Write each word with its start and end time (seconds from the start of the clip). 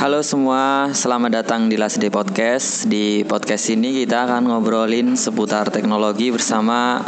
Halo 0.00 0.24
semua, 0.24 0.88
selamat 0.96 1.44
datang 1.44 1.68
di 1.68 1.76
Last 1.76 2.00
Podcast. 2.08 2.88
Di 2.88 3.20
podcast 3.28 3.68
ini 3.68 4.00
kita 4.00 4.24
akan 4.24 4.48
ngobrolin 4.48 5.12
seputar 5.12 5.68
teknologi 5.68 6.32
bersama 6.32 7.04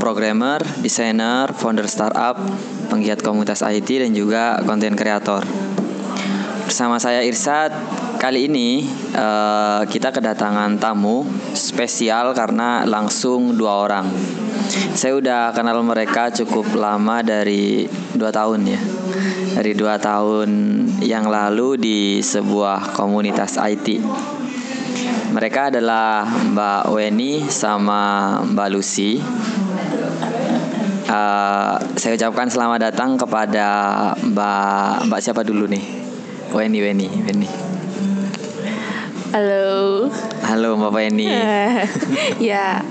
programmer, 0.00 0.64
desainer, 0.80 1.52
founder 1.52 1.84
startup, 1.84 2.40
penggiat 2.88 3.20
komunitas 3.20 3.60
IT 3.60 3.92
dan 3.92 4.16
juga 4.16 4.56
konten 4.64 4.96
kreator. 4.96 5.44
Bersama 6.64 6.96
saya 6.96 7.20
Irsad, 7.28 7.76
kali 8.16 8.48
ini 8.48 8.88
uh, 9.12 9.84
kita 9.84 10.08
kedatangan 10.08 10.80
tamu 10.80 11.28
spesial 11.52 12.32
karena 12.32 12.88
langsung 12.88 13.52
dua 13.52 13.84
orang. 13.84 14.06
Saya 14.70 15.18
udah 15.18 15.50
kenal 15.50 15.82
mereka 15.82 16.30
cukup 16.30 16.78
lama 16.78 17.26
dari 17.26 17.90
dua 18.14 18.30
tahun 18.30 18.62
ya 18.70 18.80
dari 19.54 19.74
dua 19.74 19.98
tahun 19.98 20.48
yang 21.02 21.26
lalu 21.26 21.74
di 21.74 21.98
sebuah 22.22 22.94
komunitas 22.94 23.58
IT. 23.58 23.98
Mereka 25.30 25.70
adalah 25.74 26.26
Mbak 26.26 26.82
Weni 26.90 27.46
sama 27.50 28.34
Mbak 28.42 28.68
Lucy. 28.70 29.18
Uh, 31.10 31.74
saya 31.98 32.14
ucapkan 32.14 32.46
selamat 32.46 32.90
datang 32.90 33.18
kepada 33.18 33.66
Mbak 34.22 35.10
Mbak 35.10 35.20
siapa 35.22 35.42
dulu 35.42 35.66
nih? 35.66 35.82
Weni 36.54 36.78
Weni 36.82 37.08
Weni. 37.26 37.48
Halo. 39.34 40.06
Halo 40.46 40.68
Mbak 40.78 40.92
Weni. 40.94 41.30
ya. 42.50 42.82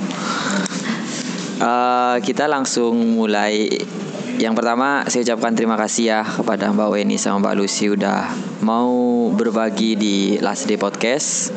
Uh, 1.59 2.15
kita 2.23 2.47
langsung 2.47 3.19
mulai 3.19 3.67
yang 4.39 4.55
pertama 4.55 5.03
saya 5.11 5.27
ucapkan 5.27 5.51
terima 5.51 5.75
kasih 5.75 6.03
ya 6.15 6.21
kepada 6.23 6.71
Mbak 6.71 6.89
Weni 6.95 7.19
sama 7.19 7.43
Mbak 7.43 7.55
Lucy 7.59 7.91
udah 7.91 8.31
mau 8.63 9.27
berbagi 9.35 9.99
di 9.99 10.15
Last 10.39 10.71
Day 10.71 10.79
Podcast. 10.79 11.51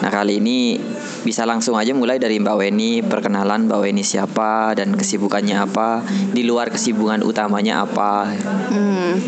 Nah 0.00 0.08
kali 0.08 0.40
ini 0.40 0.80
bisa 1.22 1.46
langsung 1.46 1.78
aja 1.78 1.94
mulai 1.94 2.18
dari 2.18 2.38
Mbak 2.42 2.56
Weni 2.58 3.00
perkenalan 3.02 3.70
Mbak 3.70 3.80
Weni 3.82 4.02
siapa 4.02 4.74
dan 4.74 4.94
kesibukannya 4.94 5.56
apa 5.58 6.02
di 6.30 6.42
luar 6.42 6.70
kesibukan 6.70 7.22
utamanya 7.22 7.86
apa. 7.86 8.30
Hmm. 8.70 9.22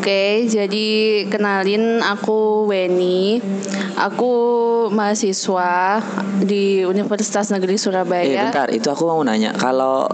Oke 0.00 0.04
okay, 0.04 0.32
jadi 0.48 0.86
kenalin 1.32 2.04
aku 2.04 2.68
Weni. 2.68 3.40
Aku 3.94 4.32
mahasiswa 4.90 6.02
di 6.42 6.82
Universitas 6.82 7.48
Negeri 7.54 7.78
Surabaya. 7.78 8.26
Eh 8.26 8.36
bentar 8.50 8.68
itu 8.74 8.90
aku 8.90 9.06
mau 9.06 9.22
nanya 9.22 9.54
kalau 9.54 10.10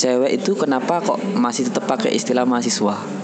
cewek 0.00 0.40
itu 0.42 0.56
kenapa 0.56 1.04
kok 1.04 1.20
masih 1.36 1.68
tetap 1.68 1.84
pakai 1.84 2.16
istilah 2.16 2.48
mahasiswa? 2.48 3.17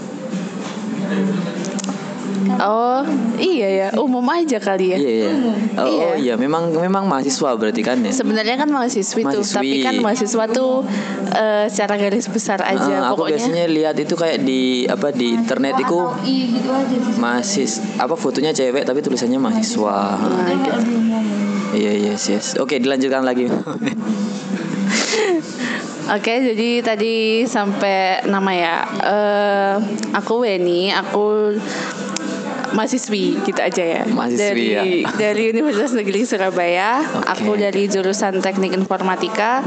Oh 2.61 3.01
iya 3.37 3.67
ya 3.69 3.87
umum 3.99 4.23
aja 4.29 4.57
kali 4.61 4.95
ya. 4.95 4.97
Iya 4.97 5.11
iya. 5.11 5.31
Oh 5.75 5.87
iya, 5.87 6.05
oh, 6.05 6.15
iya. 6.15 6.33
memang 6.35 6.71
memang 6.71 7.09
mahasiswa 7.09 7.49
berarti 7.57 7.81
kan 7.81 7.99
ya. 8.01 8.11
Sebenarnya 8.13 8.55
kan 8.59 8.69
mahasiswi, 8.71 9.21
mahasiswi. 9.25 9.41
tuh, 9.41 9.43
tapi 9.57 9.75
kan 9.83 9.95
mahasiswa 9.99 10.43
tuh 10.51 10.73
uh, 11.33 11.65
secara 11.67 11.95
garis 11.99 12.27
besar 12.29 12.59
aja. 12.63 13.05
Uh, 13.05 13.11
aku 13.11 13.25
pokoknya. 13.25 13.37
biasanya 13.37 13.65
lihat 13.67 13.95
itu 13.99 14.15
kayak 14.15 14.43
di 14.45 14.85
apa 14.85 15.11
di 15.11 15.35
internet 15.35 15.75
itu 15.81 15.99
gitu 16.25 16.71
mahasiswa 17.19 17.81
apa 18.01 18.15
fotonya 18.15 18.51
cewek 18.55 18.85
tapi 18.87 18.99
tulisannya 19.01 19.39
mahasiswa. 19.41 19.97
Nah, 20.19 20.49
gitu. 20.51 20.71
Iya 21.75 21.91
yes 22.11 22.23
yes. 22.31 22.45
Oke 22.61 22.79
dilanjutkan 22.79 23.25
lagi. 23.25 23.51
Oke, 26.05 26.37
jadi 26.37 26.85
tadi 26.85 27.49
sampai 27.49 28.21
nama 28.29 28.51
ya. 28.53 28.85
Uh, 29.01 29.75
aku 30.13 30.45
Weni, 30.45 30.93
aku 30.93 31.57
mahasiswi 32.75 33.39
gitu 33.47 33.59
aja 33.63 33.83
ya. 33.83 34.01
Mahasiswi 34.03 34.43
dari 34.43 34.67
ya. 34.75 34.83
dari 35.23 35.43
Universitas 35.55 35.95
Negeri 35.95 36.27
Surabaya. 36.27 37.01
Okay. 37.01 37.31
Aku 37.39 37.51
dari 37.55 37.87
jurusan 37.87 38.43
Teknik 38.43 38.75
Informatika. 38.75 39.63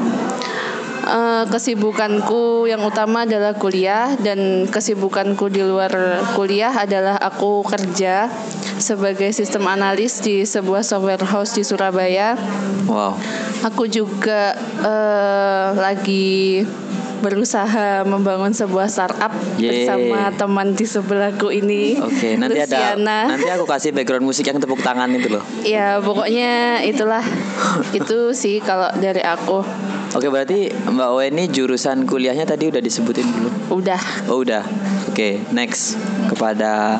Uh, 1.08 1.48
kesibukanku 1.48 2.69
yang 2.69 2.84
utama 2.84 3.24
adalah 3.24 3.56
kuliah 3.56 4.12
dan 4.20 4.69
kesibukanku 4.69 5.48
di 5.48 5.64
luar 5.64 5.88
kuliah 6.36 6.69
adalah 6.69 7.16
aku 7.16 7.64
kerja 7.64 8.28
sebagai 8.76 9.32
sistem 9.32 9.72
analis 9.72 10.20
di 10.20 10.44
sebuah 10.44 10.84
software 10.84 11.25
house 11.25 11.56
di 11.56 11.64
Surabaya. 11.64 12.36
Wow. 12.84 13.16
Aku 13.64 13.88
juga 13.88 14.52
uh, 14.84 15.80
lagi 15.80 16.69
berusaha 17.19 18.06
membangun 18.06 18.55
sebuah 18.55 18.87
startup 18.91 19.34
Yeay. 19.59 19.87
bersama 19.87 20.31
teman 20.34 20.75
di 20.75 20.87
sebelahku 20.87 21.51
ini. 21.51 21.99
Oke, 21.99 22.15
okay, 22.15 22.33
nanti 22.39 22.59
Luciana. 22.62 23.29
ada 23.29 23.34
nanti 23.34 23.49
aku 23.51 23.65
kasih 23.67 23.91
background 23.95 24.25
musik 24.25 24.47
yang 24.47 24.59
tepuk 24.59 24.81
tangan 24.81 25.11
itu 25.12 25.29
loh. 25.29 25.45
Ya, 25.67 25.99
pokoknya 25.99 26.83
itulah 26.87 27.23
itu 27.99 28.33
sih 28.33 28.62
kalau 28.62 28.91
dari 28.97 29.21
aku. 29.23 29.62
Oke, 30.17 30.33
berarti 30.33 30.73
Mbak 30.73 31.11
Weni 31.21 31.45
jurusan 31.53 32.09
kuliahnya 32.09 32.49
tadi 32.49 32.73
udah 32.73 32.81
disebutin 32.81 33.29
dulu? 33.29 33.50
Udah. 33.77 34.00
Oh, 34.33 34.41
udah. 34.41 34.65
Oke, 35.12 35.45
next 35.53 36.00
kepada 36.33 36.97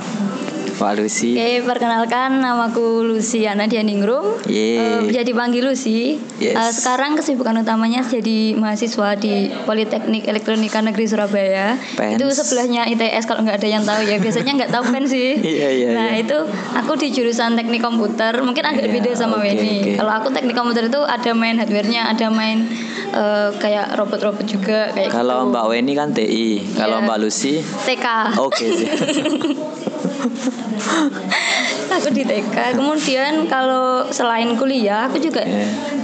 Pak 0.79 0.95
Lucy. 0.95 1.35
Oke, 1.35 1.67
perkenalkan 1.67 2.39
namaku 2.39 3.03
Luciana 3.03 3.67
Dianingrum. 3.67 4.47
Yeah. 4.47 5.03
Uh, 5.03 5.11
jadi 5.11 5.35
panggil 5.35 5.67
Lucy. 5.67 6.23
Yes. 6.39 6.55
Uh, 6.55 6.71
sekarang 6.71 7.19
kesibukan 7.19 7.59
utamanya 7.59 8.07
jadi 8.07 8.55
mahasiswa 8.55 9.19
di 9.19 9.51
Politeknik 9.67 10.31
Elektronika 10.31 10.79
Negeri 10.79 11.11
Surabaya. 11.11 11.75
Pens. 11.99 12.15
Itu 12.15 12.31
sebelahnya 12.31 12.87
ITS 12.87 13.27
kalau 13.27 13.43
nggak 13.43 13.59
ada 13.59 13.69
yang 13.69 13.83
tahu 13.83 14.07
ya. 14.07 14.23
Biasanya 14.23 14.53
nggak 14.55 14.71
tahu 14.71 14.85
kan 14.95 15.05
sih. 15.05 15.35
Iya, 15.49 15.69
iya, 15.75 15.89
Nah, 15.97 16.13
yeah. 16.13 16.23
itu 16.23 16.37
aku 16.77 16.93
di 17.01 17.09
jurusan 17.09 17.57
Teknik 17.57 17.81
Komputer. 17.81 18.37
Mungkin 18.45 18.63
agak 18.63 18.87
yeah, 18.87 18.95
beda 19.01 19.11
sama 19.17 19.41
okay, 19.41 19.57
Weni. 19.57 19.75
Okay. 19.81 19.95
Kalau 19.97 20.13
aku 20.13 20.29
Teknik 20.31 20.55
Komputer 20.55 20.87
itu 20.87 21.01
ada 21.03 21.31
main 21.35 21.57
hardware-nya, 21.57 22.07
ada 22.07 22.27
main 22.29 22.69
uh, 23.17 23.51
kayak 23.57 23.97
robot-robot 23.97 24.45
juga 24.45 24.93
kayak 24.93 25.11
Kalau 25.11 25.49
gitu. 25.49 25.51
Mbak 25.51 25.65
Weni 25.73 25.93
kan 25.97 26.13
TI, 26.13 26.63
kalau 26.77 27.01
yeah. 27.01 27.07
Mbak 27.09 27.19
Lucy 27.19 27.65
TK. 27.65 28.07
Oke 28.39 28.55
okay, 28.55 28.71
aku 31.99 32.15
di 32.15 32.23
TK 32.23 32.79
kemudian 32.79 33.51
kalau 33.51 34.07
selain 34.15 34.55
kuliah 34.55 35.11
aku 35.11 35.19
juga 35.19 35.43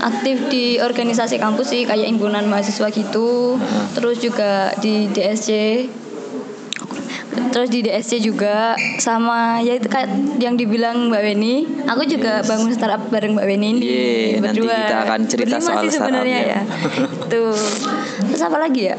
aktif 0.02 0.50
di 0.50 0.82
organisasi 0.82 1.38
kampus 1.38 1.70
sih 1.70 1.82
kayak 1.86 2.10
himpunan 2.10 2.44
mahasiswa 2.50 2.90
gitu. 2.90 3.56
Uh. 3.56 3.86
terus 3.94 4.18
juga 4.20 4.74
di 4.82 5.06
DSC 5.08 5.50
terus 7.54 7.68
di 7.70 7.86
DSC 7.86 8.18
juga 8.22 8.74
sama 8.98 9.62
ya 9.62 9.78
itu 9.78 9.86
kayak 9.86 10.38
yang 10.42 10.58
dibilang 10.58 11.10
Mbak 11.10 11.22
Weni. 11.22 11.54
Aku 11.86 12.02
juga 12.08 12.40
yes. 12.42 12.48
bangun 12.48 12.70
startup 12.74 13.02
bareng 13.10 13.38
Mbak 13.38 13.46
Weni 13.46 13.66
ini 13.74 13.80
yeah, 13.80 14.40
berdua 14.42 14.74
nanti 14.74 14.82
kita 14.82 14.96
akan 15.06 15.20
cerita 15.30 15.56
Berlima 15.58 15.68
soal 15.68 15.84
sebenarnya 15.90 16.38
ya. 16.42 16.60
tuh 17.32 17.54
terus 18.34 18.42
apa 18.42 18.58
lagi 18.58 18.90
ya? 18.90 18.96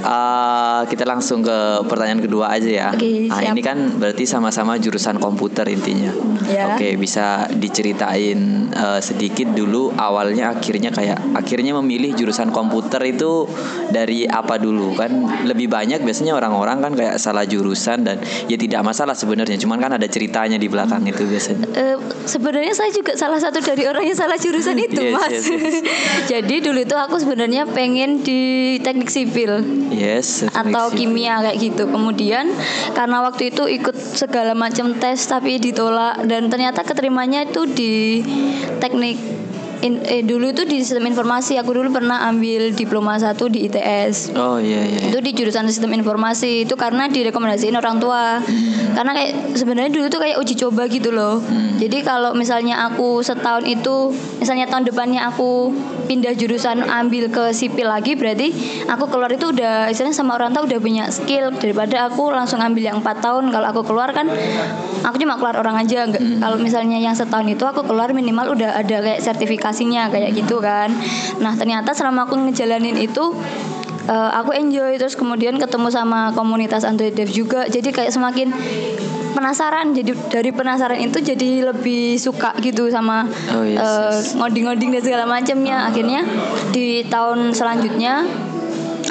Uh, 0.00 0.84
kita 0.88 1.04
langsung 1.04 1.44
ke 1.44 1.84
pertanyaan 1.88 2.20
kedua 2.24 2.52
aja 2.52 2.68
ya. 2.68 2.88
Okay, 2.92 3.28
nah, 3.28 3.40
ini 3.40 3.60
kan 3.64 4.00
berarti 4.00 4.24
sama-sama 4.28 4.76
jurusan 4.76 5.16
komputer 5.16 5.64
intinya. 5.68 6.12
Ya. 6.50 6.74
oke 6.74 6.82
okay, 6.82 6.92
bisa 6.98 7.46
diceritain 7.52 8.68
uh, 8.74 8.98
sedikit 8.98 9.52
dulu 9.54 9.92
awalnya 9.94 10.56
akhirnya 10.56 10.90
kayak 10.90 11.20
akhirnya 11.36 11.76
memilih 11.78 12.16
jurusan 12.16 12.50
komputer 12.50 13.00
itu 13.08 13.48
dari 13.92 14.28
apa 14.28 14.60
dulu? 14.60 14.96
Kan 14.96 15.24
lebih 15.48 15.72
banyak 15.72 16.04
biasanya 16.04 16.36
orang-orang 16.36 16.84
kan 16.84 16.92
kayak 16.96 17.16
salah 17.20 17.44
jurusan 17.50 18.06
dan 18.06 18.22
ya 18.46 18.54
tidak 18.54 18.80
masalah 18.86 19.18
sebenarnya 19.18 19.58
cuman 19.58 19.82
kan 19.82 19.90
ada 19.98 20.06
ceritanya 20.06 20.54
di 20.54 20.70
belakang 20.70 21.02
itu 21.02 21.26
biasanya 21.26 21.66
uh, 21.74 21.96
sebenarnya 22.24 22.72
saya 22.78 22.94
juga 22.94 23.18
salah 23.18 23.42
satu 23.42 23.58
dari 23.58 23.90
orang 23.90 24.06
yang 24.06 24.14
salah 24.14 24.38
jurusan 24.38 24.78
itu 24.86 25.02
yes, 25.02 25.14
mas 25.18 25.32
yes, 25.34 25.46
yes. 25.50 25.76
jadi 26.38 26.54
dulu 26.62 26.78
itu 26.86 26.94
aku 26.94 27.18
sebenarnya 27.18 27.66
pengen 27.66 28.22
di 28.22 28.76
teknik 28.78 29.10
sipil 29.10 29.58
yes 29.90 30.46
atau 30.46 30.94
sipil. 30.94 31.10
kimia 31.10 31.42
kayak 31.42 31.58
gitu 31.58 31.90
kemudian 31.90 32.46
karena 32.94 33.26
waktu 33.26 33.50
itu 33.50 33.66
ikut 33.66 33.96
segala 33.98 34.54
macam 34.54 34.94
tes 35.02 35.26
tapi 35.26 35.58
ditolak 35.58 36.22
dan 36.30 36.46
ternyata 36.46 36.86
keterimanya 36.86 37.48
itu 37.48 37.66
di 37.66 38.22
teknik 38.78 39.39
in, 39.80 40.00
eh, 40.04 40.22
dulu 40.24 40.52
itu 40.52 40.62
di 40.68 40.80
sistem 40.84 41.08
informasi. 41.08 41.56
Aku 41.60 41.72
dulu 41.72 41.88
pernah 41.92 42.28
ambil 42.28 42.72
diploma 42.72 43.16
satu 43.16 43.48
di 43.48 43.66
ITS 43.66 44.36
oh 44.36 44.60
iya 44.60 44.84
iya 44.84 45.00
itu 45.10 45.18
di 45.20 45.32
jurusan 45.32 45.66
sistem 45.68 45.96
informasi. 45.96 46.68
Itu 46.68 46.76
karena 46.76 47.08
direkomendasiin 47.08 47.76
orang 47.76 47.96
tua. 48.00 48.40
Hmm. 48.40 48.94
karena 48.96 49.12
kayak 49.14 49.32
sebenarnya 49.54 49.92
dulu 49.94 50.06
tuh 50.10 50.20
kayak 50.20 50.36
uji 50.42 50.54
coba 50.58 50.82
gitu 50.90 51.14
loh. 51.14 51.38
Hmm. 51.38 51.78
jadi 51.78 52.02
kalau 52.02 52.34
misalnya 52.34 52.90
aku 52.90 53.22
setahun 53.22 53.62
itu 53.64 54.10
misalnya 54.42 54.66
tahun 54.66 54.82
depannya 54.82 55.30
aku 55.30 55.70
pindah 56.10 56.34
jurusan 56.34 56.82
ambil 56.82 57.30
ke 57.30 57.54
sipil 57.54 57.86
lagi 57.86 58.18
berarti 58.18 58.50
aku 58.90 59.06
keluar 59.06 59.30
itu 59.30 59.54
udah 59.54 59.86
istilahnya 59.86 60.16
sama 60.18 60.34
orang 60.34 60.50
tua 60.50 60.66
udah 60.66 60.78
punya 60.82 61.06
skill. 61.14 61.54
Daripada 61.54 62.10
aku 62.10 62.34
langsung 62.34 62.58
ambil 62.58 62.82
yang 62.90 62.98
empat 62.98 63.22
tahun 63.22 63.54
kalau 63.54 63.66
aku 63.70 63.82
keluar 63.86 64.10
kan 64.10 64.26
aku 65.06 65.16
cuma 65.22 65.38
keluar 65.38 65.54
orang 65.62 65.78
aja. 65.78 66.10
Nggak 66.10 66.18
hmm. 66.18 66.40
kalau 66.42 66.56
misalnya 66.58 66.98
yang 66.98 67.14
setahun 67.14 67.46
itu 67.46 67.62
aku 67.62 67.86
keluar 67.86 68.10
minimal 68.10 68.58
udah 68.58 68.74
ada 68.82 68.96
kayak 69.06 69.22
sertifikasinya 69.70 70.10
kayak 70.10 70.30
gitu 70.34 70.58
kan. 70.58 70.90
Nah 71.38 71.54
ternyata 71.54 71.94
selama 71.94 72.26
aku 72.26 72.34
ngejalanin 72.36 72.98
itu 72.98 73.32
uh, 74.10 74.30
aku 74.34 74.52
enjoy 74.54 74.98
terus 74.98 75.14
kemudian 75.14 75.56
ketemu 75.56 75.88
sama 75.88 76.34
komunitas 76.34 76.82
Android 76.82 77.14
Dev 77.14 77.30
juga. 77.30 77.70
Jadi 77.70 77.94
kayak 77.94 78.10
semakin 78.10 78.50
penasaran 79.30 79.94
jadi 79.94 80.12
dari 80.26 80.50
penasaran 80.50 80.98
itu 80.98 81.22
jadi 81.22 81.70
lebih 81.70 82.18
suka 82.18 82.50
gitu 82.58 82.90
sama 82.90 83.30
Oh, 83.54 83.62
yes, 83.62 83.78
uh, 83.78 84.10
yes. 84.10 84.34
ngoding-ngoding 84.34 84.90
dan 84.98 85.02
segala 85.06 85.24
macamnya. 85.24 85.86
Akhirnya 85.86 86.26
di 86.74 87.06
tahun 87.06 87.54
selanjutnya 87.54 88.26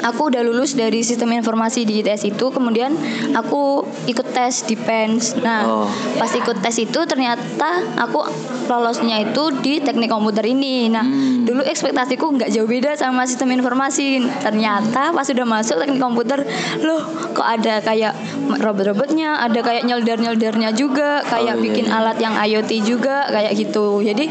aku 0.00 0.32
udah 0.32 0.40
lulus 0.40 0.72
dari 0.72 1.00
sistem 1.00 1.32
informasi 1.32 1.84
di 1.84 2.00
ITS 2.00 2.28
itu 2.28 2.48
kemudian 2.48 2.92
aku 3.32 3.84
ikut 4.06 4.26
tes 4.32 4.64
di 4.64 4.74
PENS 4.74 5.40
nah 5.40 5.58
Oh. 5.60 5.86
pas 6.16 6.30
ikut 6.30 6.58
tes 6.58 6.76
itu 6.76 7.00
ternyata 7.04 7.84
aku 7.96 8.24
lolosnya 8.66 9.20
itu 9.20 9.52
di 9.60 9.78
teknik 9.78 10.08
komputer 10.08 10.42
ini 10.44 10.88
nah 10.88 11.04
Hmm. 11.04 11.44
dulu 11.44 11.60
ekspektasiku 11.62 12.32
nggak 12.32 12.50
jauh 12.50 12.64
beda 12.64 12.94
sama 12.94 13.24
sistem 13.24 13.52
informasi 13.52 14.20
ternyata 14.40 15.10
pas 15.10 15.24
sudah 15.24 15.44
masuk 15.44 15.76
teknik 15.78 15.98
komputer 15.98 16.44
loh 16.80 17.02
kok 17.32 17.44
ada 17.44 17.80
kayak 17.80 18.12
robot-robotnya 18.58 19.40
ada 19.40 19.60
kayak 19.60 19.84
nyelder-nyeldernya 19.84 20.70
juga 20.72 21.20
kayak 21.24 21.38
Oh, 21.50 21.58
iya, 21.58 21.64
bikin 21.66 21.86
iya. 21.88 21.96
alat 21.98 22.16
yang 22.20 22.34
IoT 22.36 22.70
juga 22.84 23.26
kayak 23.26 23.52
gitu 23.56 23.98
jadi 24.00 24.24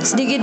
sedikit 0.00 0.42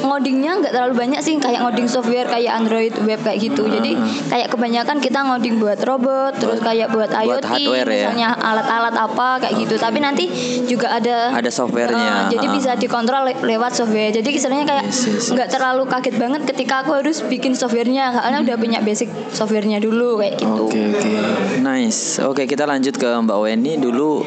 ngodingnya 0.00 0.58
nggak 0.58 0.72
terlalu 0.72 0.94
banyak 0.96 1.20
sih 1.20 1.36
kayak 1.36 1.60
ngoding 1.60 1.86
software 1.86 2.26
kayak 2.26 2.50
Android 2.50 2.94
web 3.02 3.20
kayak 3.20 3.38
gitu 3.38 3.66
jadi 3.66 3.94
kayak 4.26 4.48
kebanyakan 4.48 4.98
kita 4.98 5.22
ngoding 5.22 5.56
buat 5.56 5.78
robot 5.80 6.32
terus 6.36 6.58
kayak 6.58 6.90
buat 6.90 7.06
buat 7.08 7.22
IoT 7.40 7.46
hardware 7.46 7.86
ya? 7.86 7.94
misalnya 8.08 8.28
alat-alat 8.34 8.94
apa 8.94 9.28
kayak 9.38 9.54
gitu 9.56 9.74
tapi 9.76 9.98
nanti 9.98 10.24
juga 10.64 10.92
ada 10.92 11.30
Ada 11.30 11.48
softwarenya. 11.48 12.28
Eh, 12.28 12.34
jadi 12.34 12.46
Ha. 12.46 12.52
bisa 12.52 12.70
dikontrol 12.74 13.22
le- 13.24 13.42
lewat 13.44 13.72
software 13.72 14.10
jadi 14.10 14.28
istilahnya 14.28 14.64
kayak 14.64 14.84
Yes, 14.84 15.00
yes, 15.00 15.06
yes. 15.06 15.26
nggak 15.30 15.48
terlalu 15.48 15.82
kaget 15.84 16.16
banget 16.16 16.42
ketika 16.46 16.74
aku 16.80 16.90
harus 16.94 17.20
bikin 17.22 17.52
softwarenya 17.52 18.10
karena 18.10 18.38
udah 18.40 18.56
punya 18.56 18.78
basic 18.80 19.06
softwarenya 19.30 19.78
dulu 19.78 20.18
kayak 20.18 20.36
gitu 20.36 20.64
Oke 20.64 20.80
oke 20.90 21.12
nice 21.60 22.18
oke 22.18 22.42
kita 22.42 22.64
lanjut 22.64 22.94
ke 22.94 23.08
Mbak 23.08 23.38
Weni 23.38 23.76
dulu 23.76 24.22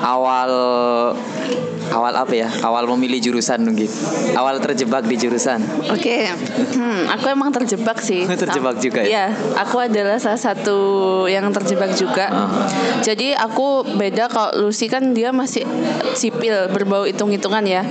awal 0.00 0.50
awal 1.90 2.14
apa 2.14 2.32
ya 2.32 2.48
awal 2.62 2.86
memilih 2.94 3.20
jurusan 3.22 3.62
mungkin 3.62 3.90
awal 4.34 4.58
terjebak 4.58 5.04
di 5.04 5.16
jurusan 5.16 5.60
Oke, 5.90 6.30
hmm, 6.30 7.10
aku 7.10 7.26
emang 7.28 7.50
terjebak 7.50 7.98
sih. 7.98 8.22
Terjebak 8.40 8.78
juga 8.78 9.02
ya? 9.02 9.08
Iya, 9.10 9.26
aku 9.58 9.76
adalah 9.80 10.16
salah 10.16 10.38
satu 10.38 10.78
yang 11.26 11.50
terjebak 11.50 11.92
juga. 11.92 12.30
Ah. 12.30 12.48
Jadi 13.00 13.32
aku 13.32 13.82
beda 13.90 14.30
kalau 14.30 14.66
Lucy 14.66 14.86
kan 14.86 15.12
dia 15.12 15.30
masih 15.30 15.66
sipil 16.12 16.70
berbau 16.70 17.04
hitung-hitungan 17.04 17.64
ya. 17.64 17.82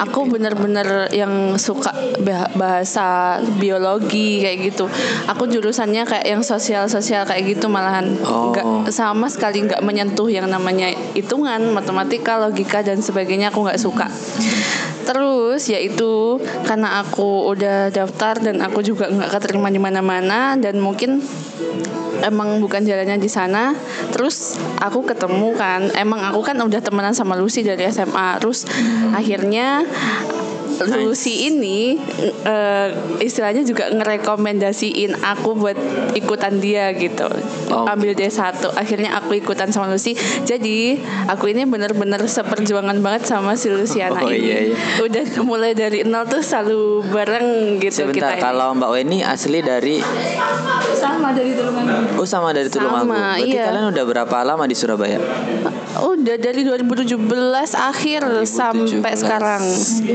Aku 0.00 0.26
bener-bener 0.26 1.08
yang 1.10 1.54
suka 1.56 1.94
bah- 2.20 2.50
bahasa 2.54 3.38
biologi 3.58 4.42
kayak 4.42 4.58
gitu. 4.72 4.86
Aku 5.26 5.46
jurusannya 5.46 6.04
kayak 6.04 6.26
yang 6.26 6.42
sosial-sosial 6.42 7.24
kayak 7.24 7.56
gitu 7.56 7.66
malahan 7.66 8.16
Oh. 8.24 8.52
nggak 8.52 8.90
sama 8.90 9.26
sekali 9.28 9.64
nggak 9.64 9.80
menyentuh 9.80 10.28
yang 10.28 10.46
namanya 10.46 10.90
hitungan, 11.12 11.72
matematika, 11.72 12.36
logika 12.38 12.80
dan 12.80 13.00
sebagainya 13.00 13.43
aku 13.48 13.64
nggak 13.64 13.80
suka. 13.80 14.06
Terus 15.04 15.68
yaitu 15.68 16.40
karena 16.64 17.04
aku 17.04 17.52
udah 17.52 17.92
daftar 17.92 18.40
dan 18.40 18.64
aku 18.64 18.80
juga 18.80 19.12
nggak 19.12 19.36
keterima 19.36 19.68
di 19.68 19.76
mana-mana 19.76 20.56
dan 20.56 20.80
mungkin 20.80 21.20
emang 22.24 22.58
bukan 22.64 22.88
jalannya 22.88 23.20
di 23.20 23.28
sana. 23.28 23.76
Terus 24.10 24.56
aku 24.80 25.04
ketemu 25.04 25.52
kan, 25.54 25.92
emang 25.92 26.24
aku 26.24 26.40
kan 26.40 26.56
udah 26.56 26.80
temenan 26.80 27.12
sama 27.12 27.36
Lucy 27.36 27.60
dari 27.60 27.84
SMA. 27.92 28.40
Terus 28.40 28.64
akhirnya 29.12 29.84
Lucy 30.98 31.46
ini 31.46 31.94
eh, 32.42 32.88
istilahnya 33.18 33.62
juga 33.62 33.88
ngerekomendasiin 33.88 35.20
aku 35.20 35.54
buat 35.54 35.78
ikutan 36.12 36.58
dia 36.58 36.90
gitu. 36.92 37.26
Oh. 37.70 37.86
Ambil 37.86 38.12
D1. 38.12 38.34
Akhirnya 38.74 39.14
aku 39.14 39.34
ikutan 39.34 39.70
sama 39.70 39.86
Lucy. 39.86 40.14
Jadi, 40.42 40.98
aku 41.26 41.48
ini 41.48 41.64
bener-bener 41.64 42.20
seperjuangan 42.20 42.98
banget 42.98 43.24
sama 43.24 43.54
si 43.54 43.68
Luciana 43.68 44.18
Oh, 44.18 44.28
ini. 44.28 44.40
iya, 44.40 44.58
iya. 44.70 44.76
Udah 45.00 45.24
mulai 45.42 45.72
dari 45.72 46.02
nol 46.02 46.24
tuh 46.24 46.40
selalu 46.40 47.04
bareng 47.06 47.46
gitu 47.78 48.06
sebentar 48.06 48.32
kita 48.32 48.32
ini. 48.34 48.42
kalau 48.42 48.68
Mbak 48.74 48.90
Weni 48.90 49.18
asli 49.20 49.60
dari 49.60 49.98
sama 50.94 51.30
dari 51.30 51.52
Tulungagung 51.52 52.16
oh 52.16 52.24
sama 52.24 52.50
dari 52.50 52.68
Tulungagung 52.68 53.06
Sama, 53.06 53.36
berarti 53.36 53.50
iya. 53.50 53.64
kalian 53.68 53.86
udah 53.92 54.04
berapa 54.04 54.36
lama 54.40 54.64
di 54.64 54.74
Surabaya 54.74 55.18
Udah 55.94 56.36
dari 56.36 56.66
2017 56.66 57.14
akhir 57.70 58.20
sampai 58.44 59.12
2017. 59.14 59.20
sekarang. 59.20 59.62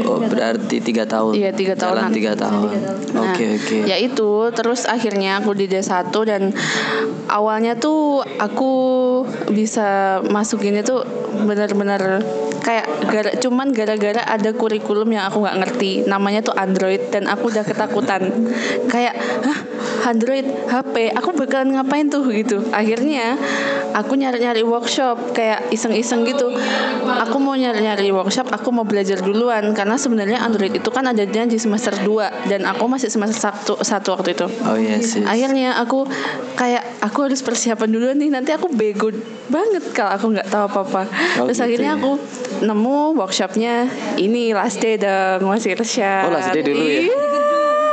oh 0.03 0.19
berarti 0.19 0.48
tiga 0.57 1.03
tahun? 1.05 1.33
Iya, 1.37 1.51
tiga 1.53 1.73
Jalan 1.75 2.09
tahunan. 2.09 2.11
tiga 2.15 2.33
tahun. 2.33 2.69
Nah, 3.13 3.21
oke 3.33 3.45
oke. 3.59 3.77
Ya 3.85 3.97
itu, 3.99 4.29
terus 4.55 4.87
akhirnya 4.89 5.43
aku 5.43 5.53
di 5.53 5.69
D1 5.69 6.09
dan 6.25 6.55
awalnya 7.29 7.77
tuh 7.77 8.25
aku 8.41 8.71
bisa 9.53 10.19
masuk 10.25 10.65
ini 10.65 10.81
tuh 10.81 11.05
benar-benar 11.45 12.23
kayak 12.59 12.85
gara, 13.07 13.31
cuman 13.39 13.71
gara-gara 13.71 14.21
ada 14.25 14.51
kurikulum 14.51 15.09
yang 15.09 15.29
aku 15.29 15.41
nggak 15.45 15.57
ngerti. 15.63 15.91
Namanya 16.05 16.43
tuh 16.45 16.55
Android 16.57 17.09
dan 17.13 17.29
aku 17.29 17.49
udah 17.51 17.63
ketakutan. 17.63 18.29
Kayak 18.91 19.15
hah 19.45 19.59
Android 20.09 20.45
HP 20.67 21.13
aku 21.15 21.35
bakalan 21.35 21.77
ngapain 21.77 22.09
tuh? 22.11 22.25
Gitu. 22.29 22.61
Akhirnya 22.73 23.39
aku 23.93 24.13
nyari-nyari 24.15 24.61
workshop 24.61 25.33
kayak 25.33 25.69
iseng-iseng 25.69 26.25
gitu. 26.25 26.51
Aku 27.25 27.37
mau 27.41 27.55
nyari-nyari 27.57 28.09
workshop 28.13 28.49
aku 28.51 28.69
mau 28.69 28.85
belajar 28.85 29.21
duluan. 29.21 29.73
Karena 29.73 29.95
sebenarnya 29.95 30.41
Android 30.41 30.73
itu 30.73 30.89
kan 30.89 31.07
adanya 31.07 31.45
di 31.45 31.57
semester 31.57 31.93
2 31.95 32.49
dan 32.51 32.65
aku 32.65 32.85
masih 32.85 33.09
semester 33.09 33.51
satu, 33.51 33.79
satu 33.81 34.15
waktu 34.17 34.35
itu. 34.35 34.47
Oh 34.65 34.77
iya 34.77 34.99
sih 35.01 35.21
akhirnya 35.23 35.77
aku 35.77 36.09
kayak 36.57 36.83
aku 36.99 37.29
harus 37.29 37.41
persiapan 37.41 37.89
dulu 37.89 38.07
nih. 38.17 38.29
Nanti 38.33 38.51
aku 38.53 38.69
bego 38.71 39.09
banget 39.49 39.83
kalau 39.93 40.11
aku 40.13 40.25
nggak 40.37 40.47
tahu 40.49 40.63
apa 40.69 40.79
apa 40.85 41.01
Oh, 41.41 41.45
terus 41.49 41.57
gitu 41.57 41.65
akhirnya 41.65 41.91
ya. 41.95 41.99
aku 42.01 42.11
nemu 42.61 42.99
workshopnya. 43.17 43.73
Ini 44.17 44.53
last 44.53 44.81
day 44.81 44.97
dong 44.97 45.47
masih 45.49 45.73
Irsyad 45.73 46.29
Oh, 46.29 46.33
last 46.33 46.51
day 46.53 46.61
dulu 46.61 46.81
ya? 46.81 47.01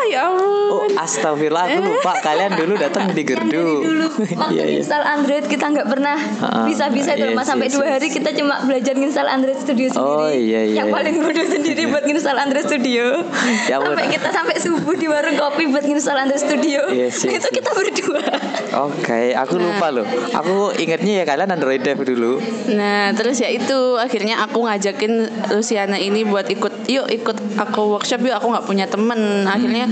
Iya 0.07 0.15
ya 0.17 0.29
ampun 0.29 0.55
Oh 0.67 0.83
astagfirullah 0.97 1.65
aku 1.65 1.79
lupa 1.81 2.13
kalian 2.21 2.53
dulu 2.53 2.75
datang 2.75 3.11
di 3.11 3.23
gerdu. 3.23 3.83
dulu 3.83 4.07
waktu 4.41 4.53
Iya 4.53 4.65
iya. 4.67 4.79
install 4.79 5.05
Android 5.05 5.45
kita 5.45 5.67
nggak 5.69 5.89
pernah 5.89 6.17
Ha-ha. 6.17 6.65
bisa-bisa 6.65 7.13
itu 7.13 7.27
Yes, 7.27 7.35
mas 7.35 7.47
sampai 7.47 7.67
yes, 7.67 7.75
dua 7.75 7.85
yes. 7.85 7.93
hari 7.93 8.09
kita 8.09 8.31
cuma 8.33 8.55
belajar 8.63 8.95
install 8.95 9.29
Android 9.29 9.59
Studio 9.59 9.87
sendiri 9.89 10.07
Oh, 10.07 10.29
iya, 10.29 10.61
iya, 10.65 10.75
yang 10.77 10.89
iya. 10.89 10.95
paling 10.95 11.15
bodoh 11.17 11.47
sendiri 11.47 11.83
buat 11.93 12.05
install 12.05 12.37
Android 12.37 12.67
Studio 12.67 13.05
Ya 13.67 13.77
sampai 13.79 14.07
kita 14.09 14.29
sampai 14.31 14.57
subuh 14.59 14.95
di 14.95 15.07
warung 15.07 15.37
kopi 15.37 15.65
buat 15.67 15.85
install 15.85 16.19
Android 16.19 16.41
Studio 16.41 16.81
Yes, 16.89 17.23
yes, 17.25 17.35
itu 17.37 17.49
kita 17.53 17.71
berdua 17.73 18.23
Oke, 18.77 19.33
aku 19.33 19.57
lupa 19.57 19.89
loh. 19.89 20.05
Aku 20.35 20.69
ingetnya 20.77 21.13
ya 21.15 21.25
kalian 21.25 21.49
Android 21.49 21.81
Dev 21.81 21.97
dulu. 21.99 22.37
Nah 22.69 23.09
terus 23.17 23.41
ya 23.41 23.49
itu 23.49 23.73
akhirnya 23.97 24.45
aku 24.45 24.61
ngajakin 24.61 25.13
Luciana 25.49 25.97
ini 25.97 26.23
buat 26.23 26.45
ikut 26.45 26.85
yuk 26.85 27.09
ikut 27.09 27.37
aku 27.57 27.89
workshop 27.89 28.21
yuk 28.21 28.37
aku 28.37 28.53
nggak 28.53 28.67
punya 28.67 28.85
temen 28.85 29.17
akhirnya 29.49 29.89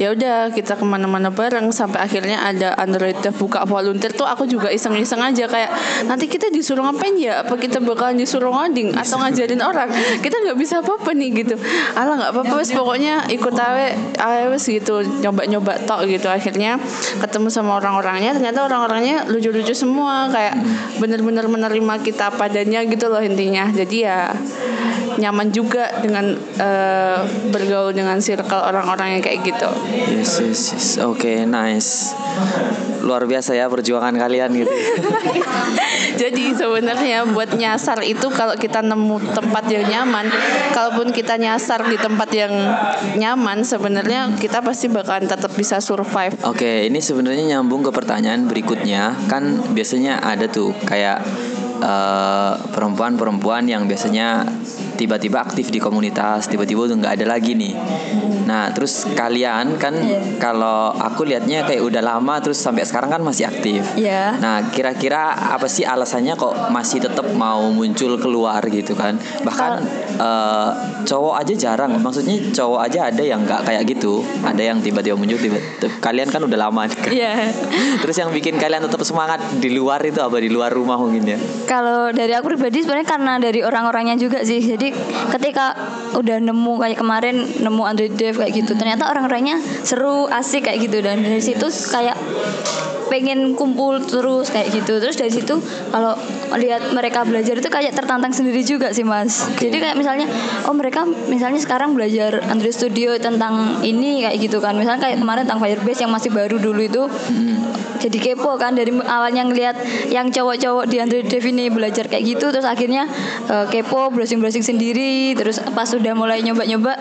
ya 0.00 0.14
udah 0.14 0.54
kita 0.54 0.78
ke 0.78 0.84
mana-mana 0.86 1.28
bareng. 1.28 1.70
Sampai 1.74 2.02
akhirnya 2.04 2.42
ada 2.42 2.74
Android 2.78 3.16
buka 3.36 3.64
volunteer 3.68 4.14
tuh 4.14 4.24
aku 4.24 4.48
juga 4.48 4.72
iseng-iseng 4.72 5.20
aja. 5.20 5.46
Kayak 5.46 5.70
nanti 6.08 6.26
kita 6.26 6.48
disuruh 6.48 6.84
ngapain 6.86 7.14
ya? 7.18 7.44
Apa 7.44 7.58
kita 7.60 7.78
bakalan 7.82 8.18
disuruh 8.18 8.50
ngoding 8.50 8.94
atau 8.96 9.20
ngajarin 9.20 9.62
orang? 9.62 9.88
Kita 10.22 10.36
nggak 10.44 10.58
bisa 10.58 10.80
apa-apa 10.80 11.10
nih 11.14 11.30
gitu. 11.44 11.54
Alah 11.94 12.14
nggak 12.18 12.30
apa-apa 12.34 12.54
wes. 12.58 12.70
Pokoknya 12.72 13.26
ikut 13.28 13.54
awe 13.54 13.86
awe 14.18 14.56
gitu. 14.58 14.94
Nyoba-nyoba 15.24 15.84
tok 15.84 16.08
gitu. 16.08 16.28
Akhirnya 16.30 16.80
ketemu 17.20 17.48
sama 17.52 17.78
orang-orangnya. 17.78 18.34
Ternyata 18.36 18.66
orang-orangnya 18.66 19.28
lucu-lucu 19.28 19.74
semua. 19.74 20.30
Kayak 20.32 20.54
bener-bener 20.98 21.46
menerima 21.46 21.94
kita 22.02 22.34
padanya 22.34 22.84
gitu 22.86 23.10
loh 23.10 23.20
intinya. 23.20 23.68
Jadi 23.70 23.96
ya 24.04 24.32
nyaman 25.18 25.50
juga 25.50 25.90
dengan 26.00 26.38
eh, 26.38 27.18
bergaul 27.50 27.90
dengan 27.92 28.22
circle 28.22 28.62
orang-orang 28.62 29.18
yang 29.18 29.22
kayak 29.22 29.42
gitu 29.42 29.68
Yes, 30.08 30.40
yes, 30.42 30.62
yes. 30.74 30.88
Oke, 31.02 31.46
nice. 31.46 32.12
Luar 33.02 33.24
biasa 33.24 33.54
ya 33.54 33.70
perjuangan 33.70 34.14
kalian 34.14 34.50
gitu. 34.62 34.70
Jadi 36.22 36.54
sebenarnya 36.54 37.28
buat 37.30 37.54
nyasar 37.54 38.02
itu 38.02 38.26
kalau 38.34 38.58
kita 38.58 38.82
nemu 38.82 39.32
tempat 39.32 39.64
yang 39.70 39.86
nyaman, 39.86 40.26
kalaupun 40.74 41.14
kita 41.14 41.38
nyasar 41.38 41.86
di 41.86 41.94
tempat 41.94 42.28
yang 42.34 42.52
nyaman, 43.14 43.62
sebenarnya 43.62 44.34
kita 44.36 44.58
pasti 44.60 44.90
bakalan 44.90 45.30
tetap 45.30 45.54
bisa 45.54 45.78
survive. 45.78 46.34
Oke, 46.42 46.86
ini 46.90 46.98
sebenarnya 46.98 47.58
nyambung 47.58 47.86
ke 47.86 47.94
pertanyaan 47.94 48.50
berikutnya. 48.50 49.14
Kan 49.30 49.62
biasanya 49.72 50.18
ada 50.18 50.50
tuh 50.50 50.74
kayak 50.84 51.22
eh, 51.78 52.52
perempuan-perempuan 52.74 53.70
yang 53.70 53.86
biasanya 53.86 54.42
tiba-tiba 54.98 55.38
aktif 55.38 55.70
di 55.70 55.78
komunitas, 55.78 56.50
tiba-tiba 56.50 56.90
udah 56.90 56.96
nggak 56.98 57.14
ada 57.22 57.26
lagi 57.30 57.54
nih. 57.54 57.74
Nah, 58.48 58.72
terus 58.72 59.04
kalian 59.12 59.76
kan 59.76 59.92
Iya. 59.92 60.40
kalau 60.40 60.96
aku 60.96 61.28
lihatnya 61.28 61.68
kayak 61.68 61.84
udah 61.84 62.00
lama 62.00 62.40
terus 62.40 62.56
sampai 62.56 62.82
sekarang 62.88 63.12
kan 63.12 63.20
masih 63.20 63.44
aktif. 63.44 63.84
Iya. 63.92 64.40
Nah, 64.40 64.72
kira-kira 64.72 65.36
apa 65.36 65.68
sih 65.68 65.84
alasannya 65.84 66.32
kok 66.32 66.72
masih 66.72 67.04
tetap 67.04 67.28
mau 67.36 67.68
muncul 67.68 68.16
keluar 68.16 68.64
gitu 68.66 68.96
kan? 68.96 69.20
Bahkan 69.44 69.72
eh, 70.16 70.68
cowok 71.04 71.34
aja 71.44 71.54
jarang. 71.54 72.00
Maksudnya 72.00 72.48
cowok 72.50 72.80
aja 72.88 73.12
ada 73.12 73.20
yang 73.20 73.44
nggak 73.44 73.68
kayak 73.68 73.84
gitu. 73.84 74.24
Ada 74.40 74.72
yang 74.72 74.80
tiba-tiba 74.80 75.14
muncul. 75.14 75.36
Tiba 75.36 75.60
kalian 76.00 76.32
kan 76.32 76.40
udah 76.40 76.58
lama 76.58 76.88
kan. 76.88 77.12
Iya. 77.12 77.52
Terus 78.02 78.16
yang 78.16 78.32
bikin 78.32 78.56
kalian 78.56 78.80
tetap 78.88 79.04
semangat 79.04 79.44
di 79.60 79.76
luar 79.76 80.00
itu 80.08 80.24
apa? 80.24 80.40
Di 80.40 80.48
luar 80.48 80.72
rumah 80.72 80.96
mungkin 80.96 81.28
ya? 81.28 81.38
Kalau 81.68 82.08
dari 82.16 82.32
aku 82.32 82.48
pribadi 82.56 82.80
sebenarnya 82.80 83.04
karena 83.04 83.36
dari 83.36 83.60
orang-orangnya 83.60 84.16
juga 84.16 84.40
sih. 84.40 84.64
Jadi 84.64 84.87
ketika 85.34 85.74
udah 86.16 86.38
nemu 86.40 86.72
kayak 86.80 86.98
kemarin 86.98 87.46
nemu 87.60 87.82
Android 87.84 88.14
Dev 88.16 88.38
kayak 88.38 88.52
gitu, 88.52 88.72
ternyata 88.74 89.08
orang-orangnya 89.08 89.60
seru, 89.84 90.26
asik 90.28 90.66
kayak 90.66 90.88
gitu. 90.88 91.00
Dan 91.04 91.22
dari 91.22 91.40
situ 91.40 91.66
kayak 91.68 92.16
pengen 93.08 93.56
kumpul 93.58 94.00
terus 94.04 94.52
kayak 94.52 94.72
gitu. 94.72 95.02
Terus 95.02 95.16
dari 95.16 95.32
situ 95.32 95.58
kalau 95.92 96.14
lihat 96.56 96.92
mereka 96.94 97.24
belajar 97.24 97.58
itu 97.58 97.68
kayak 97.68 97.92
tertantang 97.96 98.32
sendiri 98.32 98.62
juga 98.64 98.92
sih 98.94 99.04
Mas. 99.04 99.48
Oke. 99.48 99.68
Jadi 99.68 99.76
kayak 99.82 99.96
misalnya 99.96 100.26
oh 100.68 100.74
mereka 100.76 101.04
misalnya 101.04 101.60
sekarang 101.60 101.92
belajar 101.96 102.40
Android 102.48 102.74
Studio 102.76 103.16
tentang 103.18 103.82
ini 103.82 104.24
kayak 104.24 104.36
gitu 104.38 104.58
kan. 104.62 104.76
Misalnya 104.76 105.00
kayak 105.02 105.18
kemarin 105.20 105.42
tentang 105.48 105.60
Firebase 105.60 106.00
yang 106.04 106.12
masih 106.12 106.30
baru 106.30 106.56
dulu 106.60 106.80
itu 106.84 107.02
jadi 107.98 108.18
kepo 108.22 108.54
kan 108.56 108.78
dari 108.78 108.94
awalnya 108.94 109.42
ngelihat 109.50 109.76
yang 110.08 110.30
cowok-cowok 110.30 110.86
di 110.86 111.02
Android 111.02 111.26
Dev 111.26 111.44
ini 111.44 111.66
belajar 111.68 112.06
kayak 112.06 112.24
gitu 112.24 112.54
terus 112.54 112.64
akhirnya 112.64 113.10
eh, 113.50 113.66
kepo 113.68 114.14
browsing-browsing 114.14 114.62
sendiri 114.62 115.34
terus 115.34 115.58
pas 115.74 115.90
udah 115.90 116.14
mulai 116.14 116.40
nyoba-nyoba 116.46 116.94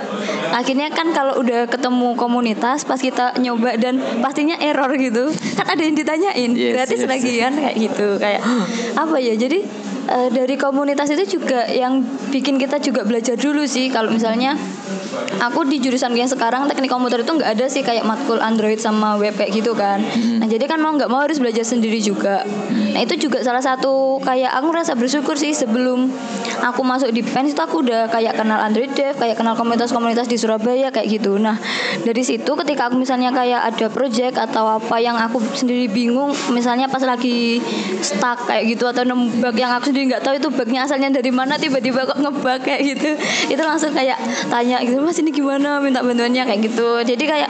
akhirnya 0.52 0.90
kan 0.90 1.14
kalau 1.14 1.40
udah 1.40 1.70
ketemu 1.70 2.18
komunitas 2.18 2.84
pas 2.84 2.98
kita 2.98 3.38
nyoba 3.38 3.78
dan 3.78 4.02
pastinya 4.20 4.58
error 4.58 4.90
gitu 4.98 5.30
kan 5.58 5.78
ada 5.78 5.82
yang 5.86 5.96
ditanyain 5.98 6.52
Yes, 6.54 6.74
gratis 6.78 7.02
yes, 7.02 7.10
lagi 7.10 7.34
kan 7.42 7.54
kayak 7.58 7.76
gitu 7.76 8.08
kayak 8.22 8.42
apa 8.94 9.18
ya 9.18 9.34
jadi 9.34 9.60
eh, 10.08 10.30
dari 10.30 10.56
komunitas 10.56 11.10
itu 11.12 11.42
juga 11.42 11.66
yang 11.68 12.06
bikin 12.30 12.62
kita 12.62 12.78
juga 12.78 13.02
belajar 13.04 13.36
dulu 13.36 13.66
sih 13.66 13.90
kalau 13.90 14.14
misalnya 14.14 14.56
aku 15.42 15.68
di 15.68 15.78
jurusan 15.82 16.14
yang 16.14 16.30
sekarang 16.30 16.66
teknik 16.70 16.90
komputer 16.90 17.22
itu 17.22 17.32
nggak 17.34 17.52
ada 17.58 17.66
sih 17.70 17.82
kayak 17.86 18.04
matkul 18.06 18.40
Android 18.42 18.80
sama 18.80 19.16
web 19.20 19.34
kayak 19.36 19.54
gitu 19.54 19.74
kan. 19.78 20.02
Nah 20.42 20.48
jadi 20.48 20.66
kan 20.66 20.80
mau 20.82 20.94
nggak 20.96 21.10
mau 21.10 21.22
harus 21.24 21.38
belajar 21.38 21.64
sendiri 21.66 22.02
juga. 22.02 22.44
Nah 22.70 23.00
itu 23.04 23.18
juga 23.18 23.42
salah 23.46 23.62
satu 23.62 24.22
kayak 24.24 24.52
aku 24.54 24.66
ngerasa 24.74 24.94
bersyukur 24.98 25.36
sih 25.38 25.54
sebelum 25.54 26.10
aku 26.64 26.82
masuk 26.82 27.14
di 27.14 27.22
PEN 27.22 27.54
itu 27.54 27.62
aku 27.62 27.86
udah 27.86 28.10
kayak 28.10 28.38
kenal 28.38 28.58
Android 28.58 28.92
Dev, 28.94 29.18
kayak 29.18 29.38
kenal 29.38 29.54
komunitas-komunitas 29.54 30.26
di 30.26 30.38
Surabaya 30.40 30.90
kayak 30.90 31.08
gitu. 31.22 31.38
Nah 31.38 31.58
dari 32.02 32.24
situ 32.26 32.50
ketika 32.66 32.90
aku 32.90 32.98
misalnya 32.98 33.30
kayak 33.34 33.74
ada 33.74 33.88
project 33.92 34.36
atau 34.42 34.80
apa 34.82 34.96
yang 35.02 35.18
aku 35.18 35.42
sendiri 35.54 35.87
bingung, 35.88 36.32
misalnya 36.50 36.86
pas 36.86 37.00
lagi 37.00 37.60
stuck 38.00 38.46
kayak 38.46 38.68
gitu 38.70 38.86
atau 38.86 39.02
nemu 39.02 39.40
bug 39.40 39.56
yang 39.56 39.72
aku 39.72 39.90
sendiri 39.90 40.12
nggak 40.12 40.24
tahu 40.24 40.36
itu 40.36 40.48
bugnya 40.48 40.84
asalnya 40.84 41.10
dari 41.10 41.30
mana 41.30 41.56
tiba-tiba 41.56 42.06
kok 42.06 42.18
ngebug 42.18 42.62
kayak 42.62 42.82
gitu, 42.86 43.10
itu 43.54 43.62
langsung 43.62 43.92
kayak 43.92 44.18
tanya 44.48 44.80
gitu 44.80 45.00
mas 45.00 45.18
ini 45.18 45.32
gimana 45.32 45.80
minta 45.80 46.00
bantuannya 46.00 46.44
kayak 46.44 46.62
gitu. 46.64 47.02
Jadi 47.02 47.24
kayak 47.24 47.50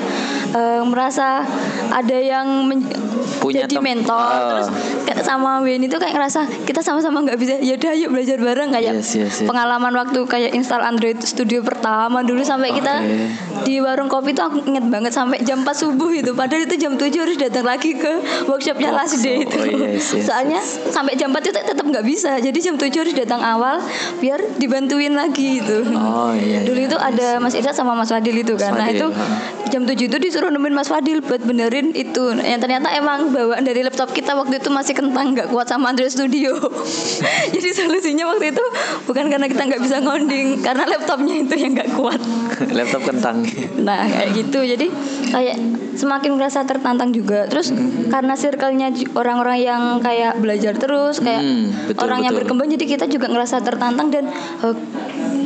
eh, 0.52 0.82
merasa 0.82 1.44
ada 1.90 2.18
yang 2.18 2.66
men- 2.66 3.06
Punya 3.38 3.68
jadi 3.68 3.78
mentor 3.80 4.18
Ah. 4.18 4.50
terus 4.50 4.68
kayak 5.04 5.22
sama 5.22 5.62
Wen 5.62 5.80
itu 5.80 5.94
kayak 5.94 6.16
ngerasa 6.16 6.48
kita 6.64 6.80
sama-sama 6.80 7.22
nggak 7.22 7.38
bisa 7.38 7.54
ya 7.60 7.76
udah 7.76 7.94
yuk 7.94 8.10
belajar 8.10 8.38
bareng 8.40 8.70
kayak 8.72 8.94
Yes, 8.98 9.14
yes, 9.14 9.34
yes. 9.40 9.46
pengalaman 9.46 9.94
waktu 9.94 10.20
kayak 10.26 10.52
install 10.52 10.82
Android 10.82 11.20
Studio 11.22 11.62
pertama 11.62 12.24
dulu 12.24 12.42
sampai 12.42 12.74
kita 12.74 12.98
Oke. 12.98 13.28
di 13.64 13.78
warung 13.78 14.08
kopi 14.08 14.32
itu 14.32 14.42
aku 14.42 14.64
inget 14.66 14.86
banget 14.88 15.12
sampai 15.12 15.44
jam 15.44 15.62
4 15.62 15.70
subuh 15.70 16.10
itu 16.10 16.34
padahal 16.34 16.66
itu 16.66 16.76
jam 16.78 16.96
7 16.96 17.08
harus 17.14 17.38
datang 17.38 17.68
lagi 17.68 17.94
ke 17.94 18.14
workshopnya 18.46 18.90
last 18.94 19.20
day 19.22 19.44
itu 19.44 19.58
Oh, 19.58 19.66
yes, 19.66 20.14
yes, 20.14 20.26
soalnya 20.30 20.62
sampai 20.64 21.18
jam 21.18 21.34
4 21.34 21.50
itu 21.50 21.52
tetap 21.54 21.86
nggak 21.86 22.06
bisa 22.06 22.38
jadi 22.40 22.60
jam 22.62 22.76
7 22.78 22.88
harus 22.94 23.16
datang 23.16 23.42
awal 23.42 23.82
biar 24.22 24.40
dibantuin 24.62 25.14
lagi 25.18 25.60
itu 25.60 25.80
Oh 25.98 26.32
iya. 26.38 26.62
Dulu 26.64 26.80
iya. 26.80 26.90
itu 26.90 26.98
ada 26.98 27.28
Mas 27.42 27.54
Irsad 27.58 27.76
sama 27.76 27.94
Mas 27.98 28.10
Fadil 28.10 28.36
itu 28.42 28.54
kan. 28.56 28.74
Nah, 28.74 28.90
Fadil, 28.90 28.98
itu 29.00 29.08
ha. 29.14 29.26
jam 29.70 29.82
7 29.84 29.98
itu 29.98 30.18
disuruh 30.18 30.50
nemuin 30.54 30.76
Mas 30.76 30.90
Fadil 30.90 31.20
buat 31.24 31.42
benerin 31.44 31.92
itu. 31.94 32.34
Yang 32.38 32.60
ternyata 32.68 32.88
emang 32.96 33.32
bawaan 33.34 33.64
dari 33.66 33.82
laptop 33.84 34.12
kita 34.14 34.34
waktu 34.38 34.60
itu 34.62 34.70
masih 34.72 34.94
kentang 34.98 35.36
nggak 35.36 35.48
kuat 35.52 35.68
sama 35.70 35.92
Android 35.92 36.12
Studio. 36.12 36.58
Jadi 37.54 37.70
solusinya 37.74 38.30
waktu 38.32 38.56
itu 38.56 38.64
bukan 39.06 39.30
karena 39.32 39.48
kita 39.50 39.64
nggak 39.68 39.82
bisa 39.84 39.98
ngoding, 40.02 40.62
karena 40.62 40.84
laptopnya 40.88 41.36
itu 41.44 41.54
yang 41.58 41.72
nggak 41.76 41.92
kuat. 41.96 42.20
Laptop 42.78 43.04
kentang. 43.06 43.44
Nah 43.82 44.06
kayak 44.08 44.30
gitu 44.34 44.60
jadi 44.66 44.88
kayak 45.30 45.58
semakin 45.98 46.38
merasa 46.38 46.62
tertantang 46.62 47.10
juga 47.10 47.50
terus 47.50 47.74
karena 48.08 48.38
circle-nya 48.38 48.94
orang-orang 49.18 49.58
yang 49.60 49.82
kayak 49.98 50.38
belajar 50.38 50.78
terus 50.78 51.18
kayak 51.18 51.42
Hmm, 51.42 51.74
betul, 51.90 52.06
orang 52.06 52.22
yang 52.22 52.34
betul. 52.38 52.54
berkembang 52.54 52.70
jadi 52.78 52.86
kita 52.86 53.06
juga 53.10 53.28
ngerasa 53.34 53.66
tertantang 53.66 54.14
dan 54.14 54.30
eh, 54.62 54.76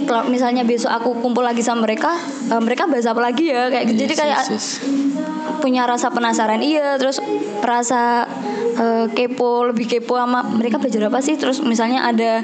kalau 0.06 0.28
misalnya 0.28 0.68
besok 0.68 0.92
aku 0.92 1.24
kumpul 1.24 1.46
lagi 1.46 1.64
sama 1.64 1.88
mereka 1.88 2.12
eh, 2.52 2.60
mereka 2.60 2.84
bahas 2.86 3.06
apa 3.06 3.22
lagi 3.22 3.48
ya? 3.48 3.68
Kayak 3.68 3.86
gitu. 3.88 4.00
Jadi 4.02 4.12
Yes, 4.12 4.20
kayak 4.20 4.40
yes, 4.42 4.50
yes. 4.52 4.68
punya 5.58 5.86
rasa 5.86 6.10
penasaran. 6.10 6.60
Iya 6.60 6.98
terus 6.98 7.18
rasa 7.62 8.26
eh, 8.74 9.06
kepo 9.10 9.64
lebih 9.66 9.86
kepo 9.88 10.16
sama 10.16 10.42
mereka 10.48 10.76
belajar 10.76 11.06
apa 11.06 11.20
sih? 11.20 11.36
Terus 11.36 11.62
misalnya 11.62 12.04
ada 12.04 12.42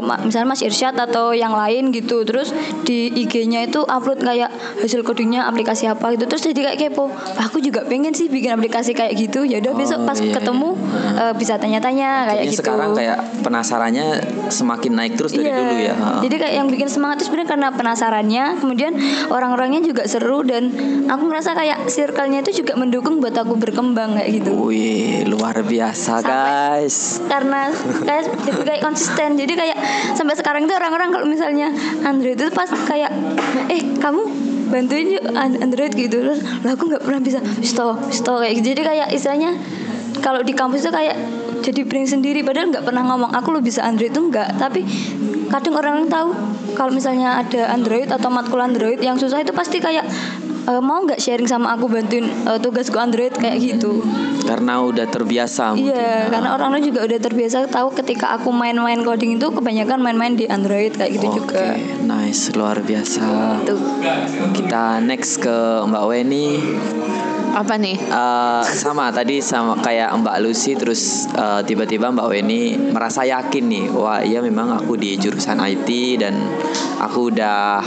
ma- 0.00 0.18
misalnya 0.18 0.48
Mas 0.48 0.60
Irsyad 0.60 0.94
atau 0.94 1.30
yang 1.32 1.52
lain 1.52 1.88
gitu. 1.90 2.22
Terus 2.22 2.50
di 2.82 3.08
IG-nya 3.10 3.62
itu 3.62 3.80
upload 3.80 4.20
kayak 4.20 4.50
hasil 4.78 5.00
codingnya 5.02 5.44
aplikasi 5.44 5.86
apa 5.86 6.12
gitu. 6.12 6.26
Terus 6.26 6.42
jadi 6.44 6.60
kayak 6.66 6.78
kepo. 6.90 7.08
Aku 7.40 7.58
juga 7.58 7.84
pengen 7.84 8.10
sih 8.10 8.26
bikin 8.26 8.52
aplikasi 8.52 8.92
kayak 8.92 9.14
gitu. 9.14 9.42
Ya 9.42 9.60
udah 9.60 9.72
besok 9.72 9.98
Oh, 9.98 10.06
pas 10.06 10.14
iya, 10.16 10.30
ketemu 10.32 10.68
eh, 11.16 11.34
bisa 11.34 11.54
tanya-tanya 11.56 12.08
kayak 12.26 12.42
Jadi 12.42 12.50
gitu. 12.50 12.60
sekarang 12.60 12.90
kayak 12.92 13.18
penasarannya 13.42 14.06
semakin 14.48 14.92
naik 14.94 15.12
terus 15.14 15.32
dari 15.32 15.46
Iya. 15.46 15.56
dulu 15.56 15.74
ya. 15.76 15.94
Jadi 16.20 16.34
kayak 16.36 16.54
yang 16.56 16.68
bikin 16.68 16.88
semangat 16.88 17.18
itu 17.18 17.28
sebenarnya 17.28 17.48
karena 17.48 17.68
penasarannya, 17.70 18.44
kemudian 18.58 18.92
orang-orangnya 19.38 19.86
juga 19.86 20.02
seru 20.10 20.42
dan 20.42 20.74
aku 21.06 21.22
merasa 21.30 21.54
kayak 21.54 21.86
circle-nya 21.86 22.42
itu 22.42 22.66
juga 22.66 22.74
mendukung 22.74 23.22
buat 23.22 23.34
aku 23.38 23.54
berkembang 23.54 24.18
kayak 24.18 24.42
gitu. 24.42 24.50
Wih, 24.66 25.22
luar 25.30 25.62
biasa 25.62 26.20
guys. 26.26 27.22
Karena 27.30 27.70
kayak 28.02 28.24
kayak 28.68 28.82
konsisten. 28.82 29.38
Jadi 29.38 29.54
kayak 29.54 29.78
sampai 30.18 30.34
sekarang 30.34 30.66
itu 30.66 30.74
orang-orang 30.74 31.14
kalau 31.14 31.26
misalnya 31.30 31.70
Android 32.02 32.34
itu 32.34 32.50
pas 32.50 32.66
kayak 32.66 33.14
eh 33.70 33.82
kamu 34.02 34.22
bantuin 34.68 35.16
yuk 35.16 35.24
An- 35.32 35.58
Android 35.64 35.92
gitu 35.96 36.20
terus 36.20 36.44
lah 36.60 36.76
aku 36.76 36.92
nggak 36.92 37.02
pernah 37.02 37.20
bisa 37.24 37.40
stop 37.64 38.12
stop 38.12 38.44
kayak 38.44 38.60
gitu 38.60 38.76
jadi 38.76 38.82
kayak 38.84 39.08
istilahnya 39.16 39.56
kalau 40.20 40.44
di 40.44 40.52
kampus 40.52 40.84
itu 40.84 40.92
kayak 40.92 41.16
jadi 41.68 41.84
brand 41.84 42.08
sendiri 42.08 42.40
padahal 42.40 42.72
nggak 42.72 42.84
pernah 42.88 43.04
ngomong 43.04 43.30
aku 43.36 43.52
lo 43.52 43.60
bisa 43.60 43.84
Android 43.84 44.08
itu 44.08 44.20
enggak 44.24 44.56
tapi 44.56 44.88
kadang 45.52 45.76
orang 45.76 46.08
tahu 46.08 46.32
kalau 46.72 46.92
misalnya 46.92 47.44
ada 47.44 47.68
Android 47.72 48.08
atau 48.08 48.32
matkul 48.32 48.60
Android 48.60 48.96
yang 49.00 49.20
susah 49.20 49.44
itu 49.44 49.52
pasti 49.52 49.76
kayak 49.76 50.08
"Eh, 50.68 50.80
mau 50.80 51.00
nggak 51.00 51.20
sharing 51.20 51.48
sama 51.48 51.72
aku 51.76 51.88
bantuin 51.88 52.24
eh, 52.24 52.58
tugasku 52.60 52.96
Android 52.96 53.32
kayak 53.36 53.56
gitu 53.60 54.00
Karena 54.48 54.80
udah 54.80 55.04
terbiasa 55.04 55.76
mungkin. 55.76 55.92
Iya, 55.92 56.32
karena 56.32 56.56
orang-orang 56.56 56.80
juga 56.80 57.04
udah 57.04 57.20
terbiasa 57.20 57.68
tahu 57.68 57.92
ketika 58.00 58.32
aku 58.32 58.48
main-main 58.48 59.04
coding 59.04 59.36
itu 59.36 59.52
kebanyakan 59.52 60.00
main-main 60.00 60.40
di 60.40 60.48
Android 60.48 60.96
kayak 60.96 61.20
gitu 61.20 61.28
Oke, 61.28 61.36
juga. 61.36 61.76
nice, 62.08 62.56
luar 62.56 62.80
biasa. 62.80 63.60
Tuh. 63.68 63.76
Kita 64.56 65.04
next 65.04 65.44
ke 65.44 65.84
Mbak 65.84 66.04
Weni. 66.08 66.48
Apa 67.54 67.74
nih? 67.80 67.96
Eh, 67.98 68.62
sama 68.74 69.12
tadi 69.12 69.40
sama 69.40 69.78
kayak 69.80 70.12
Mbak 70.20 70.36
Lucy 70.42 70.74
terus 70.74 71.28
eh, 71.32 71.60
tiba-tiba 71.64 72.12
Mbak 72.12 72.28
Weni 72.28 72.76
merasa 72.92 73.24
yakin 73.24 73.64
nih 73.68 73.84
wah 73.92 74.20
iya 74.24 74.40
memang 74.40 74.74
aku 74.74 74.96
di 74.96 75.16
jurusan 75.20 75.60
IT 75.60 75.88
dan 76.20 76.34
aku 76.98 77.30
udah 77.32 77.82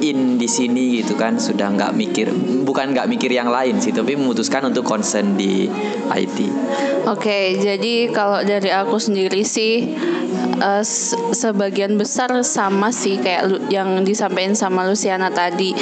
in 0.00 0.36
di 0.36 0.48
sini 0.48 1.00
gitu 1.00 1.16
kan 1.16 1.40
sudah 1.40 1.72
nggak 1.72 1.92
mikir 1.96 2.28
bukan 2.64 2.92
nggak 2.92 3.08
mikir 3.08 3.32
yang 3.32 3.48
lain 3.48 3.80
sih 3.80 3.92
tapi 3.92 4.16
memutuskan 4.16 4.68
untuk 4.68 4.84
concern 4.84 5.34
di 5.34 5.68
IT 6.12 6.38
Oke, 7.06 7.54
jadi 7.62 8.10
kalau 8.10 8.42
dari 8.42 8.66
aku 8.74 8.98
sendiri 8.98 9.46
sih 9.46 9.94
se- 10.82 11.18
sebagian 11.32 11.96
besar 12.00 12.32
sama 12.42 12.90
sih 12.90 13.20
kayak 13.20 13.70
yang 13.72 14.02
disampaikan 14.02 14.56
sama 14.56 14.86
Luciana 14.86 15.28
tadi. 15.32 15.74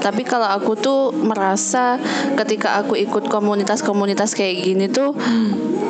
Tapi 0.00 0.22
kalau 0.24 0.48
aku 0.48 0.76
tuh 0.78 1.00
merasa 1.12 2.00
ketika 2.38 2.80
aku 2.80 2.96
ikut 2.96 3.28
komunitas-komunitas 3.28 4.32
kayak 4.32 4.64
gini 4.64 4.86
tuh 4.88 5.12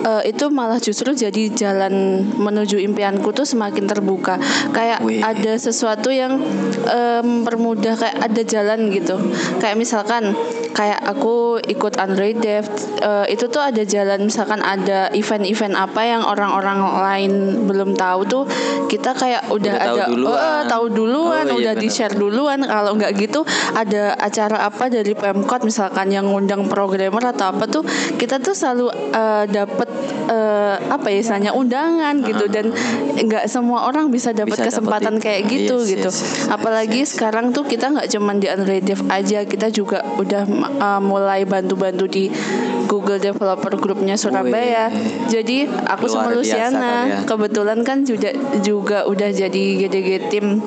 eh, 0.05 0.33
itu 0.33 0.49
malah 0.49 0.81
justru 0.81 1.13
jadi 1.13 1.53
jalan 1.53 2.25
menuju 2.37 2.81
impianku 2.81 3.31
tuh 3.33 3.47
semakin 3.47 3.87
terbuka. 3.87 4.41
Kayak 4.73 5.05
Wih. 5.05 5.23
ada 5.23 5.53
sesuatu 5.57 6.09
yang 6.11 6.41
eh, 6.89 7.23
mempermudah 7.23 7.95
kayak 7.97 8.17
ada 8.19 8.43
jalan 8.45 8.91
gitu. 8.93 9.17
Kayak 9.61 9.77
misalkan 9.79 10.35
kayak 10.71 11.03
aku 11.03 11.59
ikut 11.67 11.99
Android 11.99 12.39
Dev 12.39 12.65
uh, 13.03 13.27
itu 13.27 13.51
tuh 13.51 13.63
ada 13.63 13.83
jalan 13.83 14.31
misalkan 14.31 14.63
ada 14.63 15.11
event-event 15.13 15.75
apa 15.75 16.01
yang 16.07 16.23
orang-orang 16.23 16.81
lain 16.81 17.33
belum 17.67 17.99
tahu 17.99 18.30
tuh 18.31 18.47
kita 18.87 19.11
kayak 19.13 19.51
udah, 19.51 19.75
Udah 19.75 19.83
tahu 19.83 19.97
ada 19.99 20.07
duluan. 20.07 20.39
uh, 20.39 20.63
tahu 20.65 20.85
duluan 20.89 21.45
Oh, 21.51 21.59
iya, 21.59 21.61
udah 21.61 21.75
di 21.75 21.89
benar. 21.89 21.97
share 21.97 22.15
duluan 22.15 22.59
kalau 22.63 22.93
nggak 22.95 23.13
gitu 23.19 23.41
ada 23.73 24.15
acara 24.15 24.57
apa 24.63 24.87
dari 24.87 25.13
Pemkot 25.13 25.63
misalkan 25.63 26.09
yang 26.09 26.31
ngundang 26.31 26.67
programmer 26.67 27.23
atau 27.27 27.51
apa 27.51 27.67
tuh 27.67 27.83
kita 28.15 28.39
tuh 28.39 28.55
selalu 28.55 28.87
uh, 29.11 29.45
dapat 29.45 29.89
uh, 30.27 30.79
apa 30.87 31.07
ya 31.09 31.19
istilahnya 31.19 31.53
undangan 31.53 32.15
gitu 32.21 32.47
dan 32.47 32.71
nggak 33.17 33.45
semua 33.47 33.85
orang 33.85 34.09
bisa 34.09 34.31
dapat 34.31 34.55
kesempatan 34.61 35.17
dapet 35.17 35.19
itu. 35.19 35.25
kayak 35.25 35.43
gitu 35.49 35.77
Yes, 35.81 35.89
gitu 35.91 36.11
yes, 36.11 36.19
yes, 36.21 36.49
apalagi 36.49 37.01
sekarang 37.03 37.51
tuh 37.51 37.65
kita 37.65 37.89
nggak 37.89 38.09
cuman 38.09 38.37
di 38.37 38.47
Android 38.47 38.85
Dev 38.85 39.01
aja 39.09 39.43
kita 39.43 39.69
juga 39.69 40.05
udah 40.17 40.43
uh, 40.77 41.01
mulai 41.01 41.43
bantu-bantu 41.43 42.05
di 42.05 42.29
Google 42.85 43.17
Developer 43.17 43.73
Groupnya 43.77 44.15
Surabaya 44.15 44.91
Wih. 44.91 45.31
jadi 45.31 45.59
aku 45.87 46.05
sama 46.05 46.29
Luar 46.29 46.43
biasa 46.43 46.59
Luciana 46.69 46.93
kebetulan 47.25 47.79
kan 47.81 48.03
juga 48.03 48.20
juga 48.61 49.09
udah 49.09 49.31
jadi 49.33 49.65
GDG 49.87 50.31
tim 50.31 50.61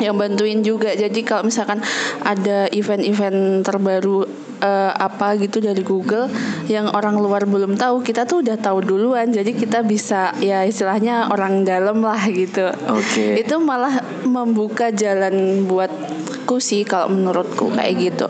yang 0.00 0.16
bantuin 0.16 0.64
juga. 0.64 0.94
Jadi 0.96 1.20
kalau 1.26 1.48
misalkan 1.48 1.82
ada 2.24 2.70
event-event 2.70 3.66
terbaru 3.66 4.24
eh, 4.60 4.92
apa 4.92 5.34
gitu 5.40 5.58
dari 5.58 5.80
Google 5.80 6.28
yang 6.68 6.92
orang 6.92 7.18
luar 7.18 7.48
belum 7.48 7.74
tahu 7.80 8.04
kita 8.04 8.28
tuh 8.28 8.44
udah 8.44 8.56
tahu 8.60 8.84
duluan. 8.84 9.32
Jadi 9.32 9.56
kita 9.56 9.82
bisa 9.82 10.36
ya 10.38 10.62
istilahnya 10.62 11.32
orang 11.32 11.64
dalam 11.64 12.04
lah 12.04 12.20
gitu. 12.30 12.70
Oke. 12.92 13.40
itu 13.40 13.56
malah 13.58 14.04
membuka 14.22 14.92
jalan 14.92 15.64
buatku 15.64 16.60
sih 16.60 16.84
kalau 16.84 17.10
menurutku 17.10 17.72
kayak 17.72 17.94
gitu. 17.98 18.26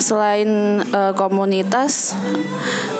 Selain 0.00 0.80
eh, 0.82 1.12
komunitas 1.14 2.16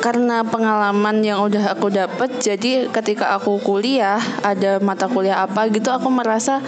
karena 0.04 0.44
pengalaman 0.44 1.24
yang 1.24 1.40
udah 1.40 1.72
aku 1.72 1.88
dapat 1.88 2.36
jadi 2.38 2.92
ketika 2.92 3.32
aku 3.40 3.56
kuliah 3.64 4.20
ada 4.44 4.76
mata 4.84 5.08
kuliah 5.08 5.40
apa 5.48 5.72
gitu 5.72 5.88
aku 5.88 6.12
merasa 6.12 6.60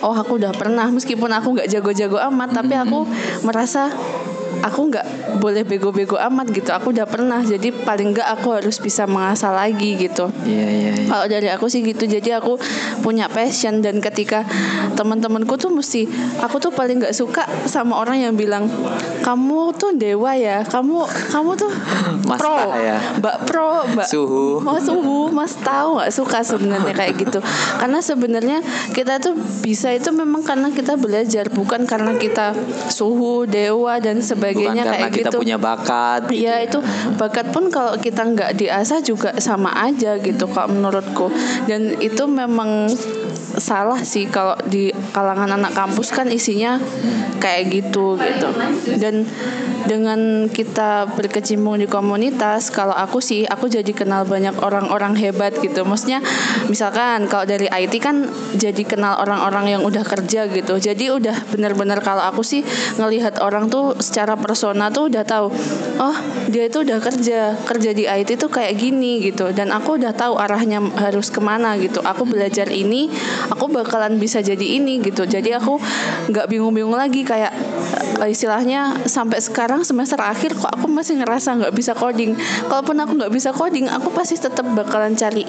oh 0.00 0.16
aku 0.16 0.40
udah 0.40 0.52
pernah. 0.56 0.88
Meskipun 0.88 1.30
aku 1.30 1.60
nggak 1.60 1.68
jago-jago 1.70 2.18
amat 2.32 2.56
tapi 2.56 2.74
aku 2.74 3.04
merasa 3.44 3.92
aku 4.60 4.90
nggak 4.92 5.06
boleh 5.40 5.62
bego-bego 5.64 6.20
amat 6.30 6.52
gitu 6.52 6.70
aku 6.74 6.92
udah 6.92 7.08
pernah 7.08 7.40
jadi 7.40 7.72
paling 7.72 8.12
nggak 8.12 8.28
aku 8.38 8.60
harus 8.60 8.76
bisa 8.78 9.08
mengasah 9.08 9.50
lagi 9.54 9.96
gitu 9.96 10.28
Iya 10.44 10.66
iya. 10.68 10.90
iya. 10.94 11.06
kalau 11.08 11.26
dari 11.26 11.48
aku 11.48 11.66
sih 11.72 11.80
gitu 11.82 12.04
jadi 12.04 12.38
aku 12.42 12.60
punya 13.00 13.26
passion 13.32 13.80
dan 13.80 14.02
ketika 14.04 14.44
teman-temanku 14.94 15.56
tuh 15.56 15.72
mesti 15.72 16.04
aku 16.42 16.60
tuh 16.60 16.72
paling 16.74 17.00
nggak 17.00 17.14
suka 17.16 17.48
sama 17.64 17.98
orang 18.02 18.20
yang 18.20 18.34
bilang 18.36 18.68
kamu 19.24 19.72
tuh 19.78 19.96
dewa 19.96 20.36
ya 20.36 20.62
kamu 20.68 21.08
kamu 21.32 21.50
tuh 21.56 21.70
Mas 22.28 22.40
pro 22.40 22.74
ya. 22.76 22.98
mbak 23.20 23.36
pro 23.48 23.72
mbak 23.96 24.06
Suhu. 24.08 24.60
mas 24.60 24.84
suhu 24.84 25.32
mas 25.32 25.52
tahu 25.60 26.00
nggak 26.02 26.12
suka 26.12 26.38
sebenarnya 26.44 26.92
kayak 26.92 27.14
gitu 27.16 27.38
karena 27.80 27.98
sebenarnya 28.04 28.58
kita 28.92 29.16
tuh 29.22 29.32
bisa 29.64 29.92
itu 29.94 30.12
memang 30.12 30.44
karena 30.44 30.68
kita 30.68 30.98
belajar 31.00 31.48
bukan 31.48 31.88
karena 31.88 32.16
kita 32.20 32.52
suhu 32.92 33.48
dewa 33.48 33.96
dan 34.02 34.18
Bukan 34.18 34.34
sebagainya 34.38 34.82
karena 34.86 34.94
kayak 34.94 35.10
kita 35.12 35.30
gitu 35.30 35.38
punya 35.42 35.56
bakat. 35.58 36.20
gitu 36.30 36.40
Iya 36.46 36.54
ya. 36.62 36.66
itu 36.70 36.78
bakat 37.18 37.46
pun 37.50 37.64
kalau 37.68 37.94
kita 37.98 38.22
nggak 38.22 38.50
diasah 38.56 38.98
juga 39.02 39.30
sama 39.42 39.74
aja 39.74 40.16
gitu 40.22 40.46
kalau 40.48 40.70
menurutku 40.72 41.26
dan 41.66 41.98
itu 41.98 42.24
memang 42.30 42.86
salah 43.58 44.00
sih 44.02 44.30
kalau 44.30 44.56
di 44.66 44.90
kalangan 45.12 45.54
anak 45.58 45.74
kampus 45.74 46.14
kan 46.14 46.30
isinya 46.30 46.78
kayak 47.38 47.70
gitu 47.70 48.18
gitu. 48.18 48.48
Dan 48.98 49.26
dengan 49.86 50.50
kita 50.50 51.08
berkecimpung 51.14 51.80
di 51.80 51.86
komunitas 51.88 52.68
kalau 52.68 52.92
aku 52.92 53.22
sih 53.22 53.46
aku 53.46 53.70
jadi 53.70 53.88
kenal 53.94 54.26
banyak 54.26 54.58
orang-orang 54.58 55.14
hebat 55.16 55.54
gitu. 55.62 55.86
Maksudnya 55.86 56.20
misalkan 56.66 57.30
kalau 57.30 57.46
dari 57.46 57.70
IT 57.70 57.94
kan 58.02 58.26
jadi 58.58 58.82
kenal 58.84 59.16
orang-orang 59.22 59.78
yang 59.78 59.82
udah 59.86 60.02
kerja 60.02 60.50
gitu. 60.50 60.76
Jadi 60.76 61.08
udah 61.14 61.36
benar-benar 61.54 62.02
kalau 62.02 62.26
aku 62.26 62.42
sih 62.44 62.66
ngelihat 62.98 63.40
orang 63.40 63.70
tuh 63.72 63.96
secara 64.02 64.34
persona 64.34 64.90
tuh 64.90 65.08
udah 65.08 65.24
tahu 65.24 65.48
oh 65.98 66.16
dia 66.50 66.66
itu 66.68 66.84
udah 66.84 66.98
kerja 67.00 67.56
kerja 67.64 67.90
di 67.94 68.04
IT 68.04 68.36
tuh 68.36 68.50
kayak 68.50 68.76
gini 68.76 69.24
gitu. 69.24 69.54
Dan 69.54 69.70
aku 69.72 69.96
udah 69.96 70.12
tahu 70.12 70.36
arahnya 70.36 70.82
harus 70.98 71.30
ke 71.32 71.40
mana 71.40 71.78
gitu. 71.80 72.02
Aku 72.02 72.26
belajar 72.28 72.68
ini 72.68 73.08
aku 73.52 73.68
bakalan 73.72 74.16
bisa 74.16 74.40
jadi 74.40 74.62
ini 74.78 75.00
gitu 75.02 75.24
jadi 75.24 75.60
aku 75.60 75.80
nggak 76.30 76.46
bingung-bingung 76.48 76.94
lagi 76.94 77.24
kayak 77.24 77.52
eh, 78.20 78.28
istilahnya 78.30 79.04
sampai 79.08 79.40
sekarang 79.40 79.82
semester 79.84 80.20
akhir 80.20 80.56
kok 80.56 80.70
aku 80.70 80.86
masih 80.88 81.20
ngerasa 81.20 81.58
nggak 81.58 81.74
bisa 81.74 81.92
coding 81.92 82.36
kalaupun 82.68 82.96
aku 83.00 83.12
nggak 83.18 83.32
bisa 83.32 83.50
coding 83.52 83.86
aku 83.88 84.12
pasti 84.12 84.38
tetap 84.38 84.64
bakalan 84.72 85.14
cari 85.14 85.44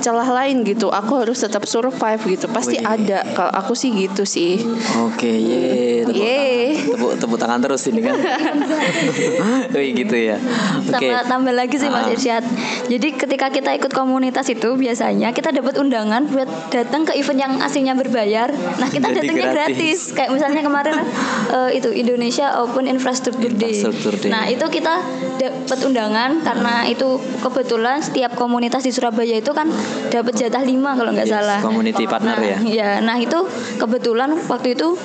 celah 0.00 0.26
lain 0.26 0.64
gitu 0.64 0.88
aku 0.88 1.24
harus 1.26 1.40
tetap 1.40 1.68
survive 1.68 2.20
gitu 2.26 2.46
pasti 2.50 2.80
Wih. 2.80 2.86
ada 2.86 3.26
kalau 3.36 3.52
aku 3.52 3.72
sih 3.76 3.90
gitu 3.92 4.24
sih 4.24 4.62
Oke, 5.06 5.28
ye, 5.28 6.02
tepuk 6.02 6.16
tangan. 6.16 6.96
Tepuk, 6.96 7.12
tepuk 7.20 7.38
tangan 7.38 7.58
terus 7.62 7.82
ini 7.88 8.00
kan. 8.02 8.16
Wih, 9.76 9.88
gitu 9.94 10.16
ya. 10.16 10.36
Oke. 10.88 11.06
Sama 11.08 11.22
tambah 11.26 11.54
lagi 11.54 11.76
sih 11.76 11.88
Mas 11.88 12.08
Ah. 12.08 12.12
Irsyad. 12.12 12.44
Jadi 12.88 13.08
ketika 13.14 13.46
kita 13.52 13.70
ikut 13.76 13.92
komunitas 13.92 14.48
itu 14.48 14.74
biasanya 14.74 15.30
kita 15.30 15.52
dapat 15.52 15.76
undangan 15.76 16.26
buat 16.26 16.48
datang 16.72 17.04
ke 17.06 17.12
event 17.20 17.29
yang 17.36 17.60
aslinya 17.60 17.94
berbayar. 17.94 18.50
Nah 18.50 18.88
kita 18.88 19.12
Jadi 19.12 19.16
datangnya 19.22 19.48
gratis. 19.52 19.76
gratis. 19.76 19.98
Kayak 20.16 20.30
misalnya 20.34 20.62
kemarin 20.64 20.96
eh, 21.56 21.70
itu 21.78 21.88
Indonesia 21.92 22.46
Open 22.62 22.86
Infrastructure 22.86 23.52
Day. 23.52 23.76
Infrastructure 23.78 24.16
Day. 24.18 24.30
Nah 24.30 24.48
itu 24.48 24.64
kita 24.66 24.94
dapat 25.36 25.78
undangan 25.84 26.30
karena 26.44 26.74
itu 26.86 27.16
kebetulan 27.40 28.00
setiap 28.00 28.36
komunitas 28.36 28.84
di 28.84 28.92
Surabaya 28.92 29.40
itu 29.40 29.52
kan 29.52 29.70
dapat 30.08 30.36
jatah 30.36 30.62
lima 30.62 30.92
kalau 30.94 31.10
nggak 31.12 31.28
Yes, 31.28 31.36
salah. 31.36 31.60
community 31.60 32.04
partner 32.04 32.36
nah, 32.36 32.44
ya. 32.44 32.58
Iya, 32.60 32.90
nah 33.04 33.16
itu 33.16 33.38
kebetulan 33.76 34.36
waktu 34.48 34.76
itu 34.76 34.96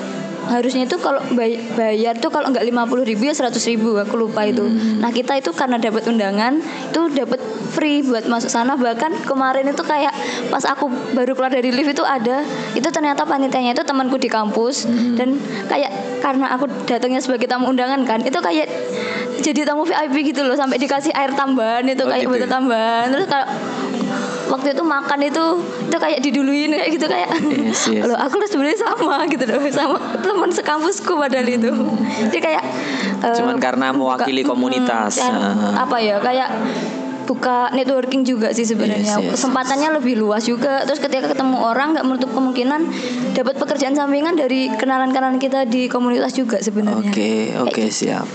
harusnya 0.47 0.83
itu 0.83 0.97
kalau 0.97 1.21
bay- 1.31 1.57
bayar 1.71 2.15
tuh 2.15 2.29
kalau 2.29 2.47
nggak 2.47 2.63
lima 2.63 2.83
puluh 2.83 3.01
ribu 3.01 3.23
ya 3.23 3.33
seratus 3.33 3.65
ribu 3.65 3.95
aku 3.95 4.15
lupa 4.15 4.43
itu. 4.43 4.61
Hmm. 4.61 4.99
Nah 4.99 5.09
kita 5.09 5.35
itu 5.35 5.49
karena 5.51 5.75
dapat 5.75 6.05
undangan 6.05 6.57
itu 6.59 7.01
dapat 7.11 7.39
free 7.69 7.99
buat 8.01 8.23
masuk 8.23 8.47
sana 8.47 8.73
bahkan 8.73 9.11
kemarin 9.21 9.65
itu 9.65 9.83
kayak 9.83 10.13
pas 10.47 10.63
aku 10.63 10.87
baru 11.11 11.33
keluar 11.33 11.49
dari 11.49 11.69
lift 11.69 11.91
itu 11.91 12.03
ada 12.03 12.45
itu 12.71 12.87
ternyata 12.87 13.23
panitianya 13.23 13.73
itu 13.73 13.83
temanku 13.83 14.15
di 14.15 14.27
kampus 14.27 14.85
Hmm. 14.85 15.15
dan 15.15 15.29
kayak 15.65 15.91
karena 16.19 16.51
aku 16.51 16.65
datangnya 16.85 17.19
sebagai 17.19 17.45
tamu 17.45 17.67
undangan 17.67 18.01
kan 18.01 18.21
itu 18.21 18.37
kayak 18.37 18.69
jadi 19.37 19.61
tamu 19.63 19.83
VIP 19.83 20.31
gitu 20.31 20.41
loh 20.41 20.53
sampai 20.53 20.77
dikasih 20.77 21.11
air 21.11 21.31
tambahan 21.31 21.83
itu 21.83 21.99
Oh, 21.99 22.07
kayak 22.07 22.23
gitu 22.23 22.31
botol 22.31 22.41
ya? 22.41 22.49
tambahan 22.49 23.05
terus 23.09 23.25
kayak 23.25 23.47
waktu 24.47 24.67
itu 24.71 24.83
makan 24.83 25.19
itu 25.23 25.43
itu 25.83 25.97
kayak 25.97 26.19
diduluin 26.19 26.69
kayak 26.71 26.89
gitu 26.91 27.05
kayak 27.05 27.29
Yes, 27.55 27.81
yes. 27.87 28.03
loh 28.03 28.15
aku 28.15 28.37
sebenarnya 28.43 28.79
sama 28.79 29.25
gitu 29.25 29.43
loh 29.43 29.57
sama 29.69 29.97
teman 30.17 30.49
sekampusku 30.49 31.13
padahal 31.13 31.47
itu 31.47 31.69
jadi 32.25 32.39
kayak 32.39 32.63
eh, 33.19 33.35
Cuman 33.35 33.57
karena 33.57 33.89
mewakili 33.89 34.41
buka- 34.41 34.51
komunitas. 34.51 35.13
mm, 35.15 35.19
dan 35.19 35.33
Ah. 35.35 35.83
apa 35.83 35.97
ya 35.97 36.17
kayak 36.17 36.49
buka 37.25 37.69
networking 37.71 38.21
juga 38.21 38.49
sih 38.51 38.63
sebenarnya 38.63 39.01
Yes, 39.11 39.17
yes. 39.19 39.31
kesempatannya 39.35 39.89
lebih 39.95 40.13
luas 40.15 40.43
juga 40.43 40.85
terus 40.85 40.99
ketika 40.99 41.25
ketemu 41.27 41.57
orang 41.57 41.91
nggak 41.91 42.05
menutup 42.05 42.29
kemungkinan 42.31 42.81
dapat 43.33 43.55
pekerjaan 43.55 43.93
sampingan 43.93 44.35
dari 44.35 44.69
kenalan-kenalan 44.71 45.37
kita 45.37 45.65
di 45.65 45.85
komunitas 45.85 46.31
juga 46.31 46.59
sebenarnya 46.59 47.01
Oke, 47.03 47.31
oke 47.59 47.83
siap. 47.89 48.29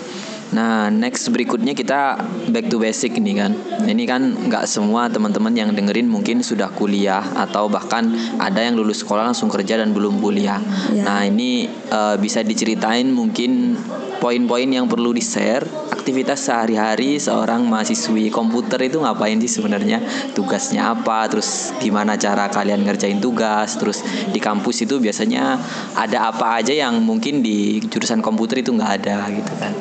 Nah, 0.51 0.91
next 0.91 1.31
berikutnya 1.31 1.79
kita 1.79 2.19
back 2.51 2.67
to 2.67 2.83
basic 2.83 3.15
ini 3.19 3.39
kan. 3.39 3.55
Ini 3.87 4.05
kan 4.07 4.51
nggak 4.51 4.67
semua 4.67 5.07
teman-teman 5.07 5.55
yang 5.55 5.71
dengerin 5.71 6.11
mungkin 6.11 6.43
sudah 6.43 6.71
kuliah 6.75 7.23
atau 7.39 7.71
bahkan 7.71 8.11
ada 8.43 8.59
yang 8.59 8.75
lulus 8.75 9.07
sekolah 9.07 9.31
langsung 9.31 9.47
kerja 9.47 9.79
dan 9.79 9.95
belum 9.95 10.19
kuliah. 10.19 10.59
Ya. 10.91 11.07
Nah, 11.07 11.21
ini 11.27 11.71
eh, 11.71 12.17
bisa 12.19 12.43
diceritain 12.43 13.07
mungkin 13.15 13.79
poin-poin 14.21 14.69
yang 14.69 14.85
perlu 14.85 15.17
di-share 15.17 15.65
aktivitas 16.01 16.45
sehari-hari 16.45 17.17
seorang 17.17 17.65
mahasiswi 17.65 18.29
komputer 18.29 18.81
itu 18.85 19.01
ngapain 19.01 19.41
sih 19.41 19.49
sebenarnya 19.49 20.01
tugasnya 20.37 20.93
apa 20.93 21.25
terus 21.29 21.73
gimana 21.81 22.21
cara 22.21 22.53
kalian 22.53 22.85
ngerjain 22.85 23.21
tugas 23.21 23.81
terus 23.81 24.05
di 24.29 24.41
kampus 24.41 24.85
itu 24.85 25.01
biasanya 25.01 25.57
ada 25.97 26.33
apa 26.33 26.61
aja 26.61 26.73
yang 26.73 27.01
mungkin 27.01 27.41
di 27.41 27.81
jurusan 27.85 28.21
komputer 28.21 28.61
itu 28.61 28.77
nggak 28.77 28.93
ada 29.05 29.29
gitu 29.33 29.53
kan 29.57 29.73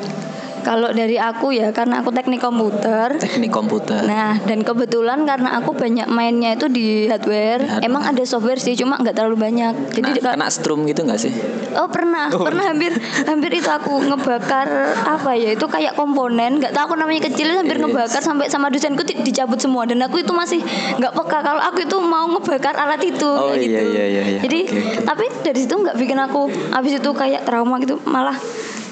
kalau 0.60 0.88
dari 0.90 1.16
aku 1.16 1.50
ya 1.50 1.70
karena 1.70 1.98
aku 1.98 2.10
teknik 2.10 2.38
komputer 2.38 3.16
teknik 3.16 3.48
komputer 3.48 4.02
Nah, 4.02 4.38
dan 4.40 4.60
kebetulan 4.60 5.22
karena 5.22 5.54
aku 5.54 5.72
banyak 5.72 6.06
mainnya 6.06 6.52
itu 6.52 6.66
di 6.66 7.06
hardware, 7.06 7.58
Di 7.58 7.68
hardware. 7.68 7.84
emang 7.84 8.02
ada 8.04 8.22
software 8.22 8.56
sih, 8.56 8.74
cuma 8.74 8.96
nggak 8.96 9.12
terlalu 9.12 9.36
banyak. 9.38 9.72
kena, 9.90 9.94
Jadi 9.94 10.10
di- 10.12 10.22
kena 10.22 10.48
strum 10.48 10.84
gitu 10.84 11.02
nggak 11.02 11.18
sih 11.18 11.32
oh 11.72 11.86
pernah, 11.86 12.26
pernah 12.28 12.66
hampir 12.66 12.90
hampir 13.22 13.50
itu 13.54 13.68
aku 13.68 14.02
ngebakar 14.02 14.66
apa 15.00 15.32
ya? 15.32 15.50
Itu 15.50 15.66
kayak 15.66 15.94
komponen, 15.94 16.58
nggak 16.58 16.72
tahu 16.72 16.84
aku 16.84 16.94
namanya 16.96 17.26
kecil, 17.26 17.46
hampir 17.52 17.76
Yes. 17.76 17.84
ngebakar 17.84 18.20
sampai 18.20 18.46
sama 18.46 18.68
dosenku 18.68 19.02
di- 19.02 19.22
dicabut 19.22 19.56
semua. 19.56 19.84
Dan 19.84 20.00
aku 20.00 20.18
itu 20.18 20.30
masih 20.30 20.58
nggak 20.96 21.12
peka 21.12 21.38
kalau 21.40 21.62
aku 21.62 21.80
itu 21.80 21.96
mau 21.98 22.26
ngebakar 22.28 22.74
alat 22.74 23.00
itu 23.00 23.22
Oh, 23.22 23.52
iya, 23.52 23.62
gitu. 23.80 23.86
iya, 23.88 24.04
iya, 24.08 24.22
iya. 24.28 24.40
Jadi 24.40 24.60
Oke, 24.62 24.76
oke. 24.76 25.04
tapi 25.04 25.24
dari 25.42 25.58
situ 25.58 25.74
nggak 25.76 25.94
bikin 25.94 26.18
aku 26.18 26.42
habis 26.70 26.92
itu 26.92 27.10
kayak 27.12 27.42
trauma 27.42 27.78
gitu, 27.78 28.02
malah 28.04 28.34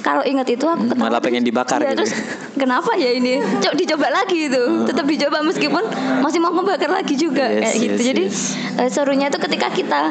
kalau 0.09 0.25
ingat 0.25 0.49
itu 0.49 0.65
aku 0.65 0.81
Hmm, 0.81 0.89
ketawa 0.89 1.05
malah 1.05 1.21
pengen 1.21 1.45
dibakar 1.45 1.79
Iya, 1.79 1.93
gitu. 1.93 2.01
terus 2.01 2.13
kenapa 2.57 2.97
ya 2.97 3.13
ini? 3.13 3.45
Cok, 3.61 3.75
dicoba 3.77 4.09
lagi 4.09 4.49
itu. 4.49 4.65
Tetap 4.89 5.05
dicoba 5.05 5.45
meskipun 5.45 5.85
masih 6.25 6.41
mau 6.41 6.49
membakar 6.49 6.89
lagi 6.89 7.13
juga 7.13 7.45
Yes, 7.45 7.61
kayak 7.61 7.77
gitu. 7.77 7.93
yes, 7.93 8.07
jadi 8.09 8.25
yes. 8.25 8.41
eh, 8.81 8.89
serunya 8.89 9.29
itu 9.29 9.37
ketika 9.37 9.69
kita 9.69 10.03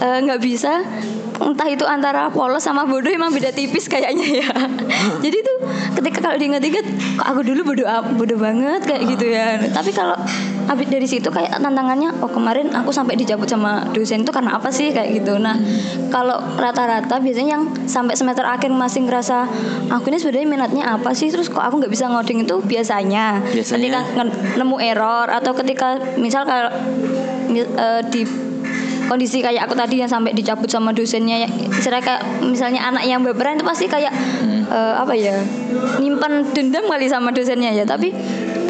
eh, 0.00 0.18
nggak 0.24 0.40
bisa 0.40 0.80
entah 1.32 1.66
itu 1.66 1.82
antara 1.82 2.30
polos 2.30 2.62
sama 2.62 2.86
bodoh 2.86 3.10
emang 3.10 3.28
beda 3.28 3.50
tipis 3.50 3.84
kayaknya 3.86 4.40
ya. 4.40 4.48
Jadi 5.20 5.38
tuh 5.42 5.56
ketika 5.98 6.18
kalau 6.22 6.36
diingat-ingat 6.38 6.86
kok 7.18 7.26
aku 7.26 7.40
dulu 7.42 7.60
bodoh 7.66 7.86
bodoh 8.14 8.38
banget 8.38 8.80
kayak 8.82 9.02
gitu 9.10 9.26
ya. 9.28 9.60
Tapi 9.68 9.90
kalau 9.92 10.16
habis 10.66 10.86
dari 10.88 11.06
situ 11.08 11.28
kayak 11.28 11.58
tantangannya 11.58 12.14
oh 12.22 12.30
kemarin 12.30 12.70
aku 12.72 12.94
sampai 12.94 13.18
dicabut 13.18 13.50
sama 13.50 13.86
dosen 13.90 14.22
itu 14.22 14.32
karena 14.32 14.56
apa 14.58 14.68
sih? 14.70 14.94
Kayak 14.94 15.22
gitu. 15.22 15.34
Nah 15.38 15.58
kalau 16.08 16.38
rata-rata 16.58 17.18
biasanya 17.18 17.58
yang 17.58 17.64
sampai 17.86 18.14
semester 18.14 18.46
akhir 18.46 18.70
masih 18.70 19.06
ngerasa 19.06 19.48
aku 19.90 20.12
ini 20.12 20.18
sebenarnya 20.22 20.48
minatnya 20.48 20.84
apa 20.94 21.12
sih? 21.12 21.28
Terus 21.32 21.50
kok 21.50 21.62
aku 21.62 21.82
nggak 21.82 21.92
bisa 21.92 22.08
ngoding 22.10 22.46
itu? 22.46 22.62
Biasanya, 22.62 23.42
Biasanya? 23.42 23.78
ketika 23.78 24.00
nemu 24.58 24.76
error 24.78 25.26
atau 25.28 25.52
ketika 25.58 25.98
misal 26.18 26.46
kalau 26.46 26.70
eh, 27.52 28.00
di 28.08 28.22
kondisi 29.10 29.44
kayak 29.44 29.68
aku 29.68 29.74
tadi 29.76 30.00
yang 30.00 30.08
sampai 30.08 30.32
dicabut 30.32 30.70
sama 30.70 30.94
dosennya 30.94 31.44
ya, 31.44 31.48
istilahnya 31.74 32.04
kayak 32.06 32.22
misalnya 32.48 32.80
anak 32.86 33.04
yang 33.04 33.20
baperan 33.20 33.58
itu 33.60 33.66
pasti 33.66 33.84
kayak 33.90 34.14
eh, 34.72 34.94
apa 34.96 35.12
ya 35.12 35.36
nyimpan 36.00 36.54
dendam 36.54 36.86
kali 36.88 37.10
sama 37.10 37.28
dosennya 37.34 37.76
ya. 37.76 37.84
Tapi 37.84 38.14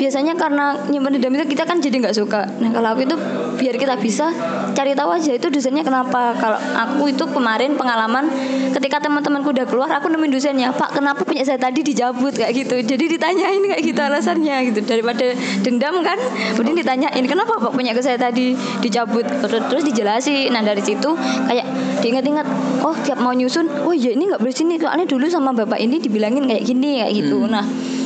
biasanya 0.02 0.34
karena 0.34 0.74
nyimpan 0.90 1.14
dendam 1.14 1.38
itu 1.38 1.54
kita 1.54 1.62
kan 1.62 1.78
jadi 1.78 2.02
nggak 2.02 2.16
suka. 2.18 2.42
Nah 2.58 2.74
kalau 2.74 2.90
aku 2.90 3.06
itu 3.06 3.14
biar 3.62 3.78
kita 3.78 3.94
bisa 4.02 4.34
cari 4.74 4.98
tahu 4.98 5.14
aja 5.14 5.30
itu 5.30 5.46
dosennya 5.46 5.86
kenapa. 5.86 6.34
Kalau 6.42 6.58
aku 6.58 7.14
itu 7.14 7.22
kemarin 7.30 7.78
pengalaman 7.78 8.26
ketika 8.74 8.98
teman-temanku 8.98 9.54
udah 9.54 9.62
keluar 9.70 9.86
aku 9.94 10.10
nemuin 10.10 10.34
dosennya 10.34 10.74
pak 10.74 10.98
kenapa 10.98 11.22
punya 11.22 11.46
saya 11.46 11.62
tadi 11.62 11.86
dijabut 11.86 12.34
kayak 12.34 12.50
gitu. 12.50 12.82
Jadi 12.82 13.14
ditanyain 13.14 13.62
kayak 13.62 13.82
gitu 13.86 14.00
alasannya 14.02 14.74
gitu. 14.74 14.82
Daripada 14.82 15.38
dendam 15.62 16.02
kan 16.02 16.18
kemudian 16.58 16.74
ditanyain 16.82 17.22
kenapa 17.22 17.62
pak 17.62 17.70
punya 17.70 17.94
ke 17.94 18.02
saya 18.02 18.18
tadi 18.18 18.58
dicabut? 18.82 19.22
Terus, 19.22 19.62
terus 19.70 19.82
dijelasin. 19.86 20.50
Nah 20.50 20.66
dari 20.66 20.82
situ 20.82 21.14
kayak 21.46 21.66
diingat-ingat 22.02 22.46
oh 22.82 22.98
tiap 23.06 23.22
mau 23.22 23.30
nyusun 23.30 23.70
oh 23.86 23.94
iya 23.94 24.18
ini 24.18 24.26
nggak 24.26 24.42
boleh 24.42 24.50
sini 24.50 24.82
soalnya 24.82 25.06
dulu 25.06 25.30
sama 25.30 25.54
bapak 25.54 25.78
ini 25.78 26.02
dibilangin 26.02 26.50
kayak 26.50 26.66
gini 26.66 27.06
kayak 27.06 27.12
gitu. 27.22 27.46
Nah 27.46 27.62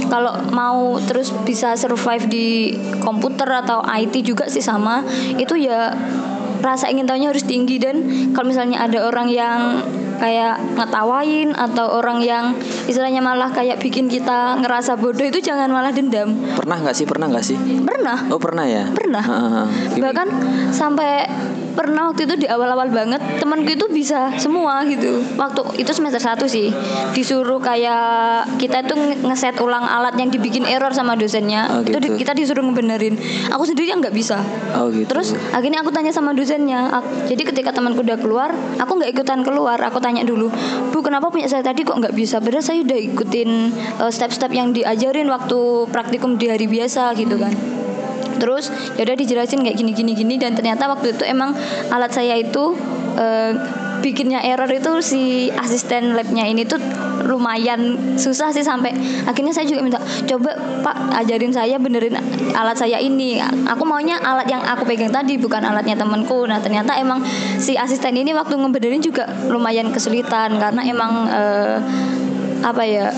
kalau 0.06 0.38
mau 0.50 0.98
terus 1.04 1.32
bisa 1.44 1.74
survive 1.74 2.24
di 2.30 2.48
komputer 3.02 3.46
atau 3.66 3.82
IT 3.84 4.22
juga 4.22 4.46
sih 4.46 4.62
sama. 4.62 5.02
Itu 5.36 5.58
ya 5.58 5.94
rasa 6.62 6.88
ingin 6.90 7.06
tahunya 7.06 7.28
harus 7.30 7.44
tinggi. 7.44 7.76
Dan 7.78 7.96
kalau 8.32 8.50
misalnya 8.50 8.86
ada 8.86 9.06
orang 9.06 9.28
yang 9.30 9.82
kayak 10.16 10.56
ngetawain 10.74 11.52
atau 11.52 11.86
orang 11.94 12.18
yang 12.20 12.56
istilahnya 12.84 13.20
malah 13.20 13.48
kayak 13.48 13.76
bikin 13.76 14.06
kita 14.06 14.56
ngerasa 14.58 14.94
bodoh 14.94 15.22
itu 15.22 15.40
jangan 15.40 15.68
malah 15.68 15.90
dendam 15.90 16.32
Pernah 16.54 16.76
nggak 16.80 16.94
sih? 16.94 17.04
Pernah 17.04 17.26
nggak 17.28 17.44
sih? 17.44 17.56
pernah 17.82 18.18
Oh 18.26 18.38
pernah 18.38 18.64
ya? 18.64 18.88
Pernah. 18.88 19.24
Gini. 19.88 20.00
bahkan 20.00 20.28
sampai 20.70 21.28
pernah 21.72 22.08
waktu 22.08 22.24
itu 22.24 22.34
di 22.38 22.46
awal-awal 22.46 22.88
banget 22.88 23.20
temanku 23.36 23.68
itu 23.68 23.84
bisa 23.86 24.32
semua 24.34 24.80
gitu 24.82 25.20
waktu 25.34 25.60
itu 25.76 25.92
semester 25.92 26.16
satu 26.18 26.44
sih 26.46 26.72
disuruh 27.12 27.60
kayak 27.60 28.00
kita 28.56 28.80
tuh 28.82 28.96
nge- 28.96 29.20
ngeset 29.22 29.56
ulang 29.58 29.84
alat 29.84 30.16
yang 30.16 30.28
dibikin 30.28 30.64
error 30.64 30.88
sama 30.90 31.12
dosennya 31.14 31.68
Oh, 31.70 31.80
itu 31.82 31.92
di- 31.94 32.08
gitu. 32.08 32.16
kita 32.18 32.32
disuruh 32.32 32.64
ngebenerin 32.64 33.20
aku 33.46 33.62
sendiri 33.66 33.90
yang 33.90 34.00
nggak 34.00 34.16
bisa 34.16 34.40
Oh 34.72 34.88
gitu. 34.88 35.04
Terus 35.06 35.32
akhirnya 35.50 35.80
aku 35.80 35.90
tanya 35.90 36.08
sama 36.10 36.32
dosennya. 36.32 36.92
Ak- 36.92 37.26
Jadi 37.26 37.42
ketika 37.44 37.70
temanku 37.70 38.00
udah 38.00 38.16
keluar, 38.16 38.50
aku 38.76 38.92
nggak 38.94 39.10
ikutan 39.10 39.40
keluar. 39.40 39.78
Aku 39.80 39.98
tanya 40.06 40.22
dulu, 40.22 40.46
Bu 40.94 41.02
kenapa 41.02 41.34
punya 41.34 41.50
saya 41.50 41.66
tadi 41.66 41.82
kok 41.82 41.98
nggak 41.98 42.14
bisa? 42.14 42.38
Padahal 42.38 42.62
saya 42.62 42.86
udah 42.86 42.98
ikutin 42.98 43.50
eh, 43.74 44.10
step-step 44.14 44.54
yang 44.54 44.70
diajarin 44.70 45.26
waktu 45.26 45.90
praktikum 45.90 46.38
di 46.38 46.46
hari 46.46 46.70
biasa 46.70 47.10
gitu 47.18 47.34
kan. 47.34 47.50
Terus 48.38 48.70
ya 48.94 49.02
udah 49.02 49.16
dijelasin 49.18 49.66
kayak 49.66 49.76
gini 49.80 49.92
gini 49.96 50.12
gini 50.14 50.34
dan 50.38 50.54
ternyata 50.54 50.86
waktu 50.86 51.16
itu 51.16 51.24
emang 51.26 51.56
alat 51.90 52.14
saya 52.14 52.38
itu 52.38 52.78
eh, 53.18 53.52
bikinnya 54.00 54.44
error 54.44 54.70
itu 54.70 55.02
si 55.02 55.48
asisten 55.50 56.14
labnya 56.14 56.46
ini 56.46 56.62
tuh 56.62 56.78
lumayan 57.26 57.98
susah 58.16 58.54
sih 58.54 58.62
sampai 58.62 58.94
akhirnya 59.26 59.52
saya 59.52 59.66
juga 59.66 59.82
minta 59.82 60.00
coba 60.26 60.54
Pak 60.86 60.96
ajarin 61.26 61.50
saya 61.50 61.76
benerin 61.76 62.14
alat 62.54 62.78
saya 62.78 63.02
ini. 63.02 63.42
Aku 63.42 63.82
maunya 63.82 64.16
alat 64.22 64.46
yang 64.46 64.62
aku 64.62 64.86
pegang 64.86 65.10
tadi 65.10 65.36
bukan 65.36 65.60
alatnya 65.60 65.98
temanku. 65.98 66.46
Nah 66.46 66.62
ternyata 66.62 66.94
emang 66.96 67.20
si 67.58 67.74
asisten 67.74 68.14
ini 68.14 68.32
waktu 68.32 68.54
ngebenerin 68.54 69.02
juga 69.02 69.26
lumayan 69.50 69.90
kesulitan 69.90 70.56
karena 70.56 70.82
emang 70.86 71.12
eh, 71.28 71.76
apa 72.62 72.82
ya 72.86 73.10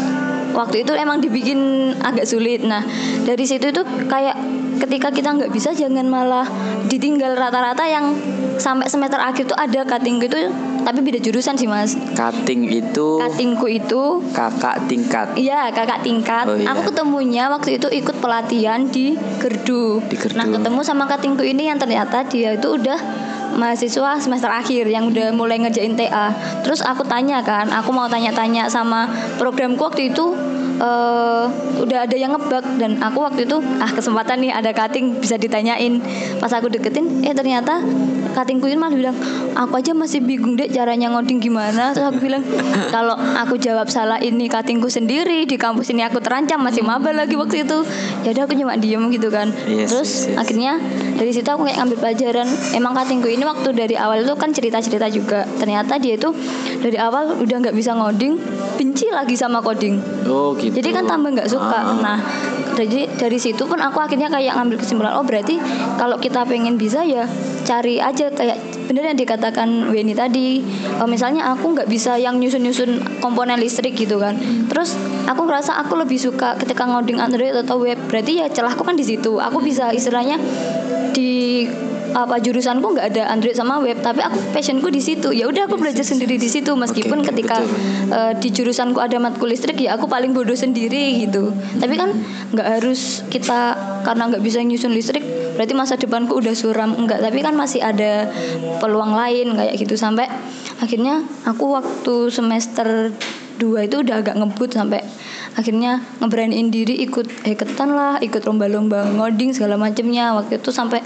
waktu 0.56 0.82
itu 0.82 0.92
emang 0.96 1.20
dibikin 1.20 1.92
agak 2.00 2.24
sulit. 2.24 2.64
Nah 2.64 2.82
dari 3.22 3.44
situ 3.44 3.70
itu 3.70 3.82
kayak 4.08 4.57
ketika 4.78 5.08
kita 5.10 5.34
nggak 5.34 5.50
bisa 5.52 5.74
jangan 5.74 6.06
malah 6.06 6.46
ditinggal 6.86 7.34
rata-rata 7.34 7.84
yang 7.84 8.14
sampai 8.58 8.90
semester 8.90 9.18
akhir 9.18 9.50
tuh 9.50 9.58
ada 9.58 9.86
cutting 9.86 10.18
gitu 10.18 10.50
tapi 10.82 11.04
beda 11.04 11.20
jurusan 11.20 11.54
sih 11.58 11.68
mas 11.68 11.94
Cutting 12.16 12.70
itu 12.70 13.08
cuttingku 13.18 13.66
itu 13.68 14.24
kakak 14.32 14.88
tingkat. 14.88 15.36
Iya 15.36 15.70
kakak 15.74 16.02
tingkat. 16.02 16.44
Oh, 16.48 16.56
iya. 16.56 16.72
Aku 16.72 16.90
ketemunya 16.90 17.50
waktu 17.52 17.76
itu 17.76 17.86
ikut 17.92 18.18
pelatihan 18.18 18.88
di 18.88 19.14
Gerdu. 19.38 20.00
Di 20.06 20.16
Gerdu. 20.16 20.38
Nah 20.38 20.48
ketemu 20.48 20.80
sama 20.82 21.04
katingku 21.04 21.44
ini 21.44 21.68
yang 21.68 21.78
ternyata 21.78 22.24
dia 22.26 22.56
itu 22.56 22.78
udah 22.78 22.98
mahasiswa 23.58 24.20
semester 24.20 24.50
akhir 24.50 24.86
yang 24.90 25.08
udah 25.08 25.32
mulai 25.32 25.58
ngerjain 25.62 25.96
TA. 25.96 26.34
Terus 26.62 26.84
aku 26.84 27.06
tanya 27.06 27.40
kan, 27.40 27.70
aku 27.72 27.90
mau 27.94 28.06
tanya-tanya 28.10 28.68
sama 28.68 29.08
programku 29.40 29.88
waktu 29.88 30.12
itu 30.12 30.34
eh 30.78 31.44
udah 31.82 31.98
ada 32.06 32.16
yang 32.16 32.34
ngebug 32.34 32.64
dan 32.78 33.02
aku 33.02 33.18
waktu 33.26 33.46
itu 33.46 33.58
ah 33.82 33.90
kesempatan 33.90 34.42
nih 34.42 34.52
ada 34.54 34.70
cutting 34.70 35.18
bisa 35.18 35.34
ditanyain. 35.34 35.98
Pas 36.38 36.50
aku 36.54 36.70
deketin 36.70 37.22
eh 37.26 37.34
ternyata 37.34 37.82
cuttingku 38.34 38.70
ini 38.70 38.78
malah 38.78 38.94
bilang 38.94 39.16
aku 39.58 39.82
aja 39.82 39.92
masih 39.96 40.22
bingung 40.22 40.54
deh 40.54 40.70
caranya 40.70 41.10
ngoding 41.10 41.42
gimana. 41.42 41.90
Terus 41.94 42.06
aku 42.14 42.18
bilang 42.22 42.42
kalau 42.94 43.14
aku 43.14 43.58
jawab 43.58 43.90
salah 43.90 44.22
ini 44.22 44.46
cuttingku 44.46 44.86
sendiri 44.86 45.48
di 45.48 45.56
kampus 45.58 45.90
ini 45.90 46.06
aku 46.06 46.22
terancam 46.22 46.62
masih 46.62 46.86
maba 46.86 47.10
lagi 47.10 47.34
waktu 47.34 47.66
itu. 47.66 47.82
Ya 48.22 48.34
udah 48.34 48.42
aku 48.46 48.54
cuma 48.54 48.78
diem 48.78 49.02
gitu 49.10 49.32
kan. 49.32 49.50
Yes, 49.66 49.90
terus 49.90 50.10
yes, 50.10 50.30
yes. 50.30 50.38
akhirnya 50.38 50.72
dari 51.18 51.32
situ 51.34 51.48
aku 51.50 51.66
kayak 51.66 51.82
ngambil 51.82 51.98
pelajaran. 51.98 52.46
Emang 52.76 52.92
cuttingku 52.94 53.28
ini 53.30 53.42
waktu 53.42 53.68
dari 53.74 53.96
awal 53.98 54.22
itu 54.22 54.34
kan 54.38 54.54
cerita-cerita 54.54 55.10
juga. 55.10 55.42
Ternyata 55.58 55.98
dia 55.98 56.14
itu 56.14 56.30
dari 56.78 56.98
awal 57.00 57.38
udah 57.40 57.56
nggak 57.66 57.74
bisa 57.74 57.96
ngoding 57.96 58.38
benci 58.78 59.10
lagi 59.10 59.34
sama 59.34 59.64
coding. 59.64 59.98
Oh 60.28 60.52
gitu. 60.54 60.67
Jadi 60.72 60.88
kan 61.00 61.04
tambah 61.08 61.30
nggak 61.34 61.48
suka. 61.50 61.78
Ah. 61.78 61.96
Nah, 61.98 62.18
dari 62.76 63.08
dari 63.18 63.38
situ 63.40 63.64
pun 63.66 63.80
aku 63.80 63.98
akhirnya 63.98 64.30
kayak 64.30 64.54
ngambil 64.54 64.78
kesimpulan, 64.80 65.16
oh 65.18 65.24
berarti 65.26 65.58
kalau 65.98 66.16
kita 66.20 66.46
pengen 66.46 66.78
bisa 66.78 67.02
ya 67.02 67.26
cari 67.66 67.98
aja 67.98 68.30
kayak 68.32 68.58
bener 68.88 69.12
yang 69.12 69.18
dikatakan 69.20 69.92
Weni 69.92 70.16
tadi. 70.16 70.64
Oh, 70.96 71.08
misalnya 71.08 71.52
aku 71.52 71.76
nggak 71.76 71.88
bisa 71.92 72.16
yang 72.16 72.40
nyusun-nyusun 72.40 73.20
komponen 73.20 73.60
listrik 73.60 73.92
gitu 73.92 74.16
kan. 74.16 74.34
Terus 74.72 74.96
aku 75.28 75.44
ngerasa 75.44 75.76
aku 75.84 76.00
lebih 76.00 76.16
suka 76.16 76.56
ketika 76.56 76.88
ngoding 76.88 77.20
Android 77.20 77.52
atau 77.52 77.76
web. 77.84 78.00
Berarti 78.08 78.40
ya 78.40 78.48
celahku 78.48 78.80
kan 78.80 78.96
di 78.96 79.04
situ. 79.04 79.36
Aku 79.36 79.60
bisa 79.60 79.92
istilahnya 79.92 80.40
di 81.12 81.68
apa 82.14 82.40
jurusanku 82.40 82.96
nggak 82.96 83.16
ada 83.16 83.28
Android 83.32 83.56
sama 83.56 83.80
web 83.82 84.00
tapi 84.00 84.24
aku 84.24 84.38
passionku 84.56 84.88
di 84.88 85.02
situ. 85.02 85.34
Ya 85.34 85.48
udah 85.48 85.68
aku 85.68 85.76
belajar 85.76 86.04
sendiri 86.04 86.40
di 86.40 86.48
situ 86.48 86.72
meskipun 86.72 87.20
Oke, 87.20 87.32
ketika 87.32 87.60
betul. 87.60 88.14
eh, 88.14 88.32
di 88.40 88.48
jurusanku 88.52 88.98
ada 89.02 89.16
matkul 89.20 89.50
listrik 89.50 89.76
ya 89.80 89.96
aku 89.98 90.08
paling 90.08 90.32
bodoh 90.32 90.56
sendiri 90.56 91.24
gitu. 91.26 91.52
Tapi 91.80 91.94
kan 91.98 92.14
nggak 92.54 92.68
harus 92.80 93.26
kita 93.28 93.76
karena 94.04 94.32
nggak 94.32 94.42
bisa 94.44 94.62
nyusun 94.64 94.92
listrik 94.94 95.24
berarti 95.58 95.74
masa 95.74 95.94
depanku 95.98 96.38
udah 96.38 96.54
suram. 96.54 96.94
Enggak 96.96 97.20
tapi 97.20 97.42
kan 97.42 97.54
masih 97.58 97.82
ada 97.82 98.30
peluang 98.78 99.12
lain 99.12 99.56
kayak 99.58 99.74
gitu. 99.76 99.98
Sampai 99.98 100.30
akhirnya 100.78 101.26
aku 101.44 101.74
waktu 101.74 102.30
semester 102.30 103.10
2 103.58 103.90
itu 103.90 103.96
udah 104.06 104.22
agak 104.22 104.38
ngebut 104.38 104.70
sampai 104.70 105.02
akhirnya 105.58 105.98
ngeberaniin 106.22 106.70
diri 106.70 107.02
ikut 107.02 107.42
hackathon 107.42 107.90
lah 107.90 108.22
ikut 108.22 108.46
lomba-lomba 108.46 109.02
ngoding 109.18 109.50
segala 109.50 109.74
macemnya. 109.74 110.30
Waktu 110.38 110.62
itu 110.62 110.70
sampai 110.70 111.02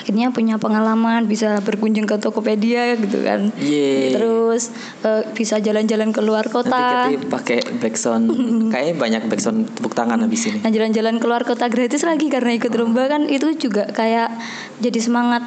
akhirnya 0.00 0.32
punya 0.32 0.56
pengalaman 0.56 1.28
bisa 1.28 1.60
berkunjung 1.60 2.08
ke 2.08 2.16
Tokopedia 2.16 2.96
gitu 2.96 3.20
kan 3.20 3.52
Yeay. 3.60 4.16
terus 4.16 4.72
eh, 5.04 5.28
bisa 5.36 5.60
jalan-jalan 5.60 6.10
keluar 6.10 6.48
kota 6.48 6.70
Nanti 6.70 7.16
kita 7.20 7.28
pakai 7.28 7.58
backsound. 7.80 8.24
Kayaknya 8.72 8.94
banyak 8.96 9.22
backsound 9.28 9.58
tepuk 9.76 9.92
tangan 9.92 10.22
habis 10.22 10.46
ini. 10.48 10.58
Nah 10.62 10.70
jalan-jalan 10.72 11.16
keluar 11.18 11.42
kota 11.44 11.66
gratis 11.68 12.02
lagi 12.06 12.30
karena 12.32 12.56
ikut 12.56 12.72
lomba 12.74 13.10
kan 13.10 13.26
itu 13.28 13.52
juga 13.58 13.90
kayak 13.90 14.32
jadi 14.80 15.00
semangat 15.00 15.44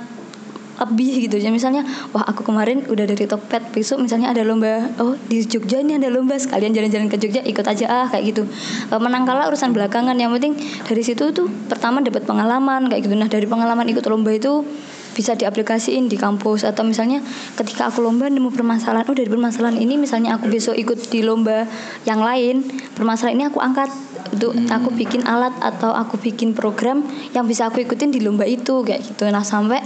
lebih 0.82 1.30
gitu 1.30 1.38
ya 1.38 1.54
misalnya 1.54 1.86
wah 2.12 2.26
aku 2.26 2.42
kemarin 2.42 2.82
udah 2.90 3.06
dari 3.06 3.30
Tokped 3.30 3.74
besok 3.74 4.02
misalnya 4.02 4.34
ada 4.34 4.42
lomba 4.42 4.90
oh 4.98 5.14
di 5.30 5.46
Jogja 5.46 5.80
ini 5.80 6.02
ada 6.02 6.10
lomba 6.10 6.36
sekalian 6.36 6.74
jalan-jalan 6.74 7.08
ke 7.08 7.18
Jogja 7.22 7.42
ikut 7.46 7.66
aja 7.66 7.86
ah 7.90 8.08
kayak 8.10 8.24
gitu. 8.34 8.44
Eh, 8.90 9.00
menang 9.00 9.24
kalah 9.24 9.48
urusan 9.50 9.72
belakangan. 9.72 10.18
Yang 10.18 10.32
penting 10.40 10.54
dari 10.86 11.04
situ 11.06 11.24
tuh 11.32 11.48
pertama 11.70 12.02
dapat 12.02 12.26
pengalaman 12.26 12.90
kayak 12.90 13.06
gitu. 13.06 13.16
Nah 13.16 13.30
dari 13.30 13.46
pengalaman 13.46 13.86
ikut 13.90 14.04
lomba 14.10 14.34
itu 14.34 14.66
bisa 15.14 15.38
diaplikasiin 15.38 16.10
di 16.10 16.18
kampus. 16.20 16.66
Atau 16.68 16.84
misalnya 16.84 17.22
ketika 17.56 17.88
aku 17.88 18.02
lomba 18.02 18.28
nemu 18.28 18.50
permasalahan 18.52 19.06
oh 19.08 19.16
dari 19.16 19.30
permasalahan 19.30 19.78
ini 19.80 19.96
misalnya 19.96 20.36
aku 20.36 20.50
besok 20.50 20.76
ikut 20.76 21.08
di 21.08 21.22
lomba 21.24 21.70
yang 22.04 22.20
lain 22.20 22.66
permasalahan 22.98 23.38
ini 23.38 23.46
aku 23.48 23.62
angkat. 23.62 23.90
Itu 24.34 24.50
aku 24.50 24.90
bikin 24.98 25.30
alat 25.30 25.54
atau 25.62 25.94
aku 25.94 26.18
bikin 26.18 26.58
program 26.58 27.06
yang 27.38 27.46
bisa 27.46 27.70
aku 27.70 27.86
ikutin 27.86 28.10
di 28.10 28.18
lomba 28.18 28.50
itu 28.50 28.82
kayak 28.82 29.06
gitu. 29.06 29.30
Nah 29.30 29.46
sampai 29.46 29.78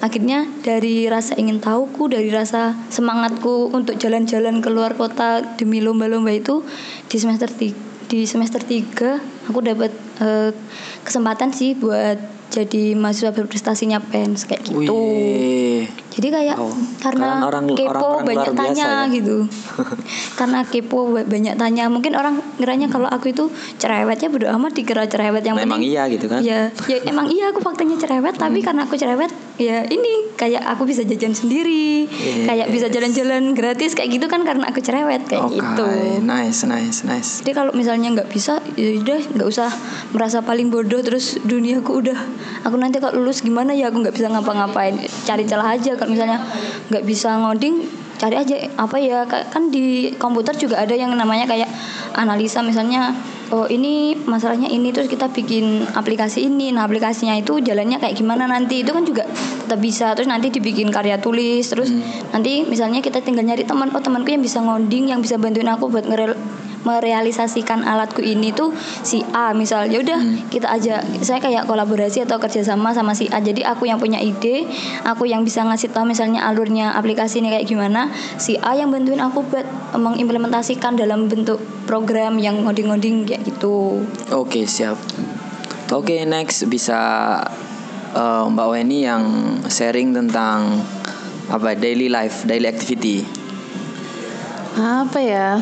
akhirnya 0.00 0.48
dari 0.64 1.04
rasa 1.04 1.36
ingin 1.36 1.60
tahuku 1.60 2.08
dari 2.08 2.32
rasa 2.32 2.72
semangatku 2.88 3.68
untuk 3.76 4.00
jalan-jalan 4.00 4.64
keluar 4.64 4.96
kota 4.96 5.44
demi 5.60 5.84
lomba-lomba 5.84 6.32
itu 6.32 6.64
di 7.12 7.20
semester 7.20 7.52
tiga, 7.52 7.90
di 8.10 8.26
semester 8.26 8.58
3 8.58 9.46
aku 9.46 9.58
dapat 9.62 9.94
eh, 10.18 10.50
kesempatan 11.06 11.54
sih 11.54 11.78
buat 11.78 12.18
jadi 12.50 12.92
mahasiswa 12.92 13.30
berprestasinya 13.30 14.02
PENS 14.02 14.44
kayak 14.44 14.62
gitu. 14.64 14.90
Wih. 14.90 15.86
Jadi 16.10 16.28
kayak 16.28 16.56
Wow. 16.58 16.74
karena 16.98 17.26
Kalian 17.30 17.46
orang- 17.46 17.66
kepo 17.70 17.86
orang-orang 17.86 18.26
banyak 18.26 18.36
luar 18.42 18.50
biasa 18.50 18.66
tanya 18.66 18.88
ya. 19.06 19.14
gitu. 19.14 19.36
karena 20.38 20.58
kepo 20.64 20.98
ba- 21.08 21.24
banyak 21.24 21.54
tanya. 21.56 21.84
Mungkin 21.86 22.12
orang 22.12 22.34
ngiranya 22.56 22.86
kalau 22.86 23.06
aku 23.06 23.30
itu 23.30 23.46
cerewet 23.76 24.18
ya 24.18 24.28
bodo 24.28 24.50
amat 24.50 24.72
dikira 24.72 25.06
cerewet 25.06 25.40
yang 25.40 25.54
Memang 25.54 25.78
penting. 25.78 25.90
iya 25.90 26.02
gitu 26.06 26.26
kan? 26.26 26.40
Ya, 26.40 26.60
ya 26.84 26.98
emang 27.04 27.26
iya 27.28 27.48
aku 27.48 27.60
faktanya 27.60 27.94
cerewet 27.96 28.34
tapi 28.34 28.60
karena 28.60 28.84
aku 28.84 28.94
cerewet 28.94 29.30
ya 29.56 29.84
ini 29.84 30.34
kayak 30.34 30.66
aku 30.66 30.82
bisa 30.84 31.00
jajan 31.02 31.30
sendiri, 31.30 32.08
kayak 32.42 32.68
bisa 32.68 32.88
jalan-jalan 32.88 33.52
gratis 33.52 33.92
kayak 33.92 34.10
gitu 34.10 34.26
kan 34.26 34.42
karena 34.42 34.66
aku 34.66 34.80
cerewet 34.80 35.22
kayak 35.24 35.44
Oke, 35.44 35.60
gitu. 35.60 35.86
nice, 36.20 36.64
nice, 36.64 37.04
nice. 37.04 37.30
Jadi 37.38 37.52
kalau 37.52 37.70
misalnya 37.70 38.08
nggak 38.10 38.28
bisa, 38.28 38.56
ya 38.74 38.98
udah 38.98 39.20
nggak 39.30 39.46
usah 39.46 39.68
merasa 40.10 40.40
paling 40.40 40.68
bodoh 40.68 40.98
terus 40.98 41.36
duniaku 41.40 41.92
udah 42.00 42.18
aku 42.64 42.76
nanti 42.76 43.00
kalau 43.00 43.20
lulus 43.22 43.40
gimana 43.40 43.72
ya? 43.72 43.88
Aku 43.88 44.00
nggak 44.00 44.14
bisa 44.14 44.28
ngapa-ngapain. 44.30 44.96
Cari 45.26 45.44
celah 45.44 45.76
aja. 45.76 45.96
Kalau 45.96 46.10
misalnya 46.12 46.38
nggak 46.92 47.04
bisa 47.04 47.36
ngoding 47.40 47.86
cari 48.20 48.36
aja 48.36 48.56
apa 48.76 48.96
ya? 49.00 49.24
Ka- 49.24 49.48
kan 49.48 49.72
di 49.72 50.12
komputer 50.16 50.56
juga 50.56 50.80
ada 50.80 50.92
yang 50.92 51.12
namanya 51.16 51.48
kayak 51.48 51.68
analisa. 52.16 52.60
Misalnya 52.60 53.16
oh 53.50 53.66
ini 53.66 54.14
masalahnya 54.14 54.70
ini 54.70 54.94
terus 54.94 55.08
kita 55.08 55.32
bikin 55.32 55.88
aplikasi 55.96 56.46
ini. 56.46 56.70
Nah 56.70 56.84
aplikasinya 56.86 57.34
itu 57.34 57.58
jalannya 57.58 57.98
kayak 57.98 58.14
gimana 58.16 58.46
nanti? 58.46 58.84
Itu 58.84 58.92
kan 58.92 59.02
juga 59.04 59.24
tetap 59.66 59.80
bisa. 59.80 60.12
Terus 60.14 60.28
nanti 60.28 60.52
dibikin 60.52 60.92
karya 60.92 61.16
tulis. 61.18 61.66
Terus 61.66 61.90
nanti 62.30 62.62
misalnya 62.68 63.00
kita 63.00 63.24
tinggal 63.24 63.44
nyari 63.44 63.64
teman. 63.64 63.90
Oh 63.90 64.02
temanku 64.04 64.30
yang 64.30 64.44
bisa 64.44 64.60
ngoding 64.60 65.10
yang 65.10 65.20
bisa 65.24 65.40
bantuin 65.40 65.68
aku 65.68 65.88
buat 65.88 66.04
ngerel 66.04 66.36
merealisasikan 66.82 67.84
alatku 67.84 68.24
ini 68.24 68.52
tuh 68.56 68.72
si 69.04 69.20
A 69.36 69.52
misal 69.52 69.88
ya 69.92 70.00
udah 70.00 70.48
kita 70.48 70.68
aja 70.72 71.04
saya 71.20 71.38
kayak 71.42 71.68
kolaborasi 71.68 72.24
atau 72.24 72.40
kerjasama 72.40 72.96
sama 72.96 73.12
si 73.12 73.28
A 73.28 73.40
jadi 73.40 73.68
aku 73.68 73.84
yang 73.84 74.00
punya 74.00 74.16
ide 74.20 74.64
aku 75.04 75.28
yang 75.28 75.44
bisa 75.44 75.60
ngasih 75.64 75.92
tahu 75.92 76.08
misalnya 76.08 76.48
alurnya 76.48 76.96
aplikasi 76.96 77.44
ini 77.44 77.52
kayak 77.52 77.68
gimana 77.68 78.08
si 78.40 78.56
A 78.60 78.72
yang 78.72 78.88
bantuin 78.88 79.20
aku 79.20 79.44
buat 79.44 79.66
mengimplementasikan 79.92 80.96
dalam 80.96 81.28
bentuk 81.28 81.60
program 81.84 82.40
yang 82.40 82.64
ngoding-ngoding 82.64 83.28
kayak 83.28 83.44
gitu 83.44 84.00
Oke, 84.30 84.66
siap. 84.66 84.98
Oke, 85.90 86.22
next 86.22 86.66
bisa 86.70 86.98
eh, 88.14 88.44
Mbak 88.46 88.68
Weni 88.70 88.98
yang 89.02 89.24
sharing 89.66 90.14
tentang 90.14 90.78
apa 91.50 91.74
daily 91.74 92.06
life, 92.06 92.46
daily 92.46 92.70
activity. 92.70 93.26
Apa 94.78 95.18
ya? 95.18 95.58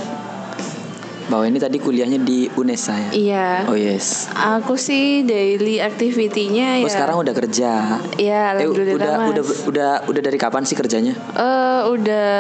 Mbak 1.29 1.39
Weni 1.39 1.59
tadi 1.59 1.77
kuliahnya 1.77 2.19
di 2.19 2.49
UNESA 2.49 2.95
ya? 2.97 3.11
Iya. 3.13 3.49
Oh 3.69 3.77
yes. 3.77 4.33
Aku 4.33 4.75
sih 4.75 5.21
daily 5.23 5.77
activity-nya 5.77 6.81
Oh 6.81 6.89
ya. 6.89 6.91
sekarang 6.91 7.21
udah 7.21 7.35
kerja. 7.37 8.01
Iya, 8.17 8.57
Eh, 8.57 8.65
udah, 8.65 8.97
Mas. 9.21 9.29
udah 9.29 9.43
udah 9.69 9.91
udah 10.09 10.23
dari 10.25 10.41
kapan 10.41 10.65
sih 10.65 10.73
kerjanya? 10.73 11.13
Eh, 11.31 11.81
udah 11.87 12.33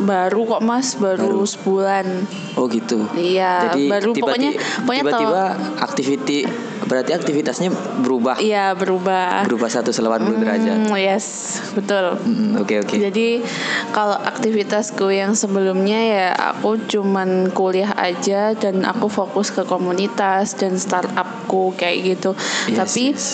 baru 0.00 0.40
kok 0.48 0.62
Mas, 0.62 0.94
baru, 0.94 1.42
sebulan. 1.42 2.06
Oh 2.54 2.70
gitu. 2.70 3.02
Iya, 3.12 3.66
Jadi 3.68 3.90
baru 3.90 4.10
tiba-tiba, 4.12 4.30
pokoknya 4.30 4.50
pokoknya 4.78 5.02
tiba-tiba 5.02 5.42
aktiviti 5.80 6.38
berarti 6.84 7.12
aktivitasnya 7.12 7.70
berubah 7.98 8.36
Iya, 8.38 8.76
berubah. 8.76 9.42
berubah 9.42 9.66
180 9.66 9.90
derajat. 10.36 10.78
Hmm, 10.86 10.94
yes, 10.94 11.26
betul. 11.74 12.14
Mm, 12.20 12.62
Oke 12.62 12.78
oke. 12.78 12.94
Jadi 12.94 13.42
kalau 13.90 14.14
aktivitasku 14.14 15.08
yang 15.08 15.34
sebelumnya 15.34 15.98
ya 15.98 16.26
aku 16.30 16.78
cuman 16.84 17.50
kuliah 17.50 17.90
aja 18.04 18.52
dan 18.52 18.84
aku 18.84 19.08
fokus 19.08 19.48
ke 19.48 19.64
komunitas 19.64 20.60
dan 20.60 20.76
startupku 20.76 21.72
kayak 21.80 22.14
gitu. 22.16 22.36
Yes, 22.68 22.76
Tapi 22.76 23.04
yes. 23.16 23.24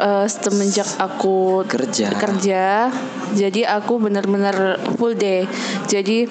eh, 0.00 0.26
semenjak 0.26 0.88
aku 0.96 1.68
Kerja. 1.68 2.08
kerja, 2.16 2.88
jadi 3.36 3.60
aku 3.76 4.00
benar-benar 4.00 4.80
full 4.96 5.12
day. 5.12 5.44
Jadi 5.84 6.24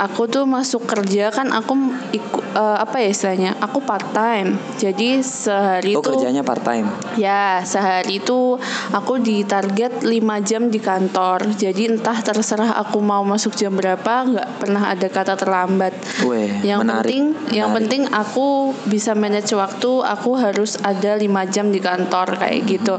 aku 0.00 0.24
tuh 0.24 0.48
masuk 0.48 0.88
kerja 0.88 1.28
kan 1.28 1.52
aku 1.52 1.76
ikut 2.16 2.56
apa 2.56 2.98
ya 3.04 3.12
istilahnya? 3.12 3.52
Aku 3.60 3.84
part 3.84 4.10
time. 4.16 4.56
Jadi 4.80 5.20
sehari 5.20 5.92
Oh 5.94 6.00
tuh 6.00 6.16
kerjanya 6.16 6.40
part 6.40 6.64
time. 6.64 6.88
Ya, 7.20 7.60
sehari 7.62 8.18
itu 8.18 8.56
aku 8.90 9.20
ditarget 9.20 10.02
5 10.02 10.08
jam 10.42 10.72
di 10.72 10.80
kantor. 10.80 11.52
Jadi 11.54 11.92
entah 11.92 12.16
terserah 12.24 12.80
aku 12.80 12.98
mau 13.04 13.22
masuk 13.22 13.54
jam 13.54 13.76
berapa, 13.76 14.26
nggak 14.34 14.48
pernah 14.56 14.90
ada 14.90 15.06
kata 15.06 15.36
terlambat. 15.36 15.94
Weh, 16.26 16.48
yang 16.64 16.82
menarik, 16.82 17.12
penting, 17.12 17.24
yang 17.54 17.70
menarik. 17.70 17.76
penting 17.86 18.02
aku 18.10 18.72
bisa 18.88 19.12
manage 19.14 19.52
waktu. 19.52 20.02
Aku 20.02 20.34
harus 20.40 20.80
ada 20.80 21.14
5 21.14 21.52
jam 21.52 21.68
di 21.68 21.78
kantor 21.78 22.40
kayak 22.40 22.66
gitu. 22.66 22.98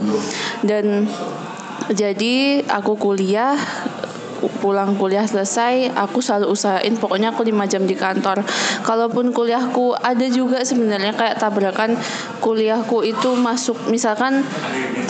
Dan 0.63 1.09
jadi 1.91 2.63
aku 2.71 2.95
kuliah 2.95 3.57
pulang 4.61 4.97
kuliah 4.97 5.27
selesai 5.27 5.93
aku 5.93 6.23
selalu 6.23 6.55
usahain 6.55 6.95
pokoknya 6.97 7.35
aku 7.35 7.45
5 7.45 7.71
jam 7.71 7.83
di 7.85 7.93
kantor. 7.93 8.41
Kalaupun 8.81 9.35
kuliahku 9.35 9.93
ada 9.97 10.25
juga 10.31 10.63
sebenarnya 10.65 11.13
kayak 11.13 11.37
tabrakan 11.37 11.93
kuliahku 12.41 13.05
itu 13.05 13.35
masuk 13.37 13.77
misalkan 13.91 14.41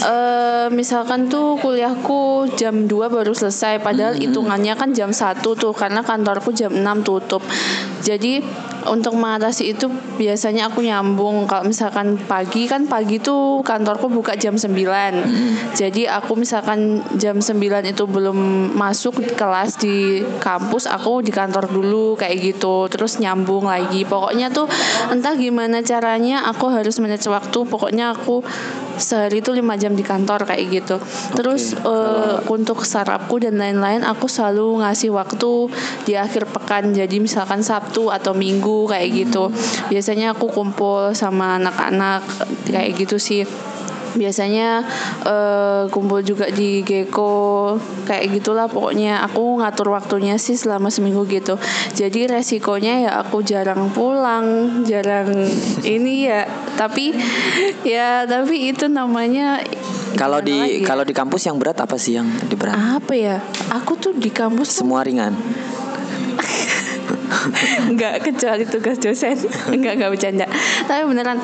eh 0.01 0.67
misalkan 0.73 1.29
tuh 1.29 1.55
kuliahku 1.61 2.49
jam 2.57 2.89
2 2.89 2.91
baru 3.07 3.31
selesai 3.31 3.79
padahal 3.79 4.17
hitungannya 4.17 4.73
kan 4.75 4.91
jam 4.91 5.13
1 5.13 5.43
tuh 5.43 5.71
karena 5.71 6.01
kantorku 6.01 6.51
jam 6.51 6.73
6 6.73 7.07
tutup. 7.07 7.43
Jadi 8.01 8.41
untuk 8.89 9.17
mengatasi 9.17 9.77
itu 9.77 9.89
biasanya 10.17 10.71
aku 10.71 10.81
nyambung. 10.81 11.45
Kalau 11.45 11.67
misalkan 11.67 12.17
pagi 12.25 12.65
kan 12.65 12.85
pagi 12.85 13.21
tuh 13.21 13.61
kantorku 13.61 14.09
buka 14.09 14.33
jam 14.37 14.57
9 14.57 14.71
jadi 15.77 16.21
aku 16.21 16.37
misalkan 16.37 17.01
jam 17.17 17.39
9 17.39 17.57
itu 17.87 18.03
belum 18.05 18.71
masuk 18.75 19.21
kelas 19.35 19.79
di 19.79 20.21
kampus 20.41 20.85
aku 20.89 21.23
di 21.25 21.31
kantor 21.33 21.69
dulu 21.71 22.19
kayak 22.19 22.37
gitu. 22.41 22.87
Terus 22.91 23.17
nyambung 23.21 23.67
lagi. 23.69 24.03
Pokoknya 24.03 24.51
tuh 24.51 24.67
entah 25.09 25.33
gimana 25.37 25.81
caranya 25.81 26.45
aku 26.49 26.69
harus 26.69 26.97
manage 26.99 27.27
waktu. 27.27 27.59
Pokoknya 27.65 28.13
aku 28.15 28.43
sehari 28.97 29.39
itu 29.39 29.53
lima 29.55 29.77
jam 29.79 29.93
di 29.95 30.03
kantor 30.03 30.43
kayak 30.43 30.65
gitu. 30.71 30.95
Terus 31.37 31.77
eh, 31.77 32.37
untuk 32.49 32.83
startupku 32.83 33.39
dan 33.39 33.59
lain-lain 33.59 34.03
aku 34.03 34.27
selalu 34.27 34.83
ngasih 34.83 35.13
waktu 35.13 35.51
di 36.03 36.13
akhir 36.17 36.49
pekan. 36.51 36.91
Jadi 36.91 37.21
misalkan 37.23 37.63
Sabtu 37.63 38.11
atau 38.11 38.35
Minggu 38.35 38.89
kayak 38.89 39.09
gitu. 39.13 39.51
Biasanya 39.87 40.35
aku 40.35 40.51
kumpul 40.51 41.13
sama 41.15 41.61
anak-anak 41.61 42.25
kayak 42.67 42.95
gitu 42.97 43.21
sih 43.21 43.43
biasanya 44.15 44.83
eh, 45.25 45.83
kumpul 45.89 46.23
juga 46.25 46.49
di 46.51 46.83
Geko 46.83 47.75
kayak 48.07 48.41
gitulah 48.41 48.67
pokoknya. 48.67 49.23
Aku 49.27 49.59
ngatur 49.61 49.93
waktunya 49.93 50.35
sih 50.39 50.55
selama 50.55 50.91
seminggu 50.91 51.25
gitu. 51.27 51.55
Jadi 51.95 52.27
resikonya 52.27 53.09
ya 53.09 53.11
aku 53.23 53.43
jarang 53.43 53.91
pulang 53.91 54.81
jarang 54.87 55.31
ini 55.85 56.27
ya. 56.27 56.47
Tapi 56.75 57.13
ya 57.85 58.25
tapi 58.25 58.73
itu 58.73 58.87
namanya 58.87 59.61
Kalau 60.11 60.43
di 60.43 60.83
kalau 60.83 61.07
di 61.07 61.15
kampus 61.15 61.47
yang 61.47 61.55
berat 61.55 61.79
apa 61.79 61.95
sih 61.95 62.19
yang 62.19 62.27
di 62.27 62.55
berat? 62.59 62.75
apa 62.75 63.13
ya? 63.15 63.39
Aku 63.71 63.95
tuh 63.95 64.11
di 64.11 64.27
kampus 64.27 64.83
Semua 64.83 65.07
ringan. 65.07 65.31
Nggak 67.95 68.15
kecuali 68.25 68.63
tugas 68.67 68.97
dosen. 69.01 69.37
Nggak 69.71 69.93
nggak 69.97 70.11
bercanda. 70.11 70.45
Tapi 70.85 71.01
beneran 71.07 71.39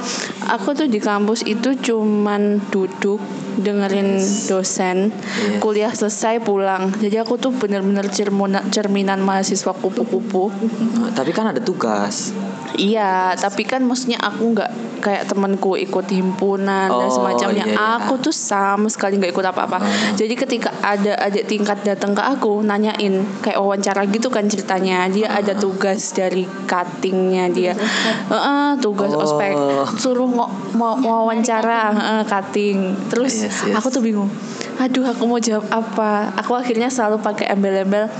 aku 0.45 0.77
tuh 0.77 0.88
di 0.89 1.01
kampus 1.01 1.45
itu 1.47 1.73
cuman 1.77 2.62
duduk 2.69 3.19
dengerin 3.58 4.17
dosen. 4.46 5.10
Yes. 5.10 5.60
kuliah 5.60 5.91
selesai 5.91 6.39
pulang. 6.39 6.93
Jadi 6.93 7.17
aku 7.17 7.36
tuh 7.36 7.52
bener-bener 7.52 8.08
cerminan, 8.08 8.70
cerminan 8.70 9.20
mahasiswa 9.20 9.74
kupu-kupu. 9.74 10.48
Oh, 10.48 10.52
Tapi 11.12 11.32
kan 11.32 11.50
ada 11.50 11.60
tugas. 11.60 12.32
iya 12.76 13.32
tapi 13.34 13.63
kan 13.63 13.80
maksudnya 13.82 14.20
aku 14.20 14.54
nggak 14.54 14.70
kayak 15.00 15.24
temanku 15.26 15.74
ikut 15.76 16.04
himpunan 16.08 16.91
dan 16.91 17.08
Oh, 17.08 17.10
semacamnya. 17.10 17.63
iya, 17.63 17.74
iya. 17.74 17.96
aku 17.98 18.20
tuh 18.20 18.30
sama 18.30 18.86
sekali 18.88 19.15
nggak 19.15 19.32
ikut 19.32 19.46
apa-apa. 19.46 19.78
Jadi 20.13 20.34
ketika 20.36 20.70
ada 20.78 21.15
adik 21.17 21.48
tingkat 21.48 21.82
datang 21.82 22.12
ke 22.12 22.20
aku 22.20 22.60
nanyain 22.62 23.13
kayak 23.39 23.58
wawancara 23.58 24.04
gitu 24.06 24.28
kan 24.28 24.46
ceritanya. 24.46 25.08
Dia 25.08 25.32
ada 25.32 25.56
tugas 25.56 26.12
dari 26.12 26.43
cuttingnya 26.67 27.50
dia. 27.50 27.74
Heeh, 28.28 28.78
tugas 28.78 29.10
Oh. 29.10 29.24
ospek 29.24 29.54
suruh 29.96 30.28
mau 30.28 30.52
mau 30.76 30.93
wawancara 31.00 31.80
heeh, 31.93 32.22
cutting. 32.28 32.78
Terus 33.08 33.46
Yes, 33.47 33.63
yes. 33.63 33.75
aku 33.79 33.88
tuh 33.88 34.03
bingung. 34.03 34.27
Aduh 34.77 35.07
aku 35.07 35.23
mau 35.23 35.39
jawab 35.39 35.65
apa? 35.71 36.36
Aku 36.43 36.53
akhirnya 36.60 36.91
selalu 36.91 37.23
pakai 37.23 37.47
embel-embel. 37.47 38.12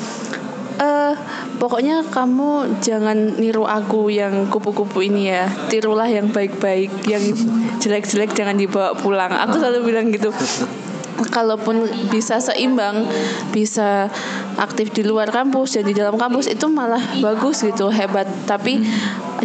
Eh 0.78 1.14
pokoknya 1.60 2.06
kamu 2.08 2.80
jangan 2.80 3.36
niru 3.36 3.68
aku 3.68 4.08
yang 4.08 4.48
kupu-kupu 4.48 5.04
ini 5.04 5.36
ya. 5.36 5.52
Tirulah 5.68 6.08
yang 6.08 6.32
baik-baik 6.32 7.04
yang 7.06 7.24
jelek-jelek 7.84 8.32
jangan 8.32 8.56
dibawa 8.56 8.96
pulang. 8.96 9.36
Aku 9.36 9.60
selalu 9.60 9.92
bilang 9.92 10.10
gitu 10.16 10.32
kalaupun 11.34 11.90
bisa 12.14 12.38
seimbang 12.38 13.10
bisa 13.50 14.10
aktif 14.58 14.94
di 14.94 15.06
luar 15.06 15.30
kampus 15.30 15.78
dan 15.78 15.86
di 15.86 15.94
dalam 15.94 16.18
kampus 16.18 16.50
itu 16.50 16.66
malah 16.70 17.02
bagus 17.22 17.62
gitu 17.66 17.90
hebat. 17.90 18.26
Tapi 18.50 18.82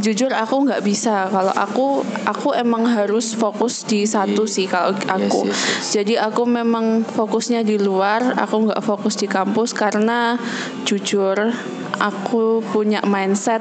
jujur 0.01 0.33
aku 0.33 0.69
nggak 0.69 0.85
bisa. 0.85 1.29
Kalau 1.29 1.53
aku 1.53 2.05
aku 2.25 2.57
emang 2.57 2.89
harus 2.89 3.37
fokus 3.37 3.85
di 3.85 4.09
satu 4.09 4.49
sih 4.49 4.69
kalau 4.69 4.97
aku. 5.09 5.49
Yes, 5.49 5.53
yes, 5.53 5.61
yes. 5.61 5.89
jadi 6.01 6.15
aku 6.33 6.49
memang 6.49 7.05
fokusnya 7.05 7.65
di 7.65 7.77
luar 7.77 8.37
aku 8.41 8.69
nggak 8.69 8.83
fokus 8.85 9.21
di 9.21 9.29
kampus 9.29 9.77
karena 9.77 10.41
jujur 10.89 11.53
aku 12.01 12.65
punya 12.73 13.05
mindset 13.05 13.61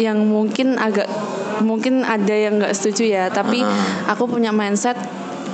yang 0.00 0.24
mungkin 0.24 0.80
agak 0.80 1.04
mungkin 1.60 2.00
ada 2.02 2.32
yang 2.32 2.56
nggak 2.56 2.72
setuju 2.72 3.04
ya. 3.12 3.24
Tapi 3.28 3.60
Ah. 3.60 4.16
aku 4.16 4.24
punya 4.24 4.50
mindset 4.50 4.96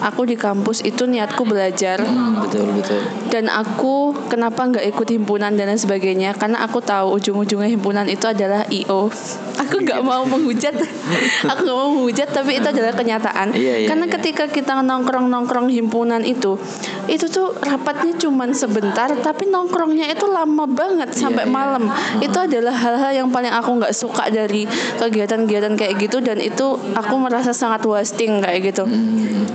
aku 0.02 0.28
di 0.28 0.36
kampus 0.38 0.84
itu 0.84 1.04
niatku 1.04 1.42
belajar. 1.44 2.00
Hmm, 2.02 2.44
betul 2.44 2.70
betul. 2.74 3.00
dan 3.28 3.50
aku 3.52 4.16
kenapa 4.32 4.64
nggak 4.64 4.86
ikut 4.94 5.08
himpunan 5.10 5.52
dan 5.54 5.68
lain 5.70 5.80
sebagainya? 5.80 6.34
Karena 6.36 6.64
aku 6.64 6.80
tahu 6.80 7.18
ujung-ujungnya 7.18 7.68
himpunan 7.68 8.06
itu 8.08 8.24
adalah 8.24 8.64
io 8.72 9.12
aku 9.58 9.82
nggak 9.82 10.00
mau 10.06 10.22
menghujat. 10.24 10.74
Aku 11.50 11.66
nggak 11.66 11.76
mau 11.76 11.90
menghujat 11.90 12.28
tapi 12.30 12.60
itu 12.60 12.68
adalah 12.68 12.92
kenyataan. 12.94 13.50
Iya, 13.54 13.84
iya, 13.84 13.88
karena 13.90 14.06
iya. 14.06 14.14
ketika 14.18 14.44
kita 14.46 14.78
nongkrong 14.80 15.26
nongkrong 15.26 15.68
himpunan 15.72 16.22
itu 16.22 16.60
itu 17.08 17.26
tuh 17.26 17.56
rapatnya 17.64 18.14
cuman 18.20 18.52
sebentar 18.52 19.08
tapi 19.18 19.48
nongkrongnya 19.48 20.12
itu 20.12 20.28
lama 20.28 20.68
banget 20.68 21.10
sampai 21.16 21.48
iya. 21.48 21.52
malam. 21.52 21.90
Itu 22.22 22.38
adalah 22.38 22.74
hal-hal 22.74 23.24
yang 23.24 23.28
paling 23.32 23.50
aku 23.50 23.70
nggak 23.82 23.94
suka 23.94 24.30
dari 24.30 24.68
kegiatan-kegiatan 25.00 25.74
kayak 25.74 25.94
gitu 25.98 26.22
dan 26.22 26.38
itu 26.38 26.78
aku 26.94 27.14
merasa 27.18 27.50
sangat 27.50 27.82
wasting 27.88 28.38
kayak 28.44 28.72
gitu. 28.72 28.84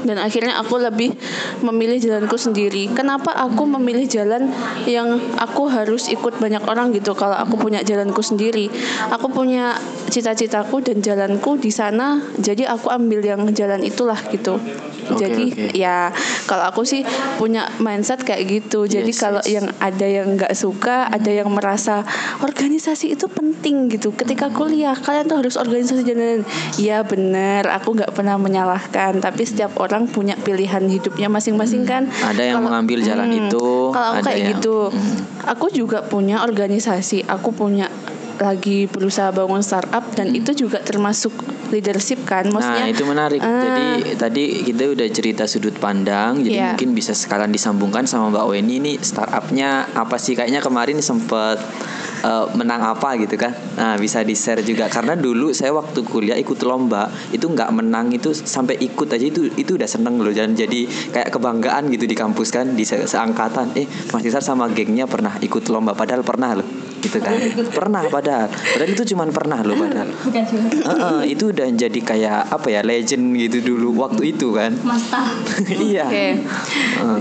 Dan 0.03 0.17
akhirnya 0.19 0.32
aku 0.41 0.81
lebih 0.81 1.13
memilih 1.61 2.01
jalanku 2.01 2.39
sendiri. 2.39 2.89
Kenapa 2.89 3.29
aku 3.37 3.69
memilih 3.69 4.09
jalan 4.09 4.49
yang 4.89 5.21
aku 5.37 5.69
harus 5.69 6.09
ikut 6.09 6.41
banyak 6.41 6.65
orang 6.65 6.89
gitu? 6.95 7.13
Kalau 7.13 7.37
aku 7.37 7.59
punya 7.61 7.85
jalanku 7.85 8.23
sendiri 8.25 8.71
aku 9.11 9.27
punya 9.29 9.75
cita-citaku 10.09 10.81
dan 10.83 11.01
jalanku 11.03 11.57
di 11.57 11.73
sana 11.73 12.21
jadi 12.37 12.69
aku 12.71 12.89
ambil 12.89 13.21
yang 13.23 13.41
jalan 13.51 13.81
itulah 13.83 14.17
gitu 14.29 14.57
Oke, 15.09 15.19
jadi 15.19 15.45
oke. 15.49 15.65
ya 15.75 15.97
kalau 16.45 16.63
aku 16.67 16.81
sih 16.83 17.01
punya 17.35 17.67
mindset 17.77 18.21
kayak 18.21 18.43
gitu. 18.47 18.85
Jadi 18.85 19.11
Yes, 19.11 19.19
kalau 19.19 19.41
yes. 19.43 19.51
yang 19.51 19.67
ada 19.77 20.07
yang 20.07 20.27
nggak 20.35 20.53
suka 20.53 21.07
ada 21.07 21.27
yang 21.27 21.49
merasa 21.49 22.03
organisasi 22.39 23.11
itu 23.11 23.25
penting 23.27 23.89
gitu. 23.89 24.11
Ketika 24.11 24.47
kuliah 24.49 24.93
kalian 24.93 25.27
tuh 25.27 25.39
harus 25.39 25.55
organisasi 25.55 26.03
dan 26.05 26.41
iya 26.77 27.01
bener. 27.01 27.67
Aku 27.73 27.95
nggak 27.95 28.13
pernah 28.13 28.37
menyalahkan. 28.37 29.19
Tapi 29.19 29.41
setiap 29.43 29.75
orang 29.79 30.05
punya 30.05 30.35
pilihan 30.35 30.83
hidupnya 30.85 31.27
masing-masing 31.27 31.83
kan. 31.83 32.07
Ada 32.21 32.43
yang 32.43 32.61
Kalau- 32.61 32.67
mengambil 32.69 32.99
jalan 33.01 33.27
Hmm, 33.29 33.39
itu, 33.47 33.67
kalau 33.91 34.09
aku 34.17 34.23
kayak 34.25 34.37
yang- 34.39 34.49
gitu. 34.57 34.77
Aku 35.43 35.67
juga 35.69 35.99
punya 36.03 36.39
organisasi. 36.43 37.27
Aku 37.27 37.51
punya 37.51 37.91
lagi 38.35 38.85
berusaha 38.85 39.29
bangun 39.29 39.61
startup 39.61 40.03
dan 40.13 40.31
itu 40.31 40.53
juga 40.55 40.79
termasuk 40.79 41.33
leadership 41.69 42.21
kan 42.23 42.45
maksudnya 42.47 42.85
Nah 42.85 42.89
itu 42.89 43.03
menarik. 43.03 43.39
Ah. 43.39 43.49
Jadi 43.61 43.85
tadi 44.15 44.43
kita 44.63 44.89
udah 44.89 45.07
cerita 45.09 45.43
sudut 45.45 45.73
pandang, 45.75 46.39
jadi 46.39 46.53
Iya. 46.53 46.67
mungkin 46.71 46.93
bisa 46.93 47.11
sekalian 47.11 47.49
disambungkan 47.49 48.05
sama 48.05 48.29
Mbak 48.29 48.45
Weni 48.47 48.77
nih 48.79 48.95
startupnya 48.99 49.89
apa 49.91 50.17
sih? 50.17 50.33
Kayaknya 50.33 50.61
kemarin 50.61 50.97
sempet 50.99 51.57
eh, 52.23 52.45
menang 52.53 52.79
apa 52.79 53.17
gitu 53.17 53.35
kan? 53.35 53.51
Nah 53.75 53.97
bisa 53.97 54.21
di 54.21 54.31
share 54.31 54.61
juga 54.61 54.87
karena 54.87 55.13
dulu 55.13 55.51
saya 55.51 55.73
waktu 55.73 56.01
kuliah 56.03 56.37
ikut 56.37 56.55
lomba 56.63 57.11
itu 57.29 57.45
nggak 57.45 57.69
menang 57.69 58.09
itu 58.11 58.31
sampai 58.31 58.79
ikut 58.79 59.09
aja 59.09 59.23
itu 59.23 59.51
itu 59.53 59.75
udah 59.75 59.85
seneng 59.85 60.17
loh 60.17 60.31
dan 60.31 60.53
jadi 60.53 60.85
kayak 61.11 61.29
kebanggaan 61.29 61.89
gitu 61.89 62.05
di 62.05 62.15
kampus 62.15 62.49
kan 62.49 62.73
di 62.73 62.83
se- 62.83 63.03
seangkatan. 63.03 63.75
Eh 63.75 63.83
Mas 64.09 64.21
Tisar 64.21 64.39
sama 64.39 64.69
gengnya 64.69 65.03
pernah 65.03 65.35
ikut 65.37 65.67
lomba 65.67 65.91
padahal 65.93 66.23
pernah 66.23 66.55
loh 66.55 66.67
gitu 67.03 67.19
kan? 67.19 67.35
pernah 67.69 68.07
padahal 68.07 68.47
padahal 68.47 68.89
itu 68.89 69.03
cuman 69.11 69.29
pernah 69.35 69.59
loh 69.59 69.75
padahal. 69.75 70.09
Bukan 70.09 70.43
juga. 70.47 70.67
Heeh, 70.87 71.19
itu 71.35 71.51
udah 71.51 71.67
jadi 71.67 71.99
kayak 71.99 72.39
apa 72.49 72.67
ya 72.71 72.81
legend 72.81 73.35
gitu 73.35 73.75
dulu 73.75 73.99
waktu 73.99 74.31
itu 74.31 74.55
kan 74.55 74.71
Masta. 74.81 75.27
iya 75.91 76.07
Oke. 76.07 76.27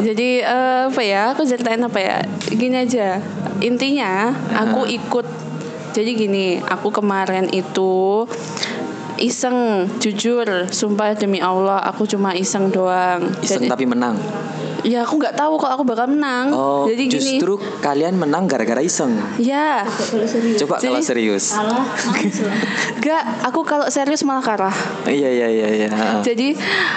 Jadi 0.07 0.29
eh, 0.41 0.81
apa 0.87 1.03
ya? 1.03 1.35
Aku 1.35 1.43
ceritain 1.43 1.83
apa 1.83 1.99
ya? 1.99 2.17
Gini 2.49 2.77
aja. 2.79 3.19
Intinya 3.59 4.31
aku 4.55 4.87
ikut. 4.87 5.27
Jadi 5.93 6.17
gini, 6.17 6.57
aku 6.57 6.89
kemarin 6.89 7.53
itu 7.53 8.25
iseng, 9.21 9.85
jujur, 10.01 10.73
sumpah 10.73 11.13
demi 11.13 11.37
Allah, 11.37 11.85
aku 11.85 12.09
cuma 12.09 12.33
iseng 12.33 12.73
doang. 12.73 13.29
iseng 13.45 13.69
Jadi- 13.69 13.73
tapi 13.73 13.85
menang 13.85 14.17
ya 14.83 15.01
aku 15.01 15.15
nggak 15.17 15.35
tahu 15.35 15.55
kalau 15.57 15.75
aku 15.77 15.85
bakal 15.85 16.07
menang. 16.07 16.51
oh 16.51 16.85
Jadi 16.85 17.03
gini. 17.05 17.15
justru 17.39 17.55
kalian 17.79 18.15
menang 18.17 18.45
gara-gara 18.45 18.79
iseng 18.79 19.15
Ya, 19.37 19.87
Kalau 19.87 20.27
serius. 20.27 20.59
coba 20.59 20.75
kalau 20.77 20.99
serius. 21.01 21.45
Gak, 22.99 23.23
aku 23.43 23.63
kalau 23.63 23.87
serius 23.89 24.23
malah 24.23 24.41
kalah. 24.41 24.75
iya 25.05 25.29
iya 25.29 25.49
iya 25.49 25.69
iya 25.73 25.89
heeh. 25.89 26.21
Jadi 26.25 26.49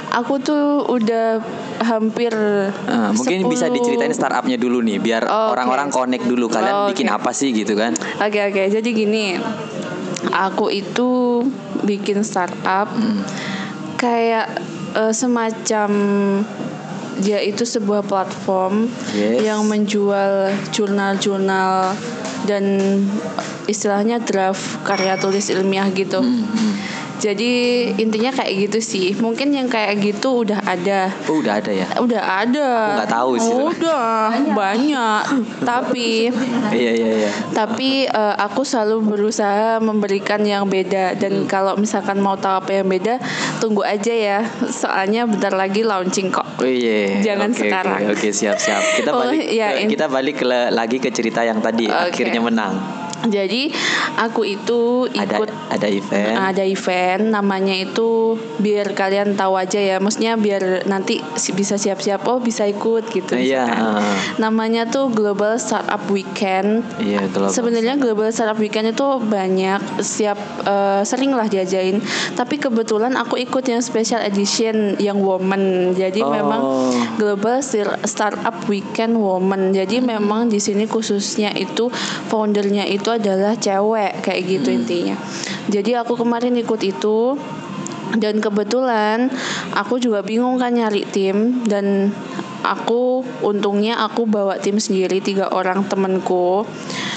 aku 0.09 0.37
tuh 0.39 0.65
udah 0.87 1.41
hampir 1.79 2.33
Ah, 2.85 3.09
mungkin 3.11 3.45
bisa 3.45 3.67
10 3.67 3.75
diceritain 3.75 4.09
startupnya 4.11 4.55
dulu 4.55 4.81
nih 4.81 4.97
biar 4.97 5.23
Oke. 5.23 5.51
orang-orang 5.51 5.89
connect 5.89 6.25
dulu 6.25 6.47
kalian 6.47 6.75
Oke. 6.83 6.89
bikin 6.93 7.07
apa 7.07 7.29
sih 7.31 7.51
gitu 7.51 7.73
kan 7.73 7.93
Oke 8.17 8.39
oke, 8.43 8.63
jadi 8.67 8.85
gini, 8.87 9.37
aku 10.31 10.69
itu 10.69 11.41
bikin 11.81 12.21
startup 12.21 12.87
Hmm. 12.87 13.21
kayak 13.95 14.47
eh, 14.93 15.11
semacam 15.11 15.89
dia 17.21 17.39
itu 17.39 17.63
sebuah 17.63 18.03
platform 18.03 18.91
Yes. 19.15 19.47
yang 19.47 19.63
menjual 19.67 20.51
jurnal-jurnal 20.75 21.95
dan 22.45 22.63
istilahnya 23.65 24.21
draft 24.21 24.83
karya 24.85 25.17
tulis 25.17 25.49
ilmiah 25.49 25.87
gitu. 25.95 26.21
Hmm, 26.21 26.45
hmm. 26.45 26.73
Jadi 27.17 27.51
intinya 27.95 28.31
kayak 28.31 28.53
gitu 28.65 28.79
sih. 28.79 29.07
Mungkin 29.15 29.51
yang 29.51 29.65
kayak 29.65 29.99
gitu 29.99 30.43
udah 30.43 30.59
ada. 30.61 31.09
oh 31.25 31.37
udah 31.37 31.57
ada 31.57 31.71
ya 31.71 31.87
Udah 31.97 32.21
ada. 32.41 32.67
Aku 32.67 32.93
nggak 32.97 33.11
tahu 33.11 33.31
sih. 33.35 33.53
Udah 33.53 34.07
banyak. 34.51 35.23
Tapi 35.61 36.27
iya 36.71 36.91
iya 36.93 37.11
iya 37.17 37.31
tapi 37.47 38.05
eh, 38.05 38.35
aku 38.37 38.61
selalu 38.61 39.01
berusaha 39.07 39.79
memberikan 39.79 40.41
yang 40.41 40.65
beda 40.65 40.85
Hmm. 41.07 41.17
dan 41.17 41.33
kalau 41.45 41.73
misalkan 41.75 42.17
mau 42.17 42.35
tahu 42.35 42.57
apa 42.57 42.71
yang 42.73 42.87
beda 42.87 43.19
tunggu 43.57 43.81
aja 43.81 44.09
ya 44.09 44.39
soalnya 44.65 45.23
bentar 45.23 45.51
lagi 45.51 45.81
launching 45.81 46.29
kok 46.29 46.43
Oh 46.55 46.63
iya. 46.63 47.19
Jangan 47.21 47.51
oke, 47.51 47.59
sekarang. 47.59 47.99
Oke, 48.09 48.27
siap 48.31 48.55
siap. 48.55 48.79
Kita 48.95 49.11
Oh, 49.11 49.19
balik 49.21 49.43
ya, 49.45 49.67
ke- 49.69 49.79
in- 49.81 49.89
kita 49.89 50.07
balik 50.07 50.39
ke- 50.39 50.47
lagi 50.69 50.97
ke 50.97 51.09
cerita 51.09 51.41
yang 51.41 51.59
tadi 51.59 51.83
Oke. 51.85 52.15
akhirnya 52.15 52.39
menang. 52.39 52.73
Jadi 53.23 53.71
aku 54.17 54.43
itu 54.45 55.07
Ada 55.09 55.23
ikut 55.37 55.49
ada 55.69 55.87
event. 55.87 56.35
ada 56.35 56.63
event 56.63 57.23
namanya 57.29 57.73
itu 57.73 58.35
biar 58.57 58.91
kalian 58.91 59.33
tahu 59.33 59.55
aja 59.55 59.77
ya 59.77 59.97
maksudnya 59.97 60.35
biar 60.35 60.83
nanti 60.85 61.19
bisa 61.51 61.75
siap-siap 61.75 62.23
oh 62.25 62.37
bisa 62.37 62.63
ikut 62.63 63.07
gitu 63.09 63.35
Iya, 63.35 63.65
ah. 63.65 64.01
namanya 64.37 64.85
tuh 64.85 65.07
Global 65.07 65.55
Startup 65.55 66.01
Weekend 66.07 66.83
Iya, 66.97 67.27
global. 67.27 67.51
Sebenarnya 67.51 67.95
Global 67.95 68.29
Startup 68.29 68.55
Weekend 68.55 68.91
itu 68.91 69.05
banyak 69.21 69.81
siap 69.99 70.37
eh, 70.63 71.01
sering 71.03 71.31
lah 71.31 71.45
diajain. 71.45 71.99
Tapi 72.33 72.57
kebetulan 72.57 73.13
aku 73.13 73.37
ikut 73.37 73.63
yang 73.63 73.79
special 73.79 74.21
edition 74.21 74.97
yang 74.97 75.19
woman. 75.19 75.93
Jadi 75.93 76.19
Oh. 76.19 76.31
memang 76.31 76.61
Global 77.15 77.59
Star- 77.59 78.01
Startup 78.03 78.55
Weekend 78.65 79.15
Woman. 79.15 79.71
Jadi 79.71 79.99
Hmm. 79.99 80.17
memang 80.17 80.41
di 80.47 80.57
sini 80.57 80.85
khususnya 80.85 81.51
itu 81.51 81.91
foundernya 82.25 82.85
itu 82.85 83.04
adalah 83.13 83.53
cewek 83.57 84.23
kayak 84.25 84.41
gitu 84.45 84.69
Hmm. 84.71 84.79
intinya. 84.81 85.15
Jadi 85.69 85.97
aku 85.97 86.17
kemarin 86.17 86.55
ikut 86.57 86.81
itu 86.81 87.37
dan 88.15 88.39
kebetulan 88.39 89.27
aku 89.73 89.99
juga 89.99 90.23
bingung 90.23 90.61
kan 90.61 90.71
nyari 90.71 91.03
tim 91.09 91.65
dan 91.67 92.15
aku 92.63 93.21
untungnya 93.43 93.99
aku 94.01 94.25
bawa 94.25 94.57
tim 94.61 94.79
sendiri 94.79 95.19
tiga 95.19 95.51
orang 95.51 95.85
temenku 95.85 96.63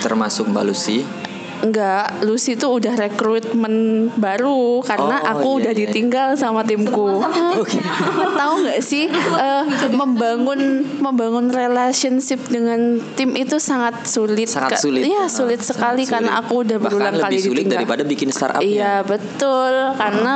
termasuk 0.02 0.50
Mbak 0.50 0.64
Lucy. 0.64 1.27
Enggak, 1.60 2.22
Lucy 2.22 2.54
itu 2.54 2.66
udah 2.66 2.94
rekrutmen 2.94 3.74
baru 4.14 4.78
karena 4.80 5.16
Oh, 5.20 5.32
aku 5.32 5.48
iya, 5.50 5.58
udah 5.58 5.72
iya. 5.72 5.80
ditinggal 5.84 6.28
sama 6.34 6.62
timku. 6.62 7.18
Tahu 8.38 8.52
nggak 8.60 8.80
sih 8.80 9.10
eh, 9.10 9.62
membangun 9.90 10.60
membangun 10.98 11.50
relationship 11.50 12.38
dengan 12.46 12.78
tim 13.14 13.34
itu 13.34 13.58
sangat 13.58 14.04
sulit. 14.04 14.46
Sangat 14.46 14.78
sulit. 14.78 15.02
Iya, 15.04 15.26
sulit 15.26 15.60
sekali 15.60 16.02
sulit. 16.02 16.14
karena 16.14 16.38
aku 16.38 16.62
udah 16.62 16.76
Bahkan 16.76 16.86
berulang 16.86 17.14
lebih 17.16 17.24
kali 17.24 17.36
sulit 17.38 17.54
ditinggal. 17.58 17.74
daripada 17.76 18.02
bikin 18.04 18.28
startupnya. 18.28 18.64
Iya 18.64 18.94
betul 19.02 19.72
karena 19.94 20.32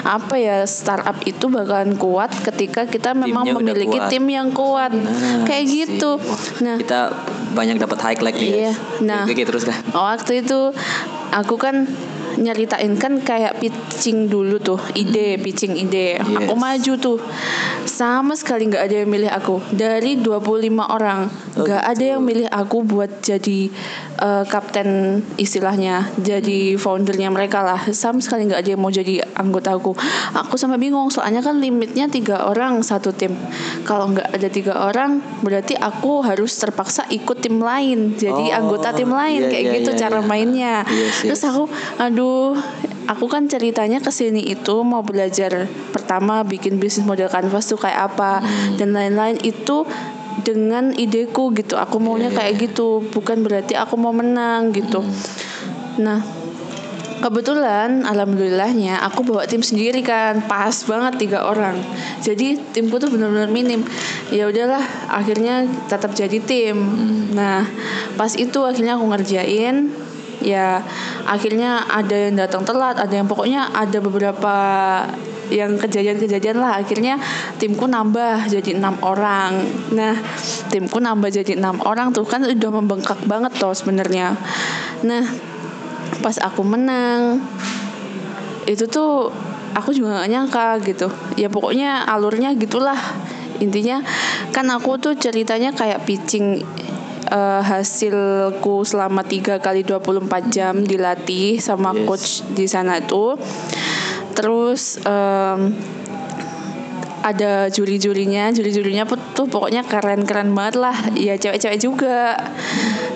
apa 0.00 0.34
ya 0.34 0.58
startup 0.64 1.18
itu 1.22 1.46
bakalan 1.46 1.94
kuat 1.94 2.30
ketika 2.42 2.84
kita 2.84 3.12
memang 3.12 3.44
Timnya 3.44 3.56
memiliki 3.56 3.94
kuat. 3.96 4.08
tim 4.08 4.24
yang 4.26 4.48
kuat 4.50 4.90
Nah, 4.90 5.44
kayak 5.44 5.64
sih. 5.64 5.74
gitu. 5.86 6.18
Nah 6.60 6.76
kita 6.76 7.14
banyak 7.58 7.76
dapat 7.82 7.98
highlight 7.98 8.38
nih. 8.38 8.70
Iya, 8.70 8.72
nah. 9.02 9.26
Oke, 9.26 9.34
oke, 9.34 9.42
terus 9.50 9.66
dah. 9.66 9.78
waktu 9.90 10.46
itu 10.46 10.70
aku 11.34 11.58
kan 11.58 11.90
nyeritain 12.38 12.94
kan 12.96 13.18
kayak 13.20 13.58
pitching 13.58 14.30
dulu 14.30 14.62
tuh 14.62 14.78
ide 14.94 15.36
pitching 15.42 15.74
ide. 15.74 16.22
Yes. 16.22 16.46
aku 16.46 16.54
maju 16.54 16.92
tuh. 16.98 17.18
Sama 17.88 18.38
sekali 18.38 18.70
nggak 18.70 18.84
ada 18.84 18.96
yang 19.04 19.10
milih 19.10 19.30
aku. 19.32 19.58
Dari 19.74 20.20
25 20.22 20.78
orang 20.86 21.26
Oh, 21.58 21.66
nggak 21.66 21.82
ada 21.82 21.98
gitu. 21.98 22.12
yang 22.14 22.22
milih 22.22 22.46
aku 22.46 22.86
buat 22.86 23.10
jadi 23.18 23.60
eh, 24.22 24.44
kapten 24.46 25.20
istilahnya 25.34 26.06
jadi 26.22 26.78
foundernya 26.78 27.34
mereka 27.34 27.66
lah. 27.66 27.80
Sama 27.90 28.22
sekali 28.22 28.46
nggak 28.46 28.62
ada 28.62 28.70
yang 28.70 28.80
mau 28.80 28.94
jadi 28.94 29.26
anggota 29.34 29.74
aku. 29.74 29.98
Aku 30.38 30.54
sampai 30.54 30.78
bingung 30.78 31.10
soalnya 31.10 31.42
kan 31.42 31.58
limitnya 31.58 32.06
tiga 32.06 32.46
orang 32.46 32.78
satu 32.86 33.10
tim. 33.10 33.34
Kalau 33.82 34.14
nggak 34.14 34.38
ada 34.38 34.48
tiga 34.48 34.74
orang 34.86 35.18
berarti 35.42 35.74
aku 35.74 36.22
harus 36.22 36.54
terpaksa 36.54 37.10
ikut 37.10 37.42
tim 37.42 37.58
lain. 37.58 38.14
Jadi 38.14 38.36
Oh, 38.38 38.54
anggota 38.54 38.94
tim 38.94 39.10
lain 39.10 39.44
iya, 39.44 39.50
kayak 39.50 39.64
iya, 39.66 39.74
gitu 39.82 39.90
iya, 39.90 39.98
cara 39.98 40.18
iya. 40.22 40.28
mainnya. 40.28 40.74
Yes, 40.86 41.26
terus 41.26 41.42
yes. 41.42 41.48
aku 41.50 41.66
aduh 41.98 42.27
aku 43.08 43.24
kan 43.26 43.48
ceritanya 43.48 43.98
ke 44.04 44.12
sini 44.12 44.44
itu 44.52 44.84
mau 44.84 45.00
belajar 45.00 45.64
pertama 45.90 46.44
bikin 46.44 46.76
bisnis 46.76 47.08
model 47.08 47.32
canvas 47.32 47.68
tuh 47.68 47.80
kayak 47.80 48.12
apa 48.14 48.40
Hmm. 48.44 48.76
dan 48.76 48.92
lain-lain 48.92 49.40
itu 49.42 49.88
dengan 50.44 50.94
ideku 50.94 51.50
gitu 51.56 51.74
aku 51.74 51.98
maunya 51.98 52.30
Iya, 52.30 52.32
iya, 52.32 52.38
kayak 52.38 52.54
gitu 52.70 53.02
bukan 53.10 53.42
berarti 53.42 53.74
aku 53.74 53.94
mau 53.98 54.14
menang 54.14 54.70
gitu 54.70 55.00
Hmm. 55.02 55.14
nah 55.98 56.20
Kebetulan, 57.18 58.06
alhamdulillahnya 58.06 59.02
aku 59.02 59.26
bawa 59.26 59.42
tim 59.42 59.58
sendiri 59.58 60.06
kan, 60.06 60.38
pas 60.46 60.70
banget 60.86 61.18
tiga 61.18 61.50
orang. 61.50 61.74
Jadi 62.22 62.54
timku 62.70 63.02
tuh 63.02 63.10
benar-benar 63.10 63.50
minim. 63.50 63.82
Ya 64.30 64.46
udahlah, 64.46 64.78
akhirnya 65.10 65.66
tetap 65.90 66.14
jadi 66.14 66.38
tim. 66.38 66.78
Nah, 67.34 67.66
pas 68.14 68.30
itu 68.38 68.62
akhirnya 68.62 68.94
aku 68.94 69.10
ngerjain. 69.10 69.90
Ya, 70.38 70.86
akhirnya 71.26 71.82
ada 71.90 72.14
yang 72.14 72.38
datang 72.38 72.62
telat, 72.62 72.94
ada 72.94 73.10
yang 73.10 73.26
pokoknya 73.26 73.74
ada 73.74 73.98
beberapa 73.98 74.54
yang 75.50 75.80
kejadian-kejadian 75.80 76.62
lah. 76.62 76.78
Akhirnya 76.78 77.18
timku 77.58 77.88
nambah 77.88 78.46
jadi 78.46 78.78
enam 78.78 78.94
orang. 79.02 79.66
Nah, 79.92 80.14
timku 80.70 81.02
nambah 81.02 81.32
jadi 81.32 81.58
enam 81.58 81.82
orang 81.82 82.14
tuh 82.14 82.22
kan 82.22 82.44
udah 82.44 82.70
membengkak 82.70 83.18
banget 83.26 83.56
toh 83.58 83.74
sebenarnya. 83.74 84.38
Nah, 85.02 85.24
pas 86.20 86.36
aku 86.40 86.62
menang 86.64 87.42
itu 88.68 88.84
tuh 88.84 89.32
aku 89.72 89.96
juga 89.96 90.20
gak 90.20 90.30
nyangka 90.30 90.68
gitu 90.84 91.08
ya 91.40 91.48
pokoknya 91.48 92.04
alurnya 92.04 92.52
gitulah 92.56 92.98
intinya 93.58 94.02
kan 94.54 94.68
aku 94.70 95.00
tuh 95.00 95.14
ceritanya 95.18 95.74
kayak 95.74 96.04
pitching 96.04 96.62
eh, 97.26 97.62
hasilku 97.62 98.86
selama 98.86 99.26
3 99.26 99.58
kali 99.58 99.82
24 99.82 100.54
jam 100.54 100.74
dilatih 100.82 101.58
sama 101.58 101.90
Yes. 101.94 102.06
coach 102.06 102.28
di 102.54 102.66
sana 102.70 103.02
tuh. 103.02 103.34
Terus 104.38 105.02
em, 105.02 105.74
ada 107.18 107.66
juri-jurinya 107.68 108.54
juri-jurinya 108.54 109.04
pun 109.04 109.18
tuh 109.34 109.50
pokoknya 109.50 109.82
keren-keren 109.82 110.54
banget 110.54 110.78
lah. 110.78 110.96
Ya 111.18 111.34
cewek-cewek 111.34 111.82
juga. 111.82 112.38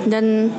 Dan 0.03 0.51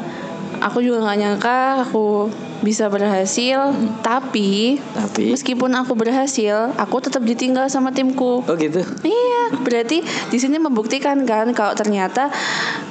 aku 0.63 0.79
juga 0.79 1.03
nggak 1.03 1.19
nyangka 1.19 1.59
aku 1.83 2.31
bisa 2.63 2.87
berhasil 2.87 3.75
tapi 3.99 4.79
Tapi 4.95 5.35
meskipun 5.35 5.75
aku 5.75 5.93
berhasil 5.99 6.71
aku 6.79 7.03
tetap 7.03 7.21
ditinggal 7.27 7.67
sama 7.67 7.91
timku 7.91 8.41
Oh 8.47 8.55
gitu. 8.55 8.81
Iya, 9.03 9.59
berarti 9.61 9.99
di 10.03 10.37
sini 10.39 10.57
membuktikan 10.57 11.27
kan 11.27 11.51
kalau 11.51 11.75
ternyata 11.75 12.31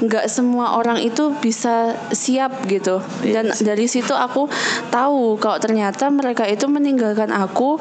nggak 0.04 0.28
semua 0.28 0.76
orang 0.76 1.00
itu 1.00 1.32
bisa 1.40 1.96
siap 2.12 2.68
gitu. 2.68 3.00
Dan 3.24 3.50
Yes. 3.52 3.64
dari 3.64 3.86
situ 3.90 4.12
aku 4.12 4.46
tahu 4.92 5.40
kalau 5.40 5.58
ternyata 5.58 6.12
mereka 6.12 6.46
itu 6.46 6.68
meninggalkan 6.68 7.32
aku 7.32 7.80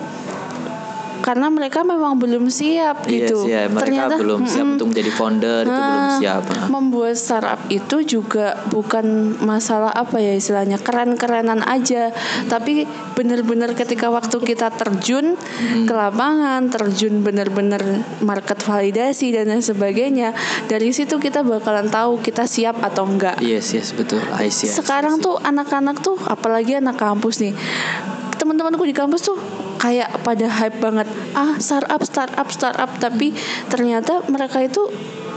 karena 1.21 1.47
mereka 1.47 1.85
memang 1.85 2.17
belum 2.17 2.49
siap 2.49 3.05
gitu. 3.05 3.45
Yes, 3.45 3.53
ya, 3.53 3.61
mereka 3.69 3.81
ternyata 3.85 4.13
belum 4.17 4.41
siap 4.49 4.67
untuk 4.75 4.87
menjadi 4.91 5.11
founder 5.13 5.61
itu 5.63 5.79
belum 5.79 6.01
Ah, 6.01 6.17
siap. 6.17 6.43
Ah. 6.49 6.67
Membuat 6.67 7.15
startup 7.15 7.61
itu 7.69 7.97
juga 8.03 8.57
bukan 8.73 9.37
masalah 9.45 9.93
apa 9.93 10.17
ya 10.17 10.33
istilahnya 10.33 10.81
keren-kerenan 10.81 11.61
aja, 11.61 12.09
tapi 12.49 12.89
benar-benar 13.13 13.77
ketika 13.77 14.09
waktu 14.09 14.37
kita 14.41 14.73
terjun 14.73 15.37
Hmm. 15.37 15.85
ke 15.85 15.93
lapangan, 15.93 16.67
terjun 16.67 17.21
benar-benar 17.21 17.81
market 18.19 18.57
validasi 18.61 19.29
dan 19.31 19.47
lain 19.53 19.61
sebagainya, 19.61 20.33
dari 20.65 20.89
situ 20.91 21.21
kita 21.21 21.45
bakalan 21.45 21.87
tahu 21.87 22.17
kita 22.19 22.49
siap 22.49 22.81
atau 22.81 23.05
enggak. 23.05 23.37
Yes, 23.39 23.71
yes, 23.77 23.93
betul. 23.93 24.19
I 24.33 24.49
see, 24.49 24.67
I 24.67 24.73
see, 24.73 24.77
Sekarang 24.81 25.21
tuh 25.21 25.37
anak-anak 25.37 26.01
tuh 26.01 26.17
apalagi 26.25 26.81
anak 26.81 26.97
kampus 26.97 27.39
nih. 27.39 27.53
Teman-temanku 28.41 28.81
di 28.89 28.95
kampus 28.97 29.29
tuh 29.29 29.37
kayak 29.77 30.25
pada 30.25 30.49
hype 30.49 30.81
banget. 30.81 31.05
Ah, 31.37 31.61
startup, 31.61 32.01
startup, 32.01 32.49
startup, 32.49 32.89
tapi 32.97 33.37
ternyata 33.69 34.25
mereka 34.25 34.65
itu 34.65 34.81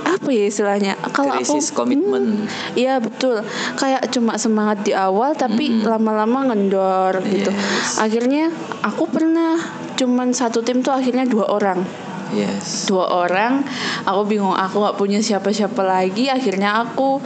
apa 0.04 0.28
ya 0.32 0.48
istilahnya? 0.48 0.96
Kalau 1.12 1.36
aku 1.36 1.60
komitmen. 1.76 2.44
Hmm, 2.44 2.48
Iya 2.72 2.96
betul. 3.00 3.44
Kayak 3.76 4.08
cuma 4.08 4.40
semangat 4.40 4.84
di 4.84 4.96
awal 4.96 5.36
tapi 5.36 5.84
lama-lama 5.84 6.48
ngendor 6.48 7.20
gitu. 7.28 7.52
Yes. 7.52 8.00
Akhirnya 8.00 8.48
aku 8.80 9.04
pernah 9.08 9.60
cuman 9.94 10.32
satu 10.32 10.60
tim 10.64 10.82
tuh 10.82 10.90
akhirnya 10.90 11.24
dua 11.24 11.48
orang 11.54 11.86
Yes. 12.34 12.90
dua 12.90 13.06
orang 13.14 13.62
aku 14.02 14.26
bingung 14.26 14.58
aku 14.58 14.82
nggak 14.82 14.98
punya 14.98 15.22
siapa-siapa 15.22 15.86
lagi 15.86 16.26
akhirnya 16.26 16.82
aku 16.82 17.22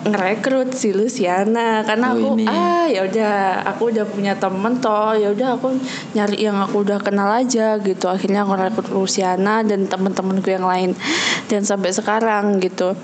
ngerekrut 0.00 0.72
si 0.72 0.96
Luciana 0.96 1.84
karena 1.84 2.12
Oh, 2.12 2.16
aku 2.16 2.28
ini. 2.40 2.44
ah 2.48 2.88
ya 2.88 3.04
udah 3.04 3.64
aku 3.68 3.92
udah 3.92 4.04
punya 4.08 4.32
temen 4.38 4.80
toh 4.80 5.12
ya 5.12 5.28
udah 5.32 5.60
aku 5.60 5.76
nyari 6.16 6.40
yang 6.40 6.56
aku 6.56 6.80
udah 6.82 6.98
kenal 7.04 7.28
aja 7.28 7.76
gitu 7.78 8.08
akhirnya 8.08 8.48
aku 8.48 8.56
rekrut 8.56 8.88
Luciana 8.90 9.60
dan 9.60 9.84
temen-temenku 9.86 10.48
yang 10.48 10.64
lain 10.64 10.96
dan 11.52 11.62
sampai 11.68 11.92
sekarang 11.92 12.58
gitu 12.64 12.96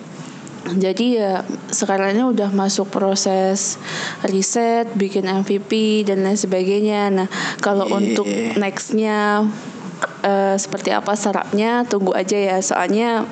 jadi 0.66 1.06
ya 1.14 1.32
sekarang 1.70 2.18
ini 2.18 2.26
udah 2.26 2.50
masuk 2.50 2.90
proses 2.90 3.78
riset, 4.26 4.90
bikin 4.98 5.30
MVP 5.30 6.02
dan 6.02 6.26
lain 6.26 6.34
sebagainya. 6.34 7.06
Nah 7.14 7.28
kalau 7.62 7.86
Yeah. 7.86 7.98
untuk 8.02 8.26
nextnya 8.58 9.46
eh, 10.26 10.58
seperti 10.58 10.90
apa 10.90 11.14
startupnya 11.14 11.86
tunggu 11.86 12.18
aja 12.18 12.34
ya. 12.34 12.58
Soalnya 12.58 13.30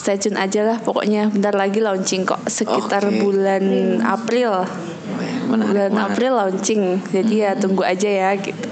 stay 0.00 0.16
tune 0.16 0.40
aja 0.40 0.64
lah 0.64 0.78
pokoknya 0.80 1.28
bentar 1.28 1.52
lagi 1.52 1.84
launching 1.84 2.24
kok 2.24 2.40
sekitar 2.48 3.04
Oke. 3.04 3.20
bulan 3.20 3.64
April. 4.00 4.64
Menarik, 5.50 5.68
bulan 5.74 5.90
menarik. 5.92 6.08
April 6.14 6.32
launching. 6.38 6.82
Jadi 7.10 7.34
ya 7.42 7.52
tunggu 7.58 7.82
aja 7.84 8.08
ya 8.08 8.30
gitu. 8.38 8.68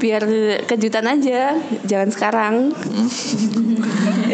Biar 0.00 0.22
kejutan 0.64 1.04
aja, 1.10 1.58
jangan 1.84 2.08
sekarang. 2.08 2.54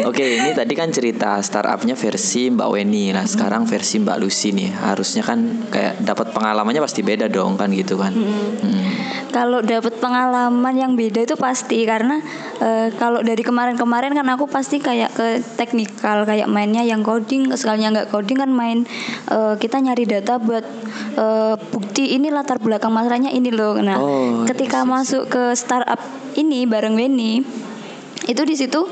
Oke, 0.05 0.37
ini 0.37 0.53
tadi 0.53 0.73
kan 0.77 0.93
cerita 0.93 1.41
startupnya 1.41 1.97
versi 1.97 2.53
Mbak 2.53 2.69
Weni. 2.69 3.09
Nah, 3.09 3.25
sekarang 3.25 3.65
versi 3.65 3.97
Mbak 3.97 4.17
Lucy 4.21 4.53
nih. 4.53 4.69
Harusnya 4.77 5.25
kan 5.25 5.65
kayak 5.73 6.05
dapat 6.05 6.29
pengalamannya 6.29 6.83
pasti 6.83 7.01
beda 7.01 7.25
dong 7.25 7.57
kan 7.57 7.73
gitu 7.73 7.97
kan. 7.97 8.13
Hmm. 8.13 9.14
Kalau 9.35 9.59
dapat 9.59 9.99
pengalaman 9.99 10.75
yang 10.79 10.95
beda 10.95 11.27
itu 11.27 11.35
pasti 11.35 11.83
karena 11.83 12.23
eh, 12.63 12.87
kalau 12.95 13.19
dari 13.19 13.43
kemarin-kemarin 13.43 14.15
kan 14.15 14.23
aku 14.31 14.47
pasti 14.47 14.79
kayak 14.79 15.11
ke 15.11 15.43
teknikal 15.59 16.23
kayak 16.23 16.47
mainnya 16.47 16.87
yang 16.87 17.03
coding 17.03 17.51
sekalinya 17.51 17.99
nggak 17.99 18.15
coding 18.15 18.39
kan 18.39 18.47
main 18.47 18.87
eh, 19.27 19.53
kita 19.59 19.83
nyari 19.83 20.07
data 20.07 20.39
buat 20.39 20.63
eh, 21.19 21.55
bukti 21.59 22.15
ini 22.15 22.31
latar 22.31 22.63
belakang 22.63 22.95
masalahnya 22.95 23.35
ini 23.35 23.51
loh. 23.51 23.75
Nah, 23.75 23.99
Oh, 23.99 24.47
ketika 24.47 24.81
yes, 24.81 24.87
yes, 24.87 24.93
masuk 24.95 25.23
ke 25.27 25.43
startup 25.59 25.99
ini 26.39 26.63
bareng 26.63 26.95
Weni 26.95 27.43
itu 28.25 28.41
di 28.41 28.55
situ 28.55 28.87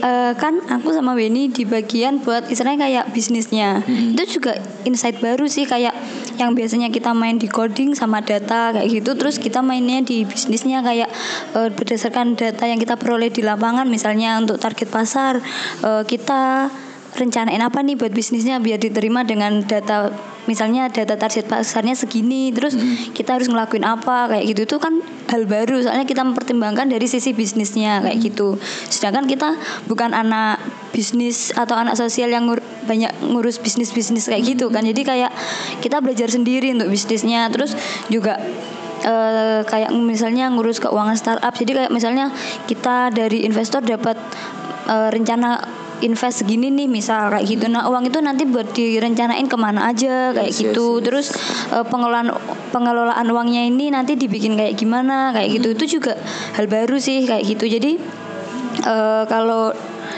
eh, 0.00 0.32
kan 0.36 0.60
aku 0.68 0.92
sama 0.92 1.16
Weni 1.16 1.48
di 1.48 1.64
bagian 1.64 2.20
buat 2.20 2.48
istilahnya 2.48 2.86
kayak 2.88 3.04
bisnisnya. 3.12 3.80
Itu 3.86 4.40
juga 4.40 4.58
insight 4.86 5.18
baru 5.20 5.48
sih 5.48 5.66
kayak 5.66 5.94
yang 6.36 6.52
biasanya 6.52 6.92
kita 6.92 7.16
main 7.16 7.40
di 7.40 7.48
coding 7.48 7.96
sama 7.96 8.20
data 8.20 8.76
kayak 8.76 8.88
gitu 8.92 9.16
terus 9.16 9.40
kita 9.40 9.64
mainnya 9.64 10.04
di 10.04 10.28
bisnisnya 10.28 10.84
kayak 10.84 11.08
eh, 11.56 11.70
berdasarkan 11.72 12.36
data 12.36 12.64
yang 12.68 12.76
kita 12.76 13.00
peroleh 13.00 13.32
di 13.32 13.40
lapangan 13.40 13.88
misalnya 13.88 14.36
untuk 14.36 14.60
target 14.60 14.88
pasar 14.92 15.40
eh, 15.82 16.02
kita 16.04 16.68
rencanain 17.16 17.60
apa 17.64 17.80
nih 17.80 17.96
buat 17.96 18.12
bisnisnya 18.12 18.60
biar 18.60 18.76
diterima 18.76 19.24
dengan 19.24 19.64
data 19.64 20.12
misalnya 20.46 20.86
data 20.88 21.18
target 21.18 21.50
pasarnya 21.50 21.98
segini 21.98 22.54
terus 22.54 22.78
kita 23.12 23.34
harus 23.34 23.50
ngelakuin 23.50 23.82
apa 23.82 24.30
kayak 24.30 24.44
gitu. 24.54 24.60
Itu 24.68 24.76
kan 24.78 25.02
hal 25.26 25.44
baru 25.44 25.82
soalnya 25.82 26.06
kita 26.06 26.22
mempertimbangkan 26.22 26.86
dari 26.86 27.04
sisi 27.10 27.34
bisnisnya 27.34 28.00
kayak 28.04 28.16
gitu. 28.22 28.56
Sedangkan 28.88 29.26
kita 29.26 29.58
bukan 29.90 30.14
anak 30.14 30.62
bisnis 30.94 31.50
atau 31.52 31.76
anak 31.76 31.98
sosial 31.98 32.30
yang 32.30 32.46
ngur- 32.46 32.64
banyak 32.86 33.10
ngurus 33.20 33.58
bisnis 33.58 33.90
bisnis 33.90 34.30
kayak 34.30 34.56
gitu 34.56 34.70
kan. 34.70 34.86
Jadi 34.86 35.02
kayak 35.02 35.34
kita 35.82 35.98
belajar 35.98 36.30
sendiri 36.30 36.72
untuk 36.72 36.88
bisnisnya 36.88 37.50
terus 37.50 37.74
juga 38.08 38.38
eh, 39.02 39.60
kayak 39.66 39.90
misalnya 39.92 40.48
ngurus 40.54 40.78
keuangan 40.78 41.18
startup. 41.18 41.52
Jadi 41.52 41.72
kayak 41.74 41.92
misalnya 41.92 42.30
kita 42.70 43.10
dari 43.10 43.42
investor 43.44 43.82
dapat 43.82 44.16
eh, 44.86 45.08
rencana 45.10 45.58
invest 46.04 46.44
segini 46.44 46.68
nih 46.68 46.88
misal 46.90 47.32
kayak 47.32 47.46
gitu. 47.46 47.66
Nah 47.72 47.88
uang 47.88 48.08
itu 48.10 48.18
nanti 48.20 48.44
buat 48.44 48.68
direncanain 48.76 49.46
ke 49.48 49.56
mana 49.56 49.88
aja 49.88 50.34
kayak 50.36 50.52
Yes, 50.52 50.60
gitu. 50.60 50.84
yes, 50.86 50.98
yes. 51.00 51.04
terus 51.04 51.26
eh, 51.72 51.84
pengelolaan 51.86 52.28
pengelolaan 52.74 53.26
uangnya 53.32 53.62
ini 53.64 53.88
nanti 53.88 54.18
dibikin 54.18 54.58
kayak 54.58 54.76
gimana 54.76 55.32
kayak 55.32 55.60
gitu. 55.60 55.68
Itu 55.72 55.84
juga 56.00 56.18
hal 56.56 56.68
baru 56.68 57.00
sih 57.00 57.24
kayak 57.24 57.44
gitu. 57.46 57.64
Jadi 57.68 57.92
eh, 58.84 59.22
kalau 59.28 59.72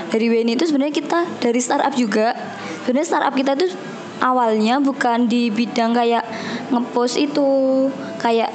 dari 0.09 0.26
WNI 0.33 0.57
itu 0.57 0.64
sebenarnya 0.66 0.95
kita 0.95 1.20
dari 1.39 1.61
startup 1.61 1.93
juga 1.95 2.33
sebenarnya 2.85 3.07
startup 3.07 3.35
kita 3.37 3.53
itu 3.55 3.68
awalnya 4.24 4.83
bukan 4.83 5.31
di 5.31 5.53
bidang 5.53 5.95
kayak 5.95 6.24
ngepost 6.72 7.20
itu 7.20 7.47
kayak 8.18 8.51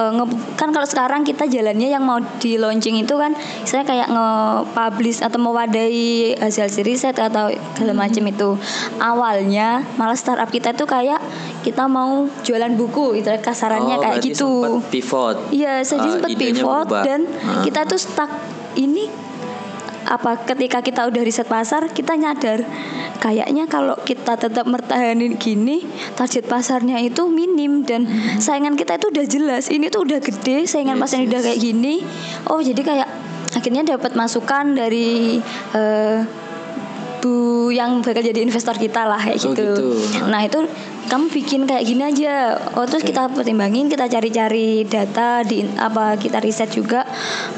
eh, 0.00 0.10
nge- 0.10 0.28
kan 0.54 0.68
kalau 0.70 0.84
sekarang 0.84 1.20
kita 1.22 1.44
jalannya 1.46 1.88
yang 1.88 2.00
mau 2.00 2.16
di 2.38 2.56
launching 2.56 2.96
itu 2.98 3.14
kan 3.14 3.36
saya 3.62 3.84
kayak 3.84 4.08
nge-publish 4.08 5.20
atau 5.20 5.36
mewadahi 5.38 6.10
hasil-hasil 6.34 6.82
riset 6.82 7.16
atau 7.16 7.46
segala 7.74 7.92
macam 7.98 8.24
itu 8.24 8.56
awalnya 8.98 9.68
malah 9.94 10.14
startup 10.14 10.48
kita 10.48 10.72
itu 10.72 10.84
kayak 10.84 11.20
kita 11.60 11.84
mau 11.84 12.24
jualan 12.40 12.72
buku 12.72 13.18
itu 13.18 13.28
kasarannya 13.38 13.88
Oh, 13.90 14.02
kayak 14.02 14.18
gitu 14.22 14.50
pivot. 14.86 15.36
Iya, 15.50 15.82
saya 15.82 16.00
Eh, 16.00 16.04
sempat 16.14 16.30
pivot 16.32 16.86
berubah. 16.86 17.02
dan 17.02 17.20
Ah. 17.40 17.60
kita 17.60 17.84
tuh 17.84 17.98
stuck 17.98 18.30
ini 18.72 19.10
apa 20.10 20.42
ketika 20.42 20.82
kita 20.82 21.06
udah 21.06 21.22
riset 21.22 21.46
pasar 21.46 21.86
kita 21.94 22.18
nyadar 22.18 22.66
kayaknya 23.22 23.70
kalau 23.70 23.94
kita 24.02 24.34
tetap 24.34 24.66
mertahanin 24.66 25.38
gini 25.38 25.86
target 26.18 26.50
pasarnya 26.50 26.98
itu 26.98 27.30
minim 27.30 27.86
dan 27.86 28.10
saingan 28.42 28.74
kita 28.74 28.98
itu 28.98 29.06
udah 29.14 29.26
jelas 29.30 29.70
ini 29.70 29.86
tuh 29.86 30.02
udah 30.02 30.18
gede 30.18 30.66
saingan 30.66 30.98
Yes, 30.98 31.02
pasarnya 31.06 31.26
udah 31.30 31.40
yes. 31.40 31.46
kayak 31.46 31.60
gini 31.62 31.94
oh 32.50 32.58
jadi 32.58 32.82
kayak 32.82 33.08
akhirnya 33.54 33.82
dapat 33.86 34.18
masukan 34.18 34.74
dari 34.74 35.38
eh, 35.78 36.18
bu 37.20 37.68
yang 37.70 38.00
bakal 38.00 38.24
jadi 38.24 38.40
investor 38.40 38.74
kita 38.76 39.06
lah 39.06 39.20
kayak 39.20 39.38
Oh, 39.40 39.52
gitu. 39.52 39.64
gitu. 39.72 39.86
Nah 40.26 40.40
itu 40.44 40.64
kamu 41.10 41.26
bikin 41.32 41.60
kayak 41.66 41.84
gini 41.84 42.02
aja. 42.06 42.54
Oh 42.78 42.86
terus 42.86 43.02
kita 43.02 43.26
pertimbangin, 43.34 43.90
kita 43.90 44.06
cari-cari 44.06 44.86
data 44.86 45.42
di 45.42 45.66
apa 45.74 46.14
kita 46.14 46.38
riset 46.38 46.70
juga. 46.70 47.02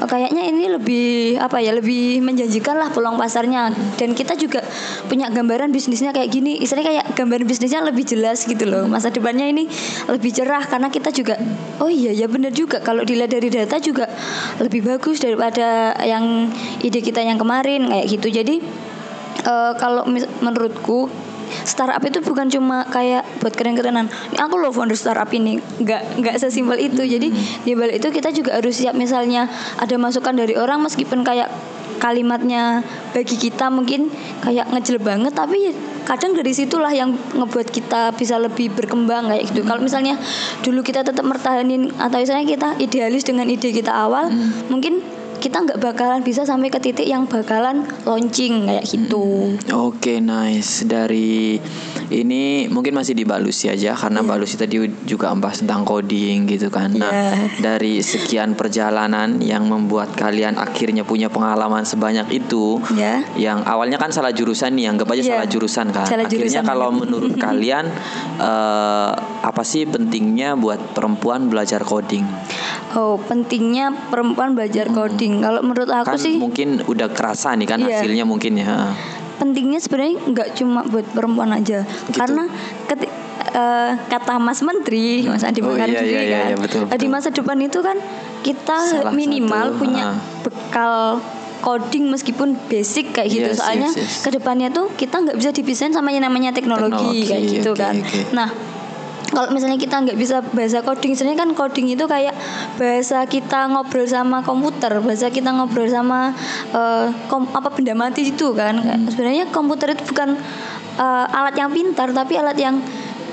Oh, 0.01 0.09
kayaknya 0.09 0.49
ini 0.49 0.73
lebih 0.73 1.37
apa 1.37 1.61
ya 1.61 1.77
lebih 1.77 2.25
menjanjikan 2.25 2.81
lah 2.81 2.89
peluang 2.89 3.21
pasarnya. 3.21 3.69
Dan 4.01 4.17
kita 4.17 4.41
juga 4.41 4.65
punya 5.07 5.29
gambaran 5.29 5.69
bisnisnya 5.69 6.17
kayak 6.17 6.33
gini. 6.33 6.65
Istilahnya 6.65 6.89
kayak 6.89 7.07
gambaran 7.13 7.45
bisnisnya 7.45 7.85
lebih 7.85 8.09
jelas 8.09 8.49
gitu 8.49 8.65
loh. 8.65 8.89
Masa 8.89 9.13
depannya 9.13 9.45
ini 9.45 9.69
lebih 10.09 10.33
cerah 10.33 10.65
karena 10.65 10.89
kita 10.89 11.13
juga 11.13 11.37
oh 11.83 11.93
iya 11.93 12.15
ya 12.15 12.27
benar 12.31 12.57
juga 12.57 12.81
kalau 12.81 13.05
dilihat 13.05 13.37
dari 13.37 13.53
data 13.53 13.77
juga 13.83 14.09
lebih 14.65 14.81
bagus 14.87 15.21
daripada 15.21 15.93
yang 16.09 16.49
ide 16.81 17.05
kita 17.05 17.21
yang 17.21 17.37
kemarin 17.37 17.85
kayak 17.91 18.07
gitu. 18.09 18.33
Jadi 18.33 18.65
eh, 19.41 19.73
kalau 19.81 20.05
menurutku 20.41 21.09
startup 21.69 22.01
itu 22.03 22.25
bukan 22.25 22.49
cuma 22.49 22.89
kayak 22.89 23.29
buat 23.39 23.53
keren-kerenan. 23.53 24.09
Aku 24.41 24.57
loh 24.57 24.73
founder 24.73 24.97
startup 24.97 25.29
ini, 25.37 25.61
nggak 25.61 26.25
nggak 26.25 26.35
sesimpel 26.41 26.81
itu. 26.81 27.05
Jadi 27.05 27.29
di 27.65 27.73
balik 27.77 28.01
itu 28.01 28.09
kita 28.09 28.33
juga 28.33 28.57
harus 28.57 28.81
siap 28.81 28.97
misalnya 28.97 29.47
ada 29.77 29.95
masukan 30.01 30.33
dari 30.33 30.57
orang 30.57 30.81
meskipun 30.85 31.23
kayak 31.23 31.53
kalimatnya 32.03 32.83
bagi 33.15 33.39
kita 33.39 33.71
mungkin 33.71 34.11
kayak 34.43 34.75
ngejel 34.75 34.99
banget 34.99 35.39
tapi 35.39 35.71
kadang 36.03 36.35
dari 36.35 36.51
situlah 36.51 36.91
yang 36.91 37.15
ngebuat 37.15 37.71
kita 37.71 38.11
bisa 38.19 38.43
lebih 38.43 38.75
berkembang 38.75 39.31
kayak 39.31 39.47
gitu. 39.55 39.63
Kalau 39.63 39.79
misalnya 39.79 40.19
dulu 40.67 40.83
kita 40.83 41.07
tetap 41.07 41.23
mertahanin 41.23 41.95
atau 42.03 42.19
misalnya 42.19 42.43
kita 42.43 42.69
idealis 42.83 43.23
dengan 43.23 43.47
ide 43.47 43.71
kita 43.71 43.95
awal, 43.95 44.35
mungkin 44.67 44.99
kita 45.43 45.59
nggak 45.67 45.83
bakalan 45.83 46.23
bisa 46.23 46.47
sampai 46.47 46.71
ke 46.71 46.79
titik 46.79 47.03
yang 47.03 47.27
bakalan 47.27 47.83
launching 48.07 48.71
kayak 48.71 48.87
gitu. 48.87 49.59
Oke, 49.75 50.23
nice. 50.23 50.87
Dari 50.87 51.59
ini 52.15 52.43
mungkin 52.67 52.93
masih 52.93 53.13
di 53.13 53.25
Balusi 53.25 53.67
aja 53.67 53.97
karena 53.97 54.21
Balusi 54.21 54.55
tadi 54.55 54.77
juga 55.03 55.33
membahas 55.33 55.65
tentang 55.65 55.83
coding 55.83 56.45
gitu 56.47 56.69
kan. 56.69 56.93
Nah, 56.93 57.09
Iya. 57.09 57.33
dari 57.73 57.99
sekian 57.99 58.53
perjalanan 58.53 59.41
yang 59.41 59.65
membuat 59.65 60.13
kalian 60.13 60.55
akhirnya 60.55 61.03
punya 61.03 61.27
pengalaman 61.27 61.83
sebanyak 61.83 62.29
itu, 62.31 62.77
Ya. 62.93 63.25
yang 63.35 63.65
awalnya 63.65 63.97
kan 63.97 64.13
salah 64.13 64.31
jurusan 64.31 64.77
nih, 64.77 64.89
anggap 64.89 65.09
aja 65.09 65.23
Iya. 65.23 65.31
salah 65.33 65.49
jurusan 65.49 65.87
kan. 65.91 66.05
Salah 66.05 66.25
akhirnya 66.25 66.45
jurusan 66.53 66.65
kalau 66.65 66.89
banget. 66.89 67.01
menurut 67.03 67.35
kalian 67.47 67.85
eh, 68.39 69.11
apa 69.43 69.63
sih 69.63 69.85
pentingnya 69.85 70.55
buat 70.55 70.93
perempuan 70.93 71.49
belajar 71.49 71.81
coding? 71.83 72.29
Oh, 72.93 73.17
pentingnya 73.19 73.89
perempuan 74.09 74.53
belajar 74.53 74.89
coding. 74.89 75.41
Kalau 75.41 75.65
menurut 75.65 75.89
aku 75.89 76.13
kan 76.13 76.21
sih 76.21 76.37
mungkin 76.37 76.85
udah 76.85 77.09
kerasa 77.09 77.57
nih 77.57 77.65
kan 77.65 77.81
Iya. 77.81 78.05
hasilnya 78.05 78.25
mungkin 78.25 78.59
ya. 78.59 78.93
Pentingnya 79.43 79.83
sebenarnya 79.83 80.23
nggak 80.31 80.49
cuma 80.55 80.87
buat 80.87 81.03
perempuan 81.11 81.51
aja. 81.51 81.83
Gitu. 81.83 82.15
Karena 82.15 82.47
keti- 82.87 83.11
eh, 83.53 83.91
kata 84.07 84.39
Mas 84.39 84.63
Menteri, 84.63 85.27
Mas 85.27 85.43
Adi 85.43 85.59
Oh, 85.59 85.75
Makarim 85.75 85.99
iya, 85.99 86.01
sendiri 86.01 86.15
iya, 86.15 86.23
iya, 86.23 86.39
kan, 86.39 86.47
iya, 86.47 86.57
betul, 86.63 86.83
di 86.87 87.09
masa 87.11 87.29
depan 87.35 87.59
itu 87.59 87.83
kan 87.83 87.99
kita 88.47 88.79
Salah 88.79 89.11
minimal 89.11 89.75
satu, 89.75 89.81
punya 89.83 90.05
ah. 90.07 90.17
bekal 90.47 90.95
coding 91.59 92.11
meskipun 92.11 92.59
basic 92.67 93.15
kayak 93.15 93.29
gitu. 93.31 93.51
Yes, 93.55 93.59
Soalnya 93.59 93.91
yes, 93.95 93.99
yes. 93.99 94.15
ke 94.23 94.31
depannya 94.35 94.71
tuh 94.71 94.91
kita 94.95 95.15
nggak 95.19 95.39
bisa 95.39 95.51
dipisahin 95.51 95.95
sama 95.95 96.11
yang 96.11 96.27
namanya 96.27 96.51
teknologi, 96.51 97.23
Teknologi, 97.23 97.23
kayak 97.27 97.43
gitu 97.47 97.71
oke, 97.71 97.79
kan. 97.79 97.95
oke. 98.03 98.21
Nah, 98.35 98.49
kalau 99.33 99.49
misalnya 99.49 99.81
kita 99.81 99.97
nggak 100.05 100.19
bisa 100.21 100.45
bahasa 100.53 100.85
coding, 100.85 101.17
sebenarnya 101.17 101.49
kan 101.49 101.51
coding 101.57 101.89
itu 101.89 102.05
kayak 102.05 102.37
bahasa 102.77 103.25
kita 103.25 103.65
ngobrol 103.73 104.05
sama 104.05 104.45
komputer, 104.45 104.93
bahasa 105.01 105.33
kita 105.33 105.57
ngobrol 105.57 105.89
sama 105.89 106.37
eh, 106.77 107.09
kom- 107.33 107.49
apa 107.57 107.73
benda 107.73 107.97
mati 107.97 108.29
itu 108.29 108.53
kan. 108.53 108.77
Kayak 108.85 109.09
Sebenarnya 109.09 109.45
komputer 109.49 109.97
itu 109.97 110.05
bukan 110.13 110.37
eh, 111.01 111.27
alat 111.33 111.57
yang 111.57 111.73
pintar, 111.73 112.13
tapi 112.13 112.37
alat 112.37 112.61
yang 112.61 112.77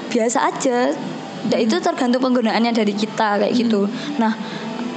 biasa 0.07 0.39
aja. 0.47 0.95
Nah, 1.39 1.59
itu 1.59 1.75
tergantung 1.83 2.23
penggunaannya 2.23 2.71
dari 2.71 2.95
kita 2.95 3.43
kayak 3.43 3.53
gitu. 3.55 3.91
Nah, 4.19 4.35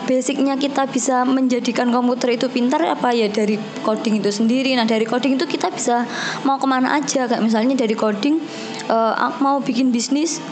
basicnya 0.07 0.59
kita 0.59 0.87
bisa 0.91 1.23
menjadikan 1.27 1.91
komputer 1.91 2.35
itu 2.35 2.47
pintar 2.51 2.83
apa 2.87 3.15
ya 3.15 3.31
dari 3.31 3.55
coding 3.87 4.19
itu 4.19 4.35
sendiri 4.35 4.75
nah 4.75 4.83
dari 4.83 5.07
coding 5.07 5.39
itu 5.39 5.47
kita 5.47 5.71
bisa 5.71 6.03
mau 6.43 6.59
ke 6.59 6.67
mana 6.67 6.99
aja 6.99 7.31
kayak 7.31 7.39
misalnya 7.39 7.79
dari 7.79 7.95
coding 7.95 8.43
aku 8.91 9.39
mau 9.39 9.63
bikin 9.63 9.95
bisnis 9.95 10.43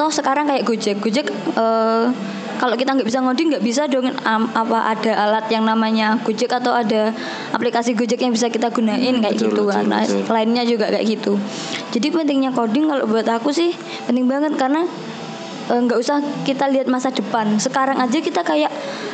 toh 0.00 0.08
sekarang 0.08 0.48
kayak 0.48 0.64
Gojek. 0.64 0.96
Gojek 0.96 1.28
eh, 1.52 2.04
kalau 2.56 2.72
kita 2.72 2.92
nggak 2.92 3.04
bisa 3.04 3.20
ngoding 3.20 3.52
nggak 3.52 3.60
bisa 3.62 3.84
dong 3.84 4.08
am- 4.22 4.48
apa 4.52 4.92
ada 4.92 5.12
alat 5.18 5.44
yang 5.48 5.64
namanya 5.64 6.16
Gojek 6.20 6.48
atau 6.50 6.72
ada 6.72 7.12
aplikasi 7.52 7.92
Gojek 7.92 8.16
yang 8.16 8.32
bisa 8.32 8.48
kita 8.48 8.68
gunain 8.68 8.96
Hmm, 8.96 9.20
kayak 9.20 9.36
betul, 9.36 9.52
gitu. 9.52 9.62
kan 9.66 9.84
betul, 9.84 9.92
nah 9.92 10.00
betul. 10.02 10.24
lainnya 10.26 10.64
juga 10.64 10.88
kayak 10.88 11.04
gitu. 11.06 11.32
Jadi 11.90 12.06
pentingnya 12.08 12.50
coding 12.50 12.88
kalau 12.88 13.04
buat 13.04 13.28
aku 13.28 13.52
sih 13.52 13.76
penting 14.04 14.24
banget. 14.24 14.56
Karena 14.56 14.88
eh, 15.70 15.80
nggak 15.80 15.98
usah 15.98 16.18
kita 16.42 16.66
lihat 16.68 16.90
masa 16.90 17.14
depan 17.14 17.56
sekarang 17.62 18.02
aja 18.02 18.18
kita 18.18 18.42
kayak 18.42 18.70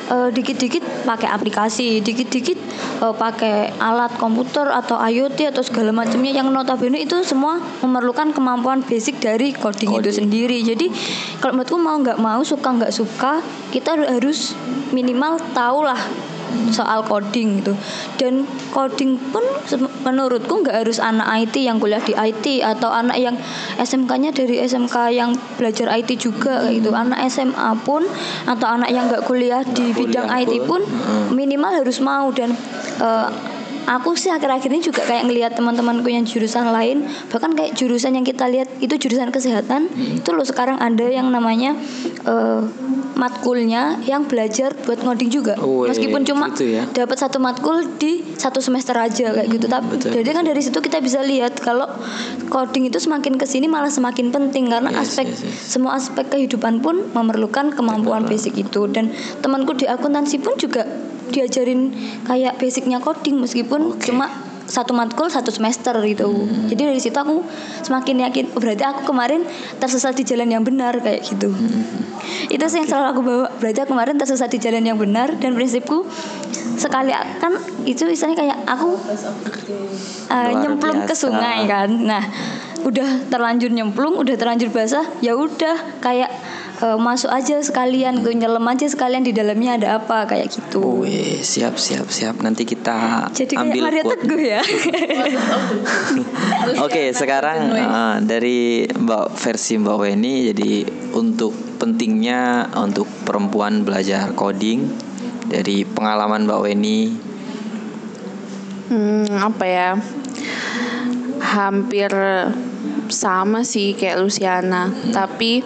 eh, 0.08 0.28
dikit-dikit 0.32 1.04
pakai 1.04 1.28
aplikasi 1.28 2.00
dikit-dikit 2.00 2.58
eh, 3.04 3.14
pakai 3.14 3.76
alat 3.76 4.16
komputer 4.16 4.66
atau 4.72 4.96
IoT 4.96 5.52
atau 5.52 5.62
segala 5.62 5.92
macamnya 5.92 6.32
yang 6.32 6.48
notabene 6.48 6.98
itu 6.98 7.20
semua 7.22 7.60
memerlukan 7.84 8.32
kemampuan 8.32 8.80
basic 8.82 9.20
dari 9.20 9.52
coding, 9.52 9.92
itu 10.00 10.10
Coding. 10.10 10.16
sendiri 10.16 10.58
jadi 10.64 10.86
kalau 11.44 11.60
menurutku 11.60 11.76
mau 11.76 11.96
nggak 12.00 12.18
mau 12.18 12.40
suka 12.40 12.68
nggak 12.72 12.92
suka 12.92 13.44
kita 13.70 13.94
harus 13.94 14.56
minimal 14.90 15.36
tahu 15.52 15.84
lah 15.84 16.00
soal 16.72 17.04
coding 17.06 17.62
gitu. 17.62 17.72
Dan 18.20 18.44
coding 18.72 19.18
pun 19.30 19.42
menurutku 20.04 20.62
nggak 20.62 20.84
harus 20.84 20.98
anak 20.98 21.26
IT 21.46 21.62
yang 21.64 21.80
kuliah 21.80 22.02
di 22.02 22.12
IT 22.16 22.64
atau 22.64 22.90
anak 22.90 23.18
yang 23.18 23.36
SMK-nya 23.80 24.32
dari 24.32 24.60
SMK 24.62 24.96
yang 25.12 25.34
belajar 25.56 25.92
IT 25.96 26.16
juga 26.20 26.66
kayak 26.66 26.82
gitu. 26.82 26.90
Anak 26.92 27.18
SMA 27.28 27.70
pun 27.82 28.04
atau 28.46 28.66
anak 28.66 28.90
yang 28.92 29.08
nggak 29.08 29.24
kuliah 29.24 29.62
di 29.64 29.92
Nggak 29.92 29.98
bidang 29.98 30.26
kuliah 30.28 30.42
IT 30.44 30.54
pun, 30.64 30.80
pun 30.80 30.82
mm. 30.82 31.26
minimal 31.34 31.72
harus 31.72 31.98
mau 32.02 32.28
dan 32.32 32.52
eh, 33.00 33.55
aku 33.86 34.14
sih 34.14 34.28
akhir-akhir 34.28 34.66
ini 34.68 34.82
juga 34.82 35.02
kayak 35.02 35.24
ngelihat 35.24 35.52
teman-temanku 35.54 36.06
yang 36.06 36.22
jurusan 36.22 36.68
lain 36.68 37.06
bahkan 37.30 37.54
kayak 37.54 37.72
jurusan 37.74 38.12
yang 38.12 38.22
kita 38.22 38.44
lihat 38.46 38.68
itu 38.78 38.94
jurusan 38.98 39.30
kesehatan 39.30 39.88
Hmm. 39.88 40.18
itu 40.18 40.30
loh 40.30 40.42
sekarang 40.42 40.76
ada 40.78 41.06
yang 41.06 41.30
namanya 41.30 41.78
eh, 42.22 42.60
matkulnya 43.16 43.96
yang 44.04 44.26
belajar 44.26 44.76
buat 44.84 45.00
ngoding 45.00 45.30
juga 45.30 45.56
Wih, 45.56 45.88
meskipun 45.88 46.20
cuma 46.22 46.52
gitu 46.52 46.68
ya. 46.68 46.84
dapat 46.90 47.16
satu 47.16 47.38
matkul 47.38 47.80
di 47.96 48.20
satu 48.36 48.60
semester 48.60 48.92
aja 48.92 49.32
kayak 49.32 49.48
gitu 49.48 49.66
tapi 49.66 49.96
betul, 49.96 50.10
jadi 50.12 50.30
kan 50.30 50.44
dari 50.44 50.60
situ 50.60 50.76
kita 50.76 51.00
bisa 51.00 51.24
lihat 51.24 51.56
kalau 51.56 51.88
coding 52.50 52.90
itu 52.90 52.98
semakin 52.98 53.40
ke 53.40 53.46
sini 53.46 53.66
malah 53.66 53.88
semakin 53.88 54.28
penting 54.28 54.68
karena 54.68 54.92
Yes, 54.92 55.16
aspek 55.16 55.26
yes, 55.32 55.40
yes. 55.42 55.54
semua 55.64 55.96
aspek 55.96 56.28
kehidupan 56.28 56.80
pun 56.80 57.08
memerlukan 57.10 57.72
kemampuan 57.72 58.24
basic 58.24 58.52
itu 58.56 58.84
dan 58.88 59.08
temanku 59.40 59.72
di 59.72 59.88
akuntansi 59.88 60.36
pun 60.38 60.52
juga 60.56 60.84
diajarin 61.30 61.92
kayak 62.24 62.58
basicnya 62.58 62.98
coding 63.02 63.40
meskipun 63.42 63.96
Oke. 63.96 64.10
cuma 64.10 64.30
satu 64.66 64.90
matkul 64.98 65.30
satu 65.30 65.54
semester 65.54 65.94
gitu 66.02 66.26
Hmm. 66.26 66.66
jadi 66.66 66.90
dari 66.90 66.98
situ 66.98 67.14
aku 67.14 67.46
semakin 67.86 68.26
yakin 68.26 68.44
oh, 68.50 68.60
berarti 68.60 68.82
aku 68.82 69.06
kemarin 69.06 69.46
tersesat 69.78 70.18
di 70.18 70.26
jalan 70.26 70.50
yang 70.50 70.66
benar 70.66 70.98
kayak 70.98 71.22
gitu 71.22 71.54
Hmm. 71.54 71.86
itu 72.50 72.64
sih 72.66 72.82
yang 72.82 72.88
selalu 72.90 73.06
aku 73.14 73.20
bawa 73.22 73.46
berarti 73.62 73.78
aku 73.86 73.94
kemarin 73.94 74.18
tersesat 74.18 74.50
di 74.50 74.58
jalan 74.58 74.82
yang 74.82 74.98
benar 74.98 75.38
dan 75.38 75.54
prinsipku 75.54 76.02
sekali 76.76 77.14
kan 77.14 77.54
itu 77.86 78.04
misalnya 78.10 78.36
kayak 78.36 78.58
aku 78.66 78.98
uh, 80.28 80.50
nyemplung 80.60 81.06
ke 81.06 81.14
sungai 81.14 81.64
kan 81.70 81.88
nah 81.88 82.20
udah 82.82 83.30
terlanjur 83.30 83.70
nyemplung 83.70 84.18
udah 84.18 84.34
terlanjur 84.34 84.68
basah 84.74 85.06
ya 85.22 85.38
udah 85.38 85.98
kayak 86.02 86.28
uh, 86.82 86.98
masuk 86.98 87.30
aja 87.30 87.60
sekalian 87.62 88.20
tuh 88.20 88.32
nyelam 88.32 88.64
aja 88.68 88.86
sekalian 88.88 89.24
di 89.24 89.32
dalamnya 89.32 89.76
ada 89.80 89.88
apa 90.00 90.26
kayak 90.28 90.52
gitu 90.52 91.04
Wih, 91.04 91.40
siap 91.40 91.76
siap 91.80 92.08
siap. 92.08 92.40
Nanti 92.40 92.64
kita 92.64 93.28
jadi 93.32 93.54
kayak 93.54 93.64
ambil 93.68 93.82
Maria 93.88 94.02
quote. 94.02 94.20
Teguh 94.24 94.42
ya 94.42 94.62
Oke, 96.86 97.12
sekarang 97.14 97.72
uh, 97.72 98.16
dari 98.24 98.88
Mbak 98.88 99.26
versi 99.38 99.78
Mbak 99.78 99.96
Weni 100.00 100.34
jadi 100.52 100.72
untuk 101.14 101.52
pentingnya 101.76 102.72
untuk 102.74 103.06
perempuan 103.28 103.84
belajar 103.84 104.32
coding 104.32 104.88
dari 105.46 105.86
pengalaman 105.86 106.48
Mbak 106.48 106.60
Weni 106.64 107.00
Hmm, 108.86 109.26
apa 109.42 109.64
ya? 109.66 109.90
Hampir 111.42 112.10
sama 113.10 113.66
sih 113.66 113.98
kayak 113.98 114.22
Luciana, 114.22 114.94
tapi 115.10 115.62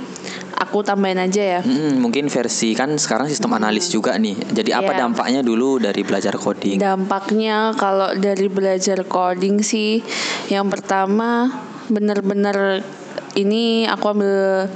aku 0.71 0.87
tambahin 0.87 1.19
aja 1.19 1.59
ya. 1.59 1.61
Hmm, 1.67 1.99
mungkin 1.99 2.31
versi 2.31 2.79
kan 2.79 2.95
sekarang 2.95 3.27
sistem 3.27 3.59
analis 3.59 3.91
juga 3.91 4.15
nih. 4.15 4.39
Jadi 4.55 4.71
apa 4.71 4.95
Iya. 4.95 5.03
dampaknya 5.03 5.43
dulu 5.43 5.83
dari 5.83 6.07
belajar 6.07 6.39
coding? 6.39 6.79
Dampaknya 6.79 7.75
kalau 7.75 8.15
dari 8.15 8.47
belajar 8.47 9.03
coding 9.03 9.67
sih, 9.67 9.99
yang 10.47 10.71
pertama 10.71 11.51
bener-bener 11.91 12.87
ini 13.35 13.83
aku 13.91 14.15
ambil 14.15 14.71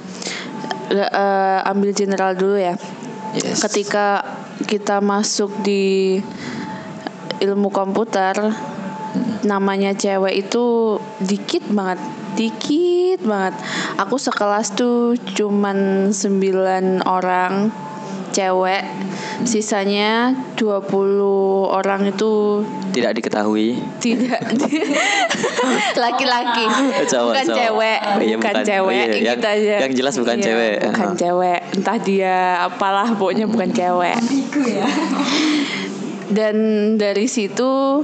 eh, 0.90 1.58
ambil 1.62 1.90
general 1.94 2.34
dulu 2.34 2.58
ya. 2.58 2.74
Yes. 3.38 3.62
Ketika 3.62 4.26
kita 4.66 4.98
masuk 4.98 5.62
di 5.62 6.18
ilmu 7.38 7.70
komputer, 7.70 8.34
namanya 9.46 9.94
cewek 9.94 10.42
itu 10.46 10.96
dikit 11.22 11.66
banget, 11.70 12.02
dikit 12.34 13.18
banget. 13.20 13.54
Aku 13.96 14.16
sekelas 14.16 14.72
tuh 14.72 14.98
cuman 15.32 16.10
9 16.10 17.02
orang 17.02 17.70
cewek, 18.30 18.82
sisanya 19.42 20.34
20 20.54 20.90
orang 21.68 22.02
itu 22.04 22.66
Tidak 22.90 23.10
diketahui. 23.12 23.78
tidak 23.98 24.42
laki-laki 26.02 26.66
Cowok, 27.06 27.30
bukan 27.30 27.46
cowok. 27.46 27.54
cewek 27.56 27.98
Oh 28.00 28.18
iya, 28.20 28.34
bukan, 28.34 28.52
bukan. 28.52 28.64
cewek 28.64 29.06
Oh 29.06 29.14
iya, 29.14 29.22
yang- 29.30 29.38
aja 29.40 29.74
yang 29.80 29.92
jelas 29.92 30.14
bukan 30.16 30.36
Iya, 30.36 30.44
cewek. 30.44 30.74
bukan 30.84 31.06
Ah. 31.06 31.14
cewek 31.14 31.60
entah 31.74 31.98
dia 32.00 32.36
apalah 32.60 33.08
pokoknya 33.12 33.46
bukan 33.46 33.70
cewek 33.70 34.18
dan 36.28 36.54
dari 36.96 37.26
situ 37.26 38.02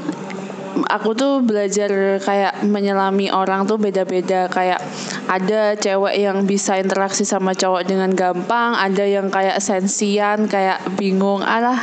aku 0.87 1.13
tuh 1.13 1.45
belajar 1.45 2.21
kayak 2.23 2.65
menyelami 2.65 3.29
orang 3.29 3.67
tuh 3.67 3.77
beda-beda. 3.77 4.47
Kayak 4.49 4.81
ada 5.27 5.75
cewek 5.77 6.17
yang 6.17 6.47
bisa 6.49 6.79
interaksi 6.79 7.27
sama 7.27 7.53
cowok 7.53 7.85
dengan 7.85 8.11
gampang 8.15 8.77
ada 8.79 9.05
yang 9.05 9.29
kayak 9.29 9.59
sensian 9.59 10.47
kayak 10.47 10.81
bingung. 10.97 11.43
Alah 11.45 11.79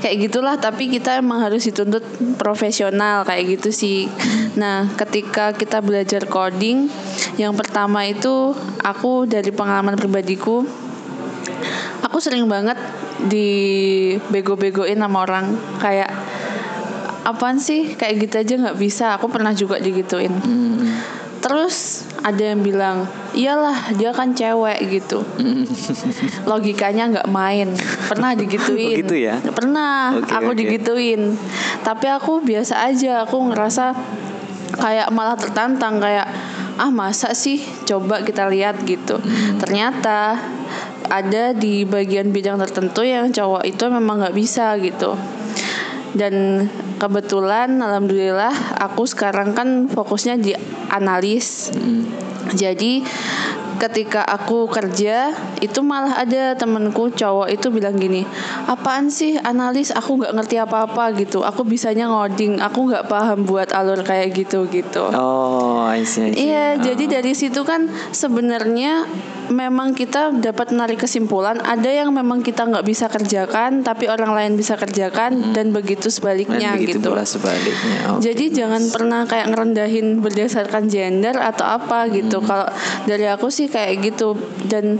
kayak 0.00 0.30
gitulah. 0.30 0.56
Tapi 0.58 0.90
kita 0.90 1.20
emang 1.20 1.44
harus 1.44 1.66
dituntut 1.66 2.02
profesional 2.40 3.22
kayak 3.22 3.60
gitu 3.60 3.70
sih. 3.70 4.10
Nah 4.58 4.90
ketika 4.96 5.54
kita 5.54 5.84
belajar 5.84 6.26
coding 6.26 6.90
yang 7.36 7.54
pertama 7.54 8.06
itu 8.06 8.54
aku 8.82 9.26
dari 9.26 9.50
pengalaman 9.50 9.98
pribadiku 9.98 10.62
aku 12.14 12.22
sering 12.22 12.46
banget 12.46 12.78
dibego-begoin 13.26 15.00
sama 15.00 15.26
orang. 15.26 15.58
Kayak 15.82 16.14
apaan 17.24 17.58
sih? 17.58 17.96
Kayak 17.96 18.28
gitu 18.28 18.34
aja 18.40 18.54
nggak 18.68 18.78
bisa. 18.78 19.04
Aku 19.16 19.26
pernah 19.32 19.50
juga 19.56 19.80
digituin. 19.80 20.32
Hmm. 20.32 20.86
terus 21.44 22.08
ada 22.24 22.40
yang 22.40 22.64
bilang 22.64 23.04
iyalah 23.36 23.92
dia 24.00 24.16
kan 24.16 24.32
cewek 24.32 24.80
gitu. 24.88 25.20
Logikanya 26.48 27.12
nggak 27.12 27.28
main. 27.28 27.68
Pernah 28.08 28.32
digituin. 28.40 29.04
Gitu 29.04 29.28
ya? 29.28 29.44
pernah. 29.52 30.16
Oke, 30.16 30.32
aku 30.32 30.50
oke. 30.56 30.60
digituin. 30.64 31.36
Tapi 31.84 32.06
aku 32.08 32.40
biasa 32.40 32.88
aja. 32.88 33.28
Aku 33.28 33.44
ngerasa 33.52 33.92
kayak 34.80 35.12
malah 35.12 35.36
tertantang. 35.36 36.00
Kayak 36.00 36.32
ah 36.80 36.88
masa 36.88 37.36
sih? 37.36 37.60
Coba 37.84 38.24
kita 38.24 38.48
lihat 38.48 38.80
gitu. 38.88 39.20
Hmm. 39.20 39.60
ternyata 39.60 40.40
ada 41.12 41.52
di 41.52 41.84
bagian 41.84 42.32
bidang 42.32 42.56
tertentu 42.56 43.04
yang 43.04 43.28
cowok 43.28 43.68
itu 43.68 43.84
memang 43.92 44.24
nggak 44.24 44.36
bisa 44.36 44.72
gitu 44.80 45.12
dan 46.14 46.66
kebetulan 47.02 47.82
alhamdulillah 47.82 48.78
aku 48.78 49.04
sekarang 49.04 49.52
kan 49.52 49.90
fokusnya 49.90 50.38
di 50.38 50.54
analis. 50.90 51.74
Jadi 52.54 53.02
ketika 53.74 54.22
aku 54.22 54.70
kerja 54.70 55.34
itu 55.58 55.82
malah 55.82 56.22
ada 56.22 56.54
temenku 56.54 57.10
cowok 57.10 57.50
itu 57.50 57.74
bilang 57.74 57.98
gini 57.98 58.22
apaan 58.70 59.10
sih 59.10 59.34
analis? 59.42 59.90
Aku 59.90 60.22
nggak 60.22 60.32
ngerti 60.38 60.56
apa-apa 60.62 61.10
gitu. 61.18 61.42
Aku 61.42 61.66
bisanya 61.66 62.06
ngoding 62.06 62.62
aku 62.62 62.86
nggak 62.86 63.10
paham 63.10 63.42
buat 63.42 63.74
alur 63.74 64.06
kayak 64.06 64.30
gitu 64.38 64.70
gitu 64.70 65.10
Oh, 65.10 65.83
See. 66.02 66.34
Iya, 66.34 66.74
Ah. 66.74 66.82
jadi 66.82 67.04
dari 67.20 67.30
situ 67.32 67.62
kan 67.62 67.86
sebenarnya 68.10 69.06
memang 69.44 69.92
kita 69.92 70.32
dapat 70.34 70.72
menarik 70.72 70.98
kesimpulan 70.98 71.60
ada 71.60 71.86
yang 71.86 72.10
memang 72.10 72.40
kita 72.40 72.64
nggak 72.64 72.82
bisa 72.82 73.06
kerjakan 73.06 73.84
tapi 73.84 74.08
orang 74.08 74.32
lain 74.32 74.52
bisa 74.56 74.74
kerjakan 74.74 75.52
dan 75.52 75.70
begitu 75.70 76.08
Dan 76.08 76.16
sebaliknya 76.16 76.74
begitu 76.74 76.98
gitu. 76.98 77.12
pula 77.12 77.22
sebaliknya. 77.22 77.98
Oh. 78.08 78.18
Jadi 78.18 78.50
jangan 78.50 78.82
pernah 78.88 79.22
kayak 79.24 79.52
ngerendahin 79.52 80.18
berdasarkan 80.18 80.88
gender 80.88 81.36
atau 81.36 81.68
apa 81.68 82.08
gitu. 82.08 82.40
Hmm. 82.40 82.48
Kalau 82.48 82.66
dari 83.04 83.28
aku 83.28 83.52
sih 83.52 83.68
kayak 83.68 84.00
gitu 84.02 84.34
dan 84.64 84.98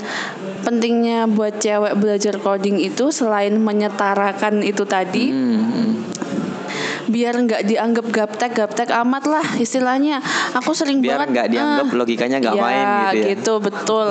pentingnya 0.62 1.24
buat 1.26 1.56
cewek 1.58 1.96
belajar 1.96 2.36
coding 2.38 2.80
itu 2.80 3.08
selain 3.10 3.56
menyetarakan 3.58 4.60
itu 4.60 4.84
tadi 4.84 5.32
Hmm. 5.32 6.13
Biar 7.08 7.34
nggak 7.36 7.62
dianggap 7.68 8.06
gaptek 8.08 8.52
gaptek 8.56 8.88
amat 9.04 9.24
lah 9.28 9.46
istilahnya. 9.60 10.20
Aku 10.56 10.72
sering 10.72 11.00
Biar 11.04 11.20
banget 11.20 11.28
nggak 11.34 11.48
dianggap 11.52 11.86
ah, 11.88 11.96
logikanya 11.96 12.36
nggak 12.40 12.56
ya, 12.56 12.62
main 12.62 12.86
gitu 12.86 13.16
ya. 13.16 13.26
betul. 13.60 14.08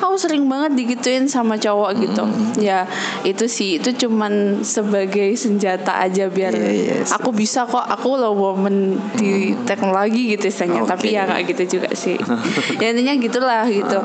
Aku 0.00 0.14
sering 0.16 0.44
banget 0.48 0.72
digituin 0.76 1.26
sama 1.28 1.56
cowok 1.56 1.90
gitu. 2.00 2.22
Hmm. 2.24 2.52
ya 2.60 2.84
itu 3.24 3.48
sih 3.48 3.80
itu 3.80 4.06
cuman 4.06 4.60
sebagai 4.66 5.32
senjata 5.38 5.96
aja 6.02 6.28
biar 6.28 6.52
Iya, 6.52 6.70
iya, 6.72 6.94
aku 7.08 7.32
bisa 7.32 7.64
kok 7.64 7.82
aku 7.82 8.20
loh 8.20 8.34
woman 8.36 8.98
di 9.16 9.56
teknologi 9.64 10.36
gitu 10.36 10.50
istilahnya. 10.50 10.84
Oke. 10.84 10.90
tapi 10.92 11.06
ya 11.16 11.24
nggak 11.26 11.42
gitu 11.54 11.78
juga 11.78 11.90
sih. 11.94 12.16
Ya 12.82 12.92
intinya 12.92 13.14
gitulah 13.18 13.64
gitu. 13.68 13.98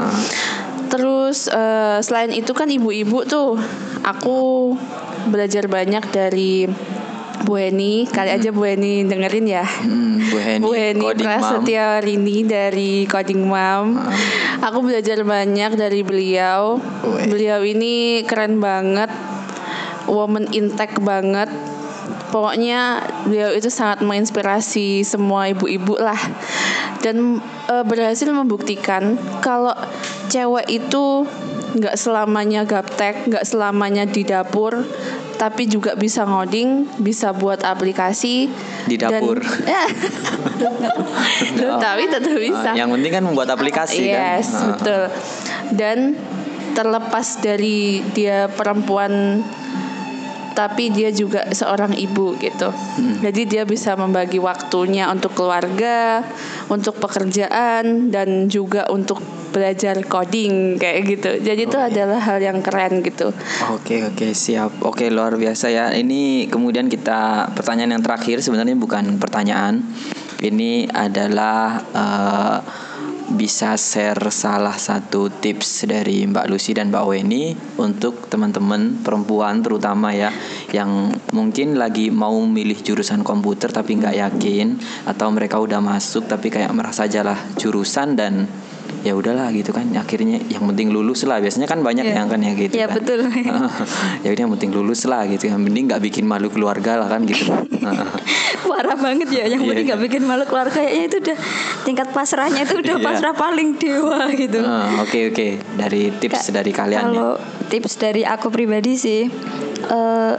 Terus 0.91 1.47
eh, 1.49 1.99
selain 2.03 2.31
itu 2.31 2.51
kan 2.51 2.67
ibu-ibu 2.69 3.23
tuh 3.25 3.57
aku 4.05 4.73
belajar 5.29 5.65
banyak 5.65 6.03
dari 6.13 6.69
Bu 7.45 7.61
Heni 7.61 8.09
kali 8.09 8.33
aja 8.33 8.49
Bu 8.49 8.65
Heni 8.65 9.05
dengerin 9.05 9.45
ya 9.45 9.61
Hmm, 9.61 10.17
Bu 10.33 10.73
Heni, 10.73 10.99
Bu 11.05 11.13
mom. 11.13 11.21
Prasetya 11.21 12.01
Rini 12.01 12.41
dari 12.41 13.05
Coding 13.05 13.45
Mom. 13.45 14.01
Aku 14.65 14.81
belajar 14.81 15.21
banyak 15.21 15.77
dari 15.77 16.01
beliau. 16.01 16.81
Weh. 17.05 17.29
Beliau 17.29 17.61
ini 17.61 18.25
keren 18.25 18.57
banget, 18.57 19.13
woman 20.09 20.49
intact 20.57 20.97
banget. 21.05 21.47
Pokoknya 22.33 23.05
beliau 23.29 23.53
itu 23.53 23.69
sangat 23.69 24.01
menginspirasi 24.01 25.05
semua 25.05 25.47
ibu-ibu 25.53 26.01
lah. 26.01 26.19
Dan 27.05 27.39
eh, 27.69 27.85
berhasil 27.85 28.27
membuktikan 28.33 29.15
kalau 29.45 29.77
cewek 30.33 30.65
itu 30.67 31.29
nggak 31.75 31.95
selamanya 31.99 32.63
gaptek, 32.63 33.27
nggak 33.29 33.45
selamanya 33.45 34.07
di 34.07 34.23
dapur, 34.23 34.87
tapi 35.35 35.67
juga 35.67 35.93
bisa 35.93 36.23
ngoding, 36.23 36.87
bisa 36.99 37.35
buat 37.35 37.61
aplikasi 37.61 38.47
Di 38.87 38.95
dapur. 38.95 39.43
Dan, 39.43 39.67
ya. 39.67 39.85
tapi 41.85 42.03
tetap 42.07 42.35
bisa. 42.35 42.71
Yang 42.73 42.89
penting 42.99 43.11
kan 43.11 43.23
membuat 43.23 43.49
aplikasi 43.51 44.07
kan. 44.09 44.39
yes, 44.39 44.47
Ah. 44.55 44.63
betul. 44.73 45.03
Dan 45.75 45.97
terlepas 46.75 47.39
dari 47.39 48.03
dia 48.11 48.51
perempuan 48.51 49.43
tapi 50.55 50.89
dia 50.89 51.11
juga 51.11 51.45
seorang 51.51 51.93
ibu 51.93 52.39
gitu. 52.39 52.71
Hmm. 52.71 53.19
Jadi 53.19 53.45
dia 53.45 53.63
bisa 53.67 53.93
membagi 53.99 54.39
waktunya 54.39 55.11
untuk 55.11 55.35
keluarga, 55.35 56.23
untuk 56.71 56.97
pekerjaan 56.97 58.09
dan 58.09 58.47
juga 58.47 58.87
untuk 58.87 59.19
belajar 59.51 59.99
coding 60.03 60.75
kayak 60.75 60.99
gitu. 61.07 61.31
Jadi 61.39 61.61
itu 61.67 61.77
adalah 61.79 62.19
hal 62.19 62.43
yang 62.43 62.59
keren 62.59 62.99
gitu. 63.03 63.31
Oke 63.71 64.03
oke 64.03 64.35
siap 64.35 64.83
oke 64.83 65.07
luar 65.07 65.39
biasa 65.39 65.71
ya 65.71 65.85
ini 65.95 66.51
kemudian 66.51 66.91
kita 66.91 67.51
pertanyaan 67.55 67.99
yang 67.99 68.03
terakhir 68.03 68.43
sebenarnya 68.43 68.75
bukan 68.75 69.15
pertanyaan 69.15 69.79
ini 70.43 70.91
adalah 70.91 71.79
eh, 71.95 72.57
bisa 73.33 73.73
share 73.73 74.29
salah 74.29 74.77
satu 74.77 75.33
tips 75.33 75.89
dari 75.89 76.29
Mbak 76.29 76.45
Lucy 76.45 76.77
dan 76.77 76.93
Mbak 76.93 77.05
Weni 77.09 77.57
untuk 77.81 78.29
teman-teman 78.29 79.01
perempuan 79.01 79.65
terutama 79.65 80.13
ya 80.13 80.29
yang 80.69 81.09
mungkin 81.33 81.73
lagi 81.73 82.13
mau 82.13 82.37
milih 82.45 82.85
jurusan 82.85 83.25
komputer 83.25 83.73
tapi 83.73 83.97
nggak 83.97 84.15
yakin 84.21 84.77
atau 85.09 85.33
mereka 85.33 85.57
udah 85.57 85.81
masuk 85.81 86.29
tapi 86.29 86.53
kayak 86.53 86.69
merasa 86.77 87.09
jalah 87.09 87.37
jurusan 87.57 88.13
dan 88.13 88.45
ya 89.05 89.13
udahlah 89.13 89.53
gitu 89.53 89.69
kan 89.69 89.85
akhirnya 89.93 90.41
yang 90.43 90.65
penting 90.65 90.89
lulus 90.89 91.21
lah 91.23 91.37
biasanya 91.37 91.63
kan 91.65 91.79
banyak 91.79 92.01
Iya. 92.03 92.15
yang 92.17 92.27
kan 92.27 92.41
ya 92.41 92.51
gitu 92.53 92.73
Iya, 92.73 92.89
kan. 92.89 92.95
betul. 92.97 93.19
ya 94.25 94.29
udah 94.29 94.41
yang 94.41 94.53
penting 94.57 94.71
lulus 94.73 95.05
lah 95.05 95.23
gitu 95.25 95.45
yang 95.45 95.61
penting 95.61 95.85
nggak 95.85 96.01
bikin 96.01 96.25
malu 96.25 96.49
keluarga 96.49 96.97
lah 96.97 97.07
kan 97.07 97.21
gitu 97.23 97.45
Parah 98.65 98.97
banget 98.97 99.29
ya 99.31 99.45
yang 99.45 99.61
Iya, 99.61 99.69
penting 99.69 99.85
nggak 99.87 100.01
bikin 100.03 100.21
malu 100.25 100.43
keluarga 100.43 100.73
kayaknya 100.73 101.03
itu 101.05 101.17
udah 101.21 101.37
tingkat 101.83 102.07
pasrahnya 102.09 102.61
itu 102.63 102.75
udah 102.75 102.97
Iya. 102.97 103.05
pasrah 103.05 103.33
paling 103.33 103.77
dewa 103.77 104.25
gitu. 104.33 104.59
Ah, 104.59 104.99
oke 104.99 105.19
oke 105.29 105.47
dari 105.77 106.09
tips 106.11 106.49
Ka- 106.49 106.55
dari 106.55 106.71
kalian 106.71 106.97
ya. 106.97 107.05
Kalau 107.05 107.31
tips 107.67 107.93
dari 107.95 108.21
aku 108.21 108.49
pribadi 108.49 108.93
sih, 108.95 109.29
eh, 109.85 110.33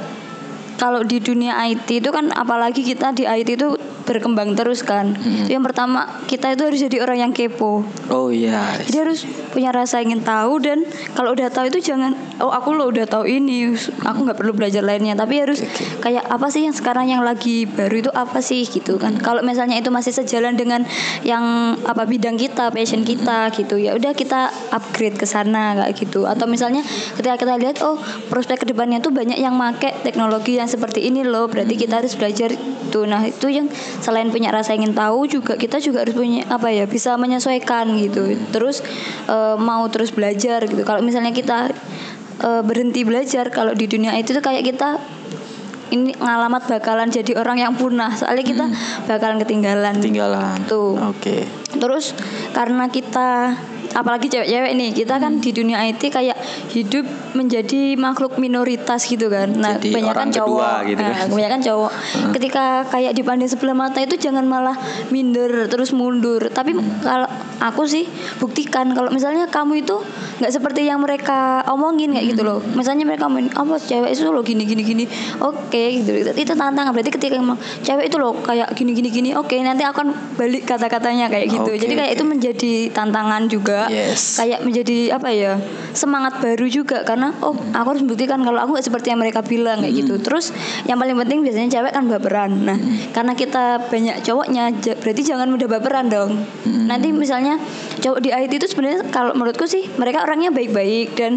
kalau 0.77 1.01
di 1.01 1.17
dunia 1.19 1.55
IT 1.65 1.89
itu 1.97 2.11
kan 2.11 2.29
apalagi 2.29 2.83
kita 2.83 3.11
di 3.11 3.25
IT 3.25 3.49
itu 3.55 3.79
berkembang 4.07 4.55
terus 4.55 4.87
kan. 4.87 5.13
Hmm. 5.19 5.51
Yang 5.51 5.63
pertama 5.73 6.23
kita 6.31 6.55
itu 6.55 6.63
harus 6.63 6.81
jadi 6.81 6.97
orang 7.03 7.19
yang 7.29 7.33
kepo. 7.35 7.83
oh 8.09 8.31
iya 8.31 8.79
Jadi 8.87 8.97
harus 8.97 9.27
punya 9.51 9.75
rasa 9.75 9.99
ingin 10.01 10.23
tahu 10.23 10.63
dan 10.63 10.87
kalau 11.19 11.35
udah 11.35 11.51
tahu 11.51 11.69
itu 11.69 11.83
jangan 11.93 12.15
oh 12.39 12.55
aku 12.55 12.73
lo 12.79 12.89
udah 12.89 13.05
tahu 13.05 13.27
ini, 13.27 13.75
aku 14.07 14.19
nggak 14.23 14.39
perlu 14.39 14.55
belajar 14.55 14.87
lainnya. 14.87 15.19
Tapi 15.19 15.43
harus 15.43 15.61
Oke. 15.61 16.07
kayak 16.07 16.25
apa 16.25 16.47
sih 16.49 16.65
yang 16.65 16.77
sekarang 16.77 17.11
yang 17.11 17.27
lagi 17.27 17.67
baru 17.67 18.07
itu 18.07 18.11
apa 18.15 18.39
sih 18.39 18.63
gitu 18.65 18.97
kan. 18.97 19.19
Kalau 19.19 19.43
misalnya 19.43 19.77
itu 19.77 19.91
masih 19.91 20.15
sejalan 20.15 20.55
dengan 20.55 20.87
yang 21.27 21.77
apa 21.83 22.07
bidang 22.07 22.39
kita, 22.39 22.71
passion 22.71 23.03
kita 23.03 23.51
gitu 23.53 23.77
ya 23.77 23.99
udah 23.99 24.15
kita 24.15 24.53
upgrade 24.71 25.19
ke 25.19 25.27
sana 25.27 25.75
kayak 25.83 25.99
gitu. 25.99 26.25
Atau 26.25 26.47
misalnya 26.47 26.87
ketika 27.19 27.37
kita 27.43 27.55
lihat 27.59 27.83
oh 27.83 27.99
prospek 28.31 28.63
ke 28.63 28.67
depannya 28.71 29.03
tuh 29.03 29.11
banyak 29.11 29.41
yang 29.41 29.57
make 29.59 29.91
teknologi 30.07 30.61
yang 30.61 30.71
seperti 30.71 31.09
ini 31.09 31.27
loh, 31.27 31.51
berarti 31.51 31.75
kita 31.75 32.05
harus 32.05 32.15
belajar 32.15 32.55
itu. 32.87 33.01
Nah 33.09 33.27
itu 33.27 33.51
yang 33.51 33.67
selain 34.01 34.29
punya 34.33 34.53
rasa 34.53 34.77
ingin 34.77 34.93
tahu 34.93 35.29
juga 35.29 35.55
kita 35.57 35.81
juga 35.81 36.05
harus 36.05 36.17
punya 36.17 36.45
apa 36.49 36.73
ya 36.73 36.85
bisa 36.89 37.15
menyesuaikan 37.17 37.97
gitu. 38.01 38.37
Terus 38.51 38.83
eh, 39.29 39.57
mau 39.59 39.85
terus 39.93 40.13
belajar 40.13 40.65
gitu. 40.65 40.83
Kalau 40.83 41.01
misalnya 41.05 41.31
kita 41.33 41.71
eh, 42.43 42.63
berhenti 42.63 43.03
belajar 43.05 43.49
kalau 43.53 43.73
di 43.73 43.87
dunia 43.89 44.17
itu 44.17 44.37
tuh 44.37 44.45
kayak 44.45 44.65
kita 44.65 44.99
ini 45.91 46.19
ngalamat 46.19 46.67
bakalan 46.67 47.07
jadi 47.07 47.39
orang 47.39 47.63
yang 47.63 47.73
punah 47.79 48.11
soalnya 48.11 48.43
kita 48.43 48.65
bakalan 49.07 49.39
ketinggalan 49.39 49.95
tinggalan 50.03 50.59
Tuh. 50.67 50.99
oke 50.99 51.47
terus 51.79 52.11
karena 52.51 52.91
kita 52.91 53.55
apalagi 53.97 54.29
cewek-cewek 54.29 54.73
nih 54.77 54.91
kita 54.93 55.17
kan 55.17 55.41
di 55.41 55.51
dunia 55.57 55.81
IT 55.89 56.13
kayak 56.13 56.37
hidup 56.77 57.09
menjadi 57.33 57.97
makhluk 57.97 58.37
minoritas 58.37 59.09
gitu 59.09 59.33
kan. 59.33 59.57
Nah 59.57 59.81
Jadi 59.81 59.97
orang 60.05 60.29
kebanyakan 60.29 60.29
kedua 60.29 60.45
cowok. 60.45 60.89
gitu 60.89 61.01
nah, 61.01 61.13
kan. 61.17 61.27
kebanyakan 61.33 61.61
cowok. 61.65 61.93
Ketika 62.37 62.65
kayak 62.93 63.13
dipandang 63.17 63.49
sebelah 63.49 63.77
mata 63.77 63.99
itu 64.05 64.21
jangan 64.21 64.45
malah 64.45 64.77
minder 65.09 65.65
terus 65.73 65.97
mundur. 65.97 66.53
Tapi 66.53 66.77
kalau 67.01 67.25
aku 67.57 67.89
sih 67.89 68.05
buktikan 68.37 68.93
kalau 68.93 69.09
misalnya 69.09 69.49
kamu 69.49 69.81
itu 69.81 69.97
nggak 70.45 70.53
seperti 70.53 70.85
yang 70.85 71.01
mereka 71.01 71.65
omongin 71.73 72.13
kayak 72.13 72.37
gitu 72.37 72.43
loh. 72.45 72.61
Misalnya 72.77 73.09
mereka 73.09 73.33
ngomongin 73.33 73.49
apa 73.57 73.81
cewek 73.81 74.13
itu 74.13 74.29
loh 74.29 74.45
gini 74.45 74.69
gini 74.69 74.83
gini. 74.85 75.05
Oke 75.41 76.05
gitu. 76.05 76.13
Itu 76.37 76.53
tantangan. 76.53 76.93
Berarti 76.93 77.17
ketika 77.17 77.41
emang 77.41 77.57
cewek 77.81 78.13
itu 78.13 78.21
loh 78.21 78.37
kayak 78.45 78.77
gini 78.77 78.93
gini 78.93 79.09
gini 79.09 79.31
oke 79.33 79.57
nanti 79.65 79.89
akan 79.89 80.37
balik 80.37 80.69
kata-katanya 80.69 81.33
kayak 81.33 81.49
gitu. 81.49 81.71
Oke, 81.73 81.81
jadi 81.81 81.95
kayak 81.97 82.13
oke. 82.13 82.17
itu 82.21 82.25
menjadi 82.25 82.73
tantangan 82.93 83.43
juga 83.49 83.86
Yes. 83.91 84.39
kayak 84.41 84.63
menjadi 84.67 85.17
apa 85.17 85.29
ya 85.33 85.57
semangat 85.93 86.39
baru 86.43 86.67
juga. 86.69 87.03
Karena 87.07 87.33
oh 87.41 87.55
aku 87.55 87.89
harus 87.97 88.03
membuktikan 88.03 88.43
kalau 88.43 88.59
aku 88.61 88.77
nggak 88.77 88.87
seperti 88.87 89.13
yang 89.15 89.21
mereka 89.21 89.41
bilang 89.43 89.83
kayak 89.83 89.95
gitu. 90.07 90.19
Terus 90.21 90.51
yang 90.85 90.99
paling 90.99 91.17
penting 91.17 91.43
biasanya 91.43 91.69
cewek 91.73 91.93
kan 91.95 92.05
baperan. 92.11 92.51
Nah 92.67 92.79
karena 93.13 93.33
kita 93.33 93.87
banyak 93.89 94.23
cowoknya 94.23 94.63
berarti 95.01 95.23
jangan 95.23 95.49
mudah 95.49 95.69
baperan 95.71 96.07
dong. 96.11 96.43
Nanti 96.67 97.11
misalnya 97.11 97.59
cowok 98.01 98.19
di 98.23 98.31
IT 98.31 98.53
itu 98.59 98.67
sebenarnya 98.71 99.09
kalau 99.11 99.33
menurutku 99.35 99.67
sih 99.67 99.87
mereka 99.97 100.23
orangnya 100.23 100.53
baik-baik 100.53 101.17
dan 101.17 101.33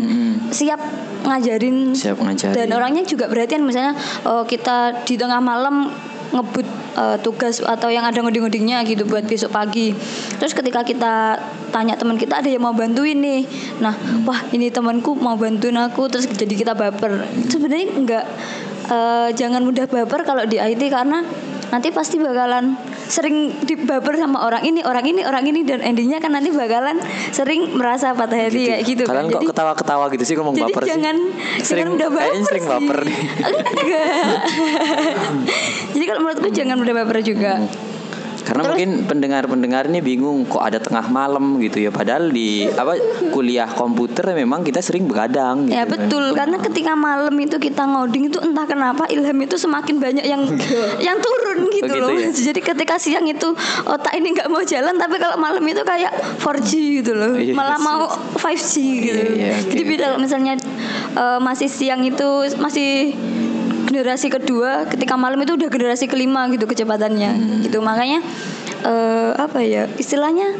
siap 0.50 0.80
ngajarin 1.20 1.92
Siap 1.94 2.16
ngajarin. 2.16 2.56
dan 2.56 2.68
orangnya 2.72 3.04
juga 3.04 3.28
perhatian 3.28 3.68
misalnya 3.68 3.94
oh, 4.24 4.48
kita 4.48 5.04
di 5.04 5.20
tengah 5.20 5.44
malam 5.44 5.92
ngebut 6.30 6.68
eh, 6.98 7.18
tugas 7.26 7.62
atau 7.62 7.90
yang 7.90 8.06
ada 8.06 8.22
ngoding-ngodingnya 8.22 8.86
gitu 8.86 9.06
buat 9.06 9.26
besok 9.26 9.54
pagi. 9.54 9.94
Terus 10.38 10.54
ketika 10.54 10.86
kita 10.86 11.38
tanya 11.70 11.98
teman 11.98 12.18
kita 12.18 12.42
ada 12.42 12.50
yang 12.50 12.66
mau 12.66 12.74
bantuin 12.74 13.18
nih. 13.18 13.46
Nah, 13.82 13.94
wah 14.26 14.42
ini 14.54 14.70
temanku 14.70 15.18
mau 15.18 15.38
bantuin 15.38 15.78
aku 15.78 16.10
terus 16.10 16.30
jadi 16.30 16.54
kita 16.54 16.74
baper. 16.78 17.26
Sebenarnya 17.50 17.88
enggak 17.94 18.26
eh, 18.90 19.30
jangan 19.34 19.62
mudah 19.66 19.86
baper 19.90 20.22
kalau 20.26 20.44
di 20.46 20.62
IT 20.62 20.82
karena 20.90 21.26
nanti 21.70 21.94
pasti 21.94 22.18
bakalan 22.18 22.74
sering 23.10 23.54
dibaper 23.66 24.18
sama 24.18 24.46
orang 24.46 24.66
ini, 24.66 24.82
orang 24.86 25.06
ini, 25.06 25.22
orang 25.26 25.46
ini 25.46 25.62
dan 25.66 25.82
endingnya 25.86 26.18
kan 26.22 26.34
nanti 26.34 26.50
bakalan 26.50 26.98
sering 27.30 27.78
merasa 27.78 28.14
patah 28.14 28.50
hati 28.50 28.70
kayak 28.70 28.82
gitu. 28.86 29.04
kalian 29.06 29.30
kan. 29.30 29.42
kok 29.42 29.50
ketawa-ketawa 29.54 30.06
gitu 30.14 30.24
sih 30.26 30.36
ngomong 30.38 30.54
Jadi 30.58 30.74
baper 30.74 30.84
sih 30.84 30.90
jangan 30.94 31.18
sering 31.62 31.86
jangan 31.86 31.92
mudah 31.94 32.10
baper 32.10 32.22
kayaknya 32.22 32.46
sering 32.50 32.66
sih. 32.66 32.72
baper 32.74 32.98
nih. 33.06 33.18
Jadi 35.94 36.04
kalau 36.06 36.20
menurutku 36.26 36.50
jangan 36.54 36.76
mudah 36.78 36.94
baper 36.98 37.18
juga. 37.22 37.54
Karena 38.50 38.66
Terus- 38.66 38.72
mungkin 38.74 38.90
pendengar-pendengar 39.06 39.84
ini 39.86 40.02
bingung 40.02 40.42
kok 40.44 40.58
ada 40.60 40.82
tengah 40.82 41.06
malam 41.06 41.62
gitu 41.62 41.78
ya. 41.80 41.94
Padahal 41.94 42.28
di 42.28 42.66
apa 42.66 42.98
kuliah 43.30 43.70
komputer 43.70 44.34
memang 44.34 44.66
kita 44.66 44.82
sering 44.82 45.06
begadang 45.06 45.70
gitu. 45.70 45.78
Ya 45.78 45.86
betul 45.86 46.34
karena 46.34 46.58
ketika 46.58 46.98
malam 46.98 47.38
itu 47.38 47.56
kita 47.56 47.86
ngoding 47.86 48.28
itu 48.28 48.42
entah 48.42 48.66
kenapa 48.66 49.06
ilham 49.08 49.38
itu 49.38 49.54
semakin 49.54 50.02
banyak 50.02 50.26
yang 50.26 50.42
yang 51.00 51.18
turun 51.20 51.70
gitu 51.70 51.86
Begitu 51.86 52.02
loh. 52.02 52.10
ya? 52.12 52.30
Jadi 52.50 52.60
ketika 52.60 52.98
siang 52.98 53.24
itu 53.24 53.54
otak 53.86 54.18
ini 54.18 54.34
nggak 54.34 54.50
mau 54.50 54.66
jalan 54.66 54.98
tapi 54.98 55.16
kalau 55.16 55.38
malam 55.38 55.62
itu 55.62 55.86
kayak 55.86 56.10
4G 56.42 56.70
gitu 57.00 57.14
loh. 57.14 57.38
Iya 57.38 57.54
Malah 57.54 57.78
sih. 57.78 57.86
mau 57.86 58.02
5G 58.36 58.74
gitu. 59.00 59.22
Iya, 59.30 59.34
iya, 59.38 59.54
oke, 59.56 59.74
Jadi 59.78 59.94
kalau 59.96 60.18
misalnya 60.18 60.54
eh, 61.14 61.40
masih 61.40 61.70
siang 61.70 62.02
itu 62.02 62.28
masih 62.58 63.14
generasi 63.90 64.30
kedua 64.30 64.86
ketika 64.86 65.18
malam 65.18 65.42
itu 65.42 65.58
udah 65.58 65.70
generasi 65.74 66.06
kelima 66.06 66.46
gitu 66.54 66.70
kecepatannya. 66.70 67.32
Hmm. 67.34 67.60
gitu. 67.66 67.82
Makanya 67.82 68.22
eh, 68.86 69.32
apa 69.34 69.60
ya 69.66 69.90
istilahnya 69.98 70.54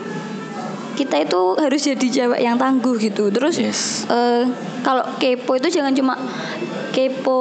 kita 0.98 1.16
itu 1.24 1.56
harus 1.56 1.80
jadi 1.80 2.08
cewek 2.12 2.42
yang 2.44 2.60
tangguh 2.60 2.98
gitu. 3.00 3.30
Terus 3.32 3.56
Yes. 3.62 4.10
eh, 4.10 4.50
kalau 4.82 5.06
kepo 5.22 5.56
itu 5.56 5.70
jangan 5.70 5.94
cuma 5.94 6.18
kepo 6.90 7.40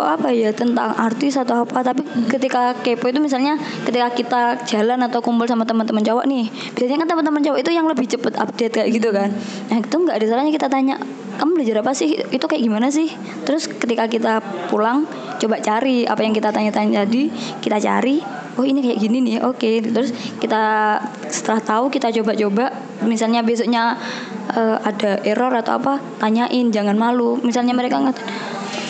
apa 0.00 0.32
ya 0.32 0.50
tentang 0.50 0.96
artis 0.96 1.36
atau 1.36 1.62
apa 1.68 1.84
tapi 1.84 2.02
ketika 2.32 2.72
kepo 2.80 3.12
itu 3.12 3.20
misalnya 3.20 3.60
ketika 3.84 4.08
kita 4.16 4.42
jalan 4.64 5.04
atau 5.04 5.20
kumpul 5.20 5.44
sama 5.44 5.68
teman-teman 5.68 6.00
cowok 6.00 6.24
nih 6.24 6.48
biasanya 6.72 7.04
kan 7.04 7.08
teman-teman 7.12 7.42
cowok 7.44 7.58
itu 7.60 7.70
yang 7.70 7.84
lebih 7.84 8.08
cepet 8.08 8.34
update 8.40 8.72
kayak 8.74 8.88
gitu 8.96 9.12
kan. 9.12 9.28
Nah 9.68 9.76
itu 9.78 9.94
nggak 9.94 10.16
ada 10.18 10.26
salahnya 10.26 10.52
kita 10.56 10.66
tanya 10.72 10.96
kamu 11.38 11.62
belajar 11.62 11.76
apa 11.86 11.92
sih? 11.94 12.18
Itu 12.34 12.50
kayak 12.50 12.62
gimana 12.66 12.90
sih? 12.90 13.14
Terus 13.46 13.70
ketika 13.70 14.10
kita 14.10 14.42
pulang 14.72 15.06
coba 15.38 15.56
cari 15.62 16.04
apa 16.04 16.20
yang 16.26 16.34
kita 16.34 16.50
tanya-tanya 16.50 17.06
tadi 17.06 17.30
kita 17.62 17.78
cari 17.78 18.20
oh 18.58 18.66
ini 18.66 18.82
kayak 18.82 18.98
gini 18.98 19.18
nih 19.22 19.36
oke 19.46 19.70
terus 19.94 20.10
kita 20.42 20.62
setelah 21.30 21.62
tahu 21.62 21.84
kita 21.88 22.10
coba-coba 22.10 22.74
misalnya 23.06 23.46
besoknya 23.46 23.94
eh, 24.50 24.76
ada 24.82 25.22
error 25.22 25.54
atau 25.54 25.78
apa 25.78 26.02
tanyain 26.18 26.74
jangan 26.74 26.98
malu 26.98 27.38
misalnya 27.40 27.72
mereka 27.72 28.02
ngat 28.02 28.18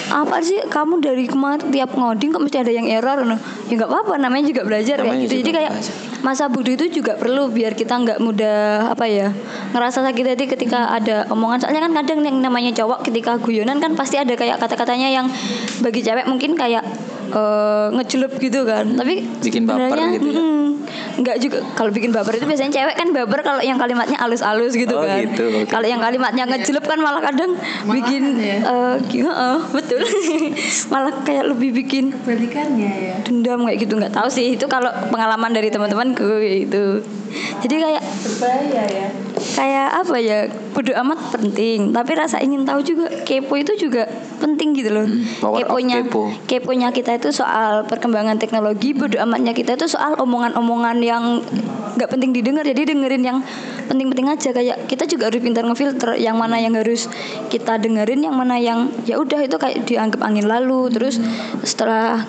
apa 0.08 0.40
sih 0.40 0.64
kamu 0.72 1.04
dari 1.04 1.28
kemarin 1.28 1.68
tiap 1.68 1.92
ngoding 1.92 2.32
kok 2.32 2.40
mesti 2.40 2.64
ada 2.64 2.72
yang 2.72 2.88
error 2.88 3.28
no? 3.28 3.36
ya 3.68 3.76
nggak 3.76 3.92
apa-apa 3.92 4.16
namanya 4.16 4.48
juga 4.48 4.64
belajar 4.64 5.04
Namanya 5.04 5.12
kayak 5.12 5.24
gitu 5.28 5.34
jadi 5.44 5.50
kayak 5.52 5.72
belajar. 5.76 6.07
Masa 6.20 6.50
bodoh 6.50 6.74
itu 6.74 6.90
juga 6.90 7.14
perlu 7.14 7.46
biar 7.50 7.78
kita 7.78 7.94
nggak 7.94 8.18
mudah 8.18 8.90
apa 8.90 9.06
ya 9.06 9.30
ngerasa 9.70 10.02
sakit 10.02 10.24
hati 10.34 10.44
ketika 10.50 10.90
ada 10.90 11.28
omongan. 11.30 11.62
Soalnya 11.62 11.86
kan 11.86 11.92
kadang 12.02 12.20
yang 12.26 12.38
namanya 12.42 12.74
cowok 12.74 13.06
ketika 13.06 13.38
guyonan 13.38 13.78
kan 13.78 13.94
pasti 13.94 14.18
ada 14.18 14.34
kayak 14.34 14.58
kata-katanya 14.58 15.08
yang 15.08 15.26
bagi 15.80 16.02
cewek 16.02 16.26
mungkin 16.26 16.58
kayak 16.58 16.82
uh, 17.30 17.88
ngejelup 17.90 18.32
gitu 18.36 18.62
kan 18.62 18.84
tapi 18.90 19.24
Bikin 19.38 19.64
baper 19.64 19.88
sebenarnya, 19.90 20.08
gitu 20.14 20.28
ya? 20.28 20.40
mm, 20.40 20.66
nggak 21.18 21.36
juga 21.38 21.58
kalau 21.72 21.90
bikin 21.90 22.10
baper 22.10 22.32
itu 22.32 22.44
biasanya 22.44 22.72
cewek 22.72 22.94
kan 22.94 23.08
baper 23.10 23.40
kalau 23.42 23.60
yang 23.60 23.76
kalimatnya 23.76 24.16
halus-halus 24.16 24.72
gitu 24.72 24.92
Oh, 24.92 25.02
kan 25.02 25.20
gitu, 25.22 25.44
oke. 25.46 25.68
kalau 25.68 25.84
yang 25.84 25.98
kalimatnya 25.98 26.44
ngejelup 26.44 26.82
kan 26.82 26.98
malah 26.98 27.20
kadang 27.20 27.58
bikin 27.86 28.36
ya? 28.36 28.58
eh, 28.58 28.94
gi- 29.04 29.22
heeh, 29.22 29.56
betul 29.68 30.00
malah 30.92 31.12
kayak 31.20 31.44
lebih 31.48 31.70
bikin 31.74 32.14
Kebalikannya 32.14 32.90
ya. 32.90 33.14
dendam 33.20 33.62
kayak 33.62 33.78
gitu 33.80 33.94
nggak 33.94 34.12
tahu 34.12 34.28
sih 34.28 34.54
itu 34.54 34.64
kalau 34.66 34.88
pengalaman 35.08 35.50
dari 35.50 35.68
teman-temanku 35.68 36.24
gitu 36.40 37.02
jadi 37.58 37.74
kayak 37.78 38.02
Berbahaya 38.24 38.82
ya. 38.88 39.08
kayak 39.50 39.88
apa 39.98 40.16
ya 40.16 40.38
bodo 40.72 40.92
amat 40.96 41.18
penting 41.30 41.90
tapi 41.90 42.12
rasa 42.14 42.38
ingin 42.38 42.64
tahu 42.64 42.80
juga 42.80 43.10
kepo 43.22 43.52
itu 43.54 43.76
juga 43.78 44.08
penting 44.38 44.72
gitu 44.72 44.88
loh 44.90 45.04
power 45.36 45.60
keponya 45.60 45.96
kepo. 46.02 46.32
keponya 46.46 46.88
kita 46.88 47.17
itu 47.18 47.34
soal 47.34 47.82
perkembangan 47.90 48.38
teknologi 48.38 48.94
bodo 48.94 49.18
amatnya 49.18 49.50
kita 49.50 49.74
itu 49.74 49.90
soal 49.90 50.14
omongan-omongan 50.22 51.02
yang 51.02 51.42
nggak 51.98 52.08
penting 52.14 52.30
didengar. 52.30 52.62
Jadi 52.62 52.94
dengerin 52.94 53.22
yang 53.26 53.38
penting-penting 53.90 54.30
aja. 54.30 54.54
Kayak 54.54 54.86
kita 54.86 55.04
juga 55.10 55.26
harus 55.26 55.42
pintar 55.42 55.66
ngefilter 55.66 56.14
yang 56.14 56.38
mana 56.38 56.62
yang 56.62 56.78
harus 56.78 57.10
kita 57.50 57.76
dengerin 57.82 58.22
yang 58.22 58.38
mana 58.38 58.54
yang 58.62 58.94
ya 59.02 59.18
udah 59.18 59.42
itu 59.42 59.58
kayak 59.58 59.82
dianggap 59.82 60.22
angin 60.22 60.46
lalu. 60.46 60.86
Terus 60.94 61.18
setelah 61.66 62.22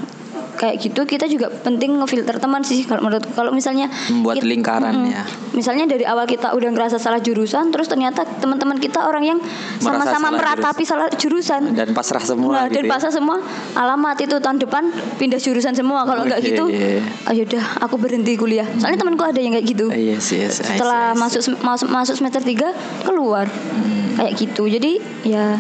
kayak 0.60 0.76
gitu 0.78 1.02
kita 1.06 1.24
juga 1.24 1.48
penting 1.50 1.96
ngefilter 1.96 2.36
teman 2.36 2.60
sih 2.62 2.84
kalau 2.84 3.00
menurut 3.02 3.24
kalau 3.32 3.50
misalnya 3.50 3.88
Membuat 4.06 4.36
kit- 4.36 4.44
lingkaran 4.46 4.92
Mm-mm. 4.94 5.08
ya. 5.10 5.24
misalnya 5.54 5.88
dari 5.88 6.04
awal 6.04 6.26
kita 6.26 6.52
udah 6.52 6.68
ngerasa 6.68 6.98
salah 6.98 7.18
jurusan 7.18 7.72
terus 7.72 7.88
ternyata 7.88 8.28
teman-teman 8.38 8.76
kita 8.76 9.00
orang 9.02 9.24
yang 9.26 9.40
sama-sama 9.78 10.30
meratapi 10.30 10.84
salah 10.84 11.08
jurusan 11.10 11.72
Dan 11.72 11.92
pasrah 11.92 12.20
semua 12.20 12.52
nah, 12.54 12.64
gitu 12.66 12.76
dan 12.76 12.84
ya. 12.84 12.92
pasrah 12.92 13.10
semua 13.10 13.40
alamat 13.74 14.20
itu 14.20 14.36
tahun 14.36 14.60
depan 14.60 14.84
pindah 15.16 15.40
jurusan 15.40 15.72
semua 15.72 16.04
kalau 16.04 16.24
nggak 16.24 16.38
Oke, 16.38 16.50
gitu 16.50 16.64
iya. 16.68 17.08
ayo 17.26 17.42
udah 17.46 17.64
aku 17.80 17.96
berhenti 17.96 18.36
kuliah 18.36 18.68
soalnya 18.76 19.00
temanku 19.00 19.24
ada 19.24 19.40
yang 19.40 19.56
kayak 19.56 19.64
gitu 19.66 19.88
Yes, 19.90 20.28
yes, 20.30 20.60
see, 20.60 20.68
setelah 20.68 21.12
I 21.12 21.16
see. 21.16 21.22
masuk 21.40 21.42
masuk 21.62 21.88
masuk 21.88 22.16
semester 22.18 22.44
3 22.44 22.76
keluar 23.02 23.48
Hmm. 23.50 24.20
kayak 24.20 24.36
gitu 24.36 24.68
jadi 24.68 24.92
ya 25.24 25.56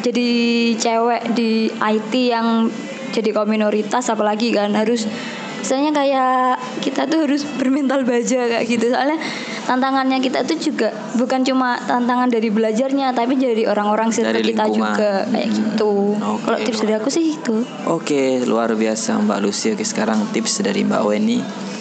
jadi 0.00 0.28
cewek 0.76 1.32
di 1.32 1.50
IT 1.72 2.12
yang 2.28 2.70
jadi 3.14 3.30
kaum 3.30 3.46
minoritas 3.46 4.10
apalagi 4.10 4.50
kan 4.50 4.74
harus 4.74 5.06
misalnya 5.64 5.96
kayak 5.96 6.60
kita 6.84 7.08
tuh 7.08 7.24
harus 7.24 7.48
bermental 7.56 8.04
baja 8.04 8.44
kayak 8.44 8.68
gitu 8.68 8.92
soalnya 8.92 9.16
tantangannya 9.64 10.20
kita 10.20 10.44
tuh 10.44 10.60
juga 10.60 10.92
bukan 11.16 11.40
cuma 11.40 11.80
tantangan 11.88 12.28
dari 12.28 12.52
belajarnya 12.52 13.16
tapi 13.16 13.40
dari 13.40 13.64
orang-orang 13.64 14.12
Dari 14.12 14.44
kita 14.44 14.68
juga 14.68 15.24
kayak 15.24 15.48
gitu 15.48 16.20
Oke, 16.20 16.44
kalau 16.44 16.58
tips 16.60 16.80
dari 16.84 16.94
aku 17.00 17.08
sih 17.08 17.32
itu 17.32 17.64
Oke, 17.88 18.44
luar 18.44 18.76
biasa 18.76 19.16
Mbak 19.24 19.38
Lucy. 19.40 19.72
Oke, 19.72 19.88
sekarang 19.88 20.28
tips 20.36 20.60
dari 20.60 20.84
Mbak 20.84 21.02
Weni. 21.08 21.40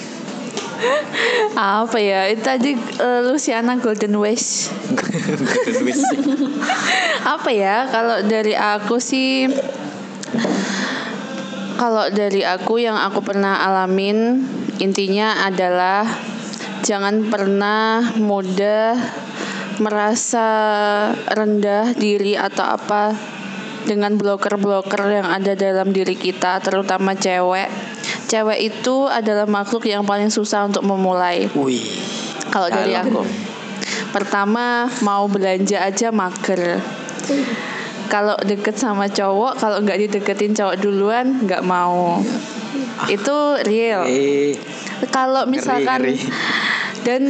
Apa 1.60 2.00
ya? 2.00 2.28
Itu 2.32 2.44
tadi 2.44 2.72
eh, 2.76 3.22
Luciana 3.24 3.76
Golden 3.80 4.20
Wish. 4.20 4.72
Apa 7.36 7.50
ya? 7.52 7.88
Kalau 7.92 8.24
dari 8.24 8.56
aku 8.56 9.00
sih 9.00 9.48
kalau 11.84 12.08
dari 12.08 12.48
aku 12.48 12.80
yang 12.80 12.96
aku 12.96 13.20
pernah 13.20 13.60
alamin 13.60 14.40
intinya 14.80 15.44
adalah 15.44 16.08
jangan 16.80 17.28
pernah 17.28 18.00
mudah 18.16 18.96
merasa 19.84 20.48
rendah 21.28 21.92
diri 21.92 22.40
atau 22.40 22.80
apa 22.80 23.12
dengan 23.84 24.16
bloker-bloker 24.16 25.12
yang 25.12 25.28
ada 25.28 25.60
dalam 25.60 25.92
diri 25.92 26.16
kita 26.16 26.64
terutama 26.64 27.20
cewek. 27.20 27.68
Cewek 28.32 28.60
itu 28.64 29.12
adalah 29.12 29.44
makhluk 29.44 29.84
yang 29.84 30.08
paling 30.08 30.32
susah 30.32 30.72
untuk 30.72 30.88
memulai. 30.88 31.52
Wih. 31.52 31.84
Kalau 32.48 32.72
dari 32.72 32.96
aku, 32.96 33.28
pertama 34.16 34.88
mau 35.04 35.28
belanja 35.28 35.84
aja 35.84 36.16
mager. 36.16 36.80
Kalau 38.14 38.38
deket 38.46 38.78
sama 38.78 39.10
cowok, 39.10 39.58
kalau 39.58 39.82
nggak 39.82 40.06
dideketin 40.06 40.54
cowok 40.54 40.78
duluan, 40.78 41.42
nggak 41.50 41.66
mau. 41.66 42.22
Itu 43.10 43.58
real. 43.66 44.06
Eh, 44.06 44.54
Kalau 45.10 45.50
misalkan 45.50 46.06
ngeri. 46.06 46.22
dan 47.02 47.24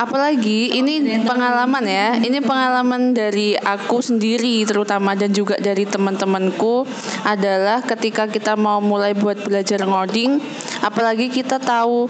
apalagi 0.00 0.74
ini 0.80 1.20
pengalaman 1.28 1.84
ya, 1.84 2.16
ini 2.16 2.40
pengalaman 2.40 3.12
dari 3.12 3.52
aku 3.54 4.00
sendiri 4.00 4.64
terutama 4.64 5.12
dan 5.12 5.30
juga 5.30 5.60
dari 5.60 5.84
teman-temanku 5.84 6.88
adalah 7.28 7.84
ketika 7.84 8.24
kita 8.26 8.56
mau 8.56 8.80
mulai 8.80 9.12
buat 9.12 9.44
belajar 9.44 9.84
ngoding, 9.84 10.40
apalagi 10.80 11.32
kita 11.32 11.60
tahu 11.60 12.08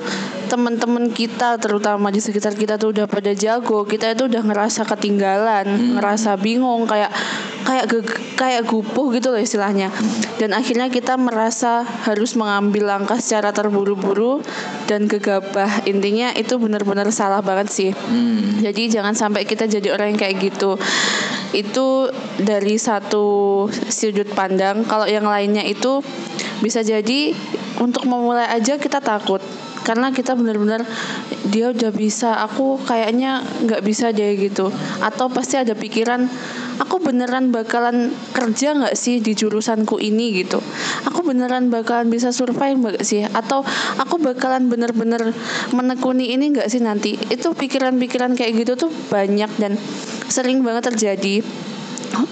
teman-teman 0.50 1.14
kita 1.14 1.54
terutama 1.62 2.10
di 2.10 2.18
sekitar 2.18 2.58
kita 2.58 2.74
tuh 2.74 2.90
udah 2.90 3.06
pada 3.06 3.30
jago, 3.30 3.86
kita 3.86 4.18
itu 4.18 4.26
udah 4.26 4.42
ngerasa 4.42 4.82
ketinggalan, 4.82 5.94
ngerasa 5.94 6.34
bingung 6.34 6.90
kayak 6.90 7.14
kayak 7.62 7.86
ge- 7.86 8.18
kayak 8.34 8.66
gupuh 8.66 9.14
gitu 9.14 9.30
loh 9.30 9.38
istilahnya. 9.38 9.94
Dan 10.42 10.50
akhirnya 10.56 10.90
kita 10.90 11.14
merasa 11.14 11.86
harus 12.08 12.34
mengambil 12.34 12.90
langkah 12.90 13.20
secara 13.22 13.54
terburu-buru 13.54 14.42
dan 14.90 15.06
gegabah. 15.06 15.86
Intinya 15.86 16.34
itu 16.34 16.58
benar-benar 16.58 17.06
salah 17.14 17.38
banget 17.44 17.68
sih. 17.70 17.90
Hmm. 17.94 18.58
Jadi 18.58 18.90
jangan 18.90 19.14
sampai 19.14 19.46
kita 19.46 19.70
jadi 19.70 19.94
orang 19.94 20.16
yang 20.16 20.18
kayak 20.18 20.36
gitu. 20.40 20.74
Itu 21.50 22.10
dari 22.38 22.78
satu 22.78 23.66
sudut 23.70 24.30
pandang. 24.32 24.86
Kalau 24.86 25.06
yang 25.06 25.26
lainnya 25.26 25.66
itu 25.66 26.00
bisa 26.60 26.84
jadi 26.84 27.34
untuk 27.80 28.04
memulai 28.04 28.46
aja 28.52 28.76
kita 28.76 29.00
takut 29.00 29.40
karena 29.80 30.12
kita 30.12 30.36
benar-benar 30.36 30.84
dia 31.48 31.72
udah 31.72 31.88
bisa 31.88 32.36
aku 32.44 32.76
kayaknya 32.84 33.40
nggak 33.64 33.80
bisa 33.80 34.12
deh 34.12 34.36
gitu 34.36 34.68
atau 35.00 35.26
pasti 35.32 35.56
ada 35.56 35.72
pikiran 35.72 36.28
aku 36.80 36.96
beneran 36.98 37.52
bakalan 37.52 38.08
kerja 38.32 38.72
nggak 38.72 38.96
sih 38.96 39.20
di 39.20 39.36
jurusanku 39.36 40.00
ini 40.00 40.40
gitu? 40.40 40.58
Aku 41.04 41.20
beneran 41.20 41.68
bakalan 41.68 42.08
bisa 42.08 42.32
survive 42.32 42.80
nggak 42.80 43.04
sih? 43.04 43.28
Atau 43.28 43.60
aku 44.00 44.16
bakalan 44.16 44.72
bener-bener 44.72 45.36
menekuni 45.76 46.32
ini 46.32 46.56
nggak 46.56 46.68
sih 46.72 46.80
nanti? 46.80 47.20
Itu 47.28 47.52
pikiran-pikiran 47.52 48.32
kayak 48.34 48.64
gitu 48.64 48.88
tuh 48.88 48.90
banyak 49.12 49.50
dan 49.60 49.76
sering 50.32 50.64
banget 50.64 50.88
terjadi. 50.90 51.44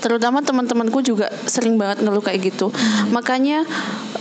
Terutama 0.03 0.43
teman-temanku 0.43 1.07
juga 1.07 1.31
sering 1.47 1.79
banget 1.79 2.03
ngeluh 2.03 2.25
kayak 2.25 2.51
gitu. 2.51 2.75
Makanya 3.15 3.63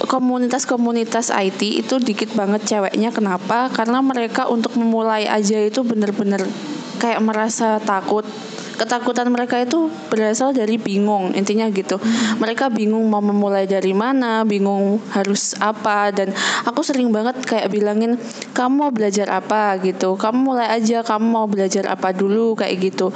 komunitas-komunitas 0.05 1.34
IT 1.34 1.61
itu 1.65 1.97
dikit 1.97 2.30
banget 2.38 2.61
ceweknya. 2.69 3.09
Kenapa? 3.09 3.73
Karena 3.73 4.03
mereka 4.05 4.45
untuk 4.45 4.78
memulai 4.78 5.25
aja 5.25 5.57
itu 5.57 5.82
bener-bener 5.82 6.45
kayak 7.01 7.21
merasa 7.21 7.82
takut 7.82 8.25
ketakutan 8.78 9.28
mereka 9.34 9.57
itu 9.59 9.89
berasal 10.07 10.53
dari 10.53 10.78
bingung 10.78 11.34
intinya 11.34 11.65
gitu. 11.73 11.97
Mereka 12.38 12.69
bingung 12.69 13.09
mau 13.09 13.19
memulai 13.19 13.65
dari 13.65 13.91
mana 13.91 14.45
bingung 14.45 15.01
harus 15.11 15.57
apa 15.57 16.13
dan 16.13 16.32
aku 16.63 16.86
sering 16.86 17.09
banget 17.09 17.41
kayak 17.43 17.73
bilangin 17.73 18.15
kamu 18.53 18.73
mau 18.88 18.91
belajar 18.93 19.28
apa? 19.34 19.82
gitu. 19.82 20.15
Kamu 20.15 20.53
mulai 20.53 20.69
aja 20.78 21.01
kamu 21.01 21.25
mau 21.25 21.45
belajar 21.49 21.89
apa 21.89 22.13
dulu? 22.13 22.53
kayak 22.53 22.78
gitu. 22.93 23.09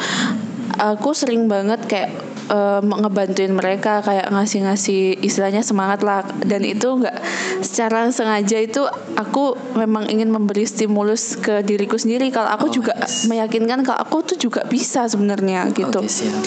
Aku 0.82 1.14
sering 1.14 1.46
banget 1.46 1.86
kayak 1.86 2.31
eh, 2.52 2.82
ngebantuin 2.84 3.56
mereka 3.56 4.04
kayak 4.04 4.28
ngasih-ngasih 4.28 5.24
istilahnya 5.24 5.64
semangat 5.64 6.04
lah. 6.04 6.28
Dan 6.44 6.68
itu 6.68 7.00
nggak 7.00 7.16
secara 7.64 8.12
sengaja 8.12 8.60
itu 8.60 8.84
aku 9.16 9.56
memang 9.80 10.12
ingin 10.12 10.28
memberi 10.28 10.68
stimulus 10.68 11.40
ke 11.40 11.64
diriku 11.64 11.96
sendiri. 11.96 12.28
Kalau 12.30 12.52
aku 12.52 12.68
Oh, 12.68 12.74
juga 12.74 12.94
yes. 13.00 13.26
meyakinkan 13.26 13.84
kalau 13.84 14.00
aku 14.00 14.24
tuh 14.24 14.38
juga 14.38 14.68
bisa 14.68 15.08
sebenarnya 15.08 15.72
gitu. 15.72 16.04
Siap. 16.04 16.44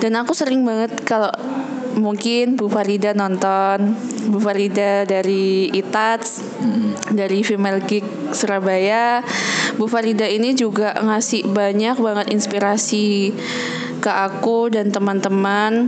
dan 0.00 0.18
aku 0.18 0.32
sering 0.34 0.64
banget 0.66 1.04
kalau 1.06 1.30
mungkin 1.94 2.56
Bu 2.56 2.66
Farida 2.66 3.12
nonton 3.12 3.94
Bu 4.26 4.40
Farida 4.40 5.04
dari 5.04 5.68
Itats 5.70 6.40
dari 7.12 7.44
Female 7.44 7.84
Geek 7.84 8.32
Surabaya. 8.32 9.20
Bu 9.76 9.86
Farida 9.86 10.24
ini 10.24 10.56
juga 10.56 10.96
ngasih 10.96 11.44
banyak 11.48 12.00
banget 12.00 12.26
inspirasi 12.32 13.32
ke 14.02 14.10
aku 14.10 14.66
dan 14.74 14.90
teman-teman 14.90 15.86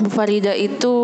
Bu 0.00 0.08
Farida 0.08 0.54
itu 0.54 0.94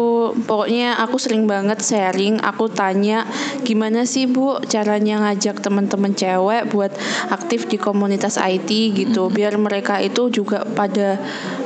pokoknya 0.47 0.97
aku 1.03 1.18
sering 1.18 1.45
banget 1.45 1.83
sharing, 1.83 2.39
aku 2.41 2.70
tanya 2.70 3.27
gimana 3.66 4.07
sih 4.09 4.24
Bu 4.31 4.62
caranya 4.64 5.20
ngajak 5.27 5.59
teman-teman 5.61 6.14
cewek 6.14 6.70
buat 6.70 6.95
aktif 7.29 7.66
di 7.66 7.77
komunitas 7.77 8.39
IT 8.41 8.70
gitu, 8.95 9.29
biar 9.29 9.59
mereka 9.59 9.99
itu 10.01 10.31
juga 10.33 10.64
pada 10.64 11.18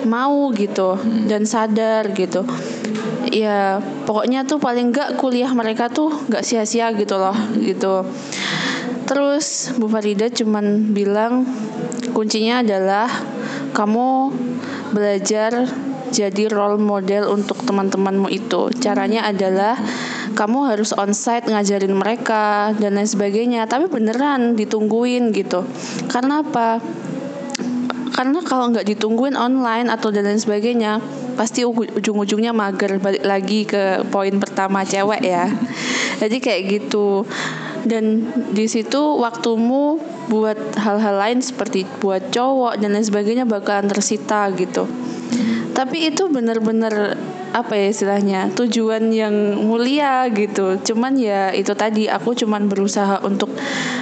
mau 0.08 0.48
gitu 0.56 0.96
dan 1.28 1.44
sadar 1.44 2.08
gitu. 2.16 2.42
Ya 3.30 3.78
pokoknya 4.08 4.48
tuh 4.48 4.58
paling 4.58 4.90
enggak 4.90 5.14
kuliah 5.20 5.52
mereka 5.52 5.92
tuh 5.92 6.10
nggak 6.26 6.42
sia-sia 6.42 6.90
gitu 6.96 7.14
loh 7.20 7.36
gitu. 7.60 8.00
Terus 9.10 9.74
Bu 9.74 9.90
Farida 9.90 10.30
cuman 10.30 10.94
bilang 10.94 11.42
kuncinya 12.14 12.62
adalah 12.62 13.10
kamu 13.74 14.30
belajar 14.94 15.66
jadi 16.14 16.46
role 16.46 16.78
model 16.78 17.26
untuk 17.34 17.58
teman-temanmu 17.66 18.30
itu. 18.30 18.70
Caranya 18.78 19.26
adalah 19.26 19.74
kamu 20.38 20.70
harus 20.70 20.94
onsite 20.94 21.50
ngajarin 21.50 21.90
mereka 21.90 22.70
dan 22.78 22.94
lain 22.94 23.10
sebagainya. 23.10 23.66
Tapi 23.66 23.90
beneran 23.90 24.54
ditungguin 24.54 25.34
gitu. 25.34 25.66
Karena 26.06 26.46
apa? 26.46 26.78
Karena 28.14 28.46
kalau 28.46 28.70
nggak 28.70 28.86
ditungguin 28.94 29.34
online 29.34 29.90
atau 29.90 30.14
dan 30.14 30.30
lain 30.30 30.38
sebagainya, 30.38 31.02
pasti 31.34 31.66
ujung-ujungnya 31.66 32.54
mager 32.54 33.02
balik 33.02 33.26
lagi 33.26 33.66
ke 33.66 34.06
poin 34.06 34.38
pertama 34.38 34.86
cewek 34.86 35.22
ya. 35.22 35.50
Jadi 36.22 36.36
kayak 36.38 36.62
gitu 36.68 37.26
dan 37.84 38.28
di 38.52 38.66
situ 38.68 39.20
waktumu 39.20 40.00
buat 40.28 40.58
hal-hal 40.76 41.16
lain 41.16 41.40
seperti 41.40 41.88
buat 41.98 42.32
cowok 42.32 42.80
dan 42.80 42.96
lain 42.96 43.06
sebagainya 43.06 43.44
bakalan 43.48 43.88
tersita 43.88 44.48
gitu. 44.56 44.84
Tapi 45.70 46.12
itu 46.12 46.28
benar-benar 46.28 47.16
apa 47.50 47.74
ya 47.74 47.90
istilahnya 47.90 48.40
tujuan 48.54 49.10
yang 49.10 49.34
mulia 49.58 50.30
gitu. 50.30 50.78
Cuman 50.78 51.18
ya 51.18 51.50
itu 51.50 51.74
tadi 51.74 52.06
aku 52.06 52.34
cuman 52.38 52.70
berusaha 52.70 53.18
untuk 53.26 53.50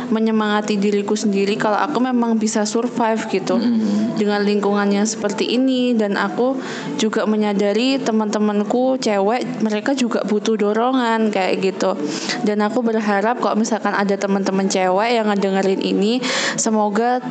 menyemangati 0.09 0.81
diriku 0.81 1.13
sendiri 1.17 1.57
kalau 1.61 1.77
aku 1.77 2.01
memang 2.01 2.41
bisa 2.41 2.65
survive 2.65 3.29
gitu 3.29 3.61
mm-hmm. 3.61 4.21
dengan 4.21 4.41
lingkungan 4.45 4.89
yang 4.93 5.09
seperti 5.09 5.57
ini. 5.57 5.97
Dan 5.97 6.21
aku 6.21 6.61
juga 7.01 7.25
menyadari 7.25 7.97
teman-temanku 8.01 9.01
cewek 9.01 9.65
mereka 9.65 9.97
juga 9.97 10.25
butuh 10.29 10.61
dorongan 10.61 11.33
kayak 11.33 11.65
gitu. 11.65 11.97
Dan 12.45 12.61
aku 12.61 12.85
berharap 12.85 13.41
kalau 13.41 13.57
misalkan 13.57 13.97
ada 13.97 14.17
teman-teman 14.21 14.69
cewek 14.69 15.17
yang 15.17 15.33
ngedengerin 15.33 15.81
ini 15.81 16.21
semoga 16.61 17.25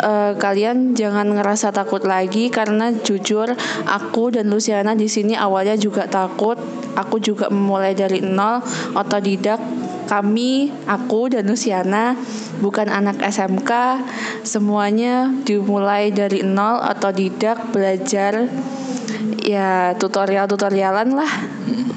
uh, 0.00 0.32
kalian 0.40 0.96
jangan 0.96 1.28
ngerasa 1.36 1.76
takut 1.76 2.04
lagi. 2.08 2.48
Karena 2.48 2.88
jujur 2.92 3.52
aku 3.84 4.32
dan 4.32 4.48
Luciana 4.48 4.96
di 4.96 5.08
sini 5.08 5.36
awal 5.36 5.57
awalnya 5.58 5.74
juga 5.74 6.06
takut 6.06 6.54
aku 6.94 7.18
juga 7.18 7.50
memulai 7.50 7.98
dari 7.98 8.22
nol 8.22 8.62
otodidak 8.94 9.58
kami 10.06 10.70
aku 10.86 11.34
dan 11.34 11.50
Luciana 11.50 12.14
bukan 12.62 12.86
anak 12.86 13.18
SMK 13.26 13.70
semuanya 14.46 15.34
dimulai 15.42 16.14
dari 16.14 16.46
nol 16.46 16.78
otodidak 16.78 17.74
belajar 17.74 18.46
ya 19.42 19.96
tutorial 19.96 20.44
tutorialan 20.44 21.16
lah. 21.16 21.32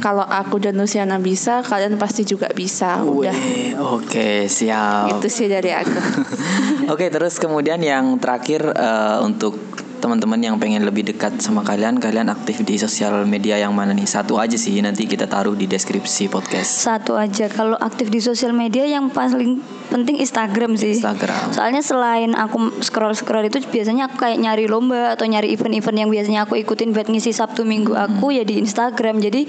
Kalau 0.01 0.25
aku 0.25 0.57
dan 0.57 0.79
Luciana 0.79 1.21
bisa 1.21 1.61
kalian 1.61 1.99
pasti 2.01 2.25
juga 2.25 2.49
bisa 2.49 3.03
udah. 3.05 3.35
oke 3.77 4.49
siap. 4.49 5.13
Itu 5.13 5.27
sih 5.29 5.45
dari 5.51 5.69
aku. 5.75 5.99
Oke 6.91 7.07
terus 7.07 7.39
kemudian 7.39 7.79
yang 7.79 8.19
terakhir 8.19 8.67
uh, 8.67 9.23
untuk 9.23 9.70
teman-teman 10.01 10.41
yang 10.41 10.57
pengen 10.57 10.81
lebih 10.81 11.05
dekat 11.05 11.37
sama 11.37 11.61
kalian, 11.61 12.01
kalian 12.01 12.33
aktif 12.33 12.65
di 12.65 12.81
sosial 12.81 13.21
media 13.29 13.61
yang 13.61 13.71
mana 13.71 13.93
nih? 13.93 14.09
Satu 14.09 14.41
aja 14.41 14.57
sih, 14.57 14.81
nanti 14.81 15.05
kita 15.05 15.29
taruh 15.29 15.53
di 15.53 15.69
deskripsi 15.69 16.25
podcast. 16.33 16.89
Satu 16.89 17.13
aja. 17.13 17.45
Kalau 17.47 17.77
aktif 17.77 18.09
di 18.09 18.17
sosial 18.17 18.51
media 18.57 18.83
yang 18.89 19.13
paling 19.13 19.61
penting 19.93 20.17
Instagram 20.17 20.73
sih. 20.73 20.97
Instagram. 20.97 21.53
Soalnya 21.53 21.85
selain 21.85 22.33
aku 22.33 22.81
scroll-scroll 22.81 23.45
itu 23.45 23.61
biasanya 23.69 24.09
aku 24.09 24.25
kayak 24.25 24.41
nyari 24.41 24.65
lomba 24.65 25.13
atau 25.13 25.29
nyari 25.29 25.53
event-event 25.53 25.97
yang 26.01 26.09
biasanya 26.09 26.49
aku 26.49 26.57
ikutin 26.57 26.91
buat 26.91 27.05
ngisi 27.05 27.31
Sabtu 27.31 27.61
Minggu 27.61 27.93
aku 27.93 28.33
hmm. 28.33 28.37
ya 28.41 28.43
di 28.43 28.57
Instagram. 28.57 29.21
Jadi 29.21 29.45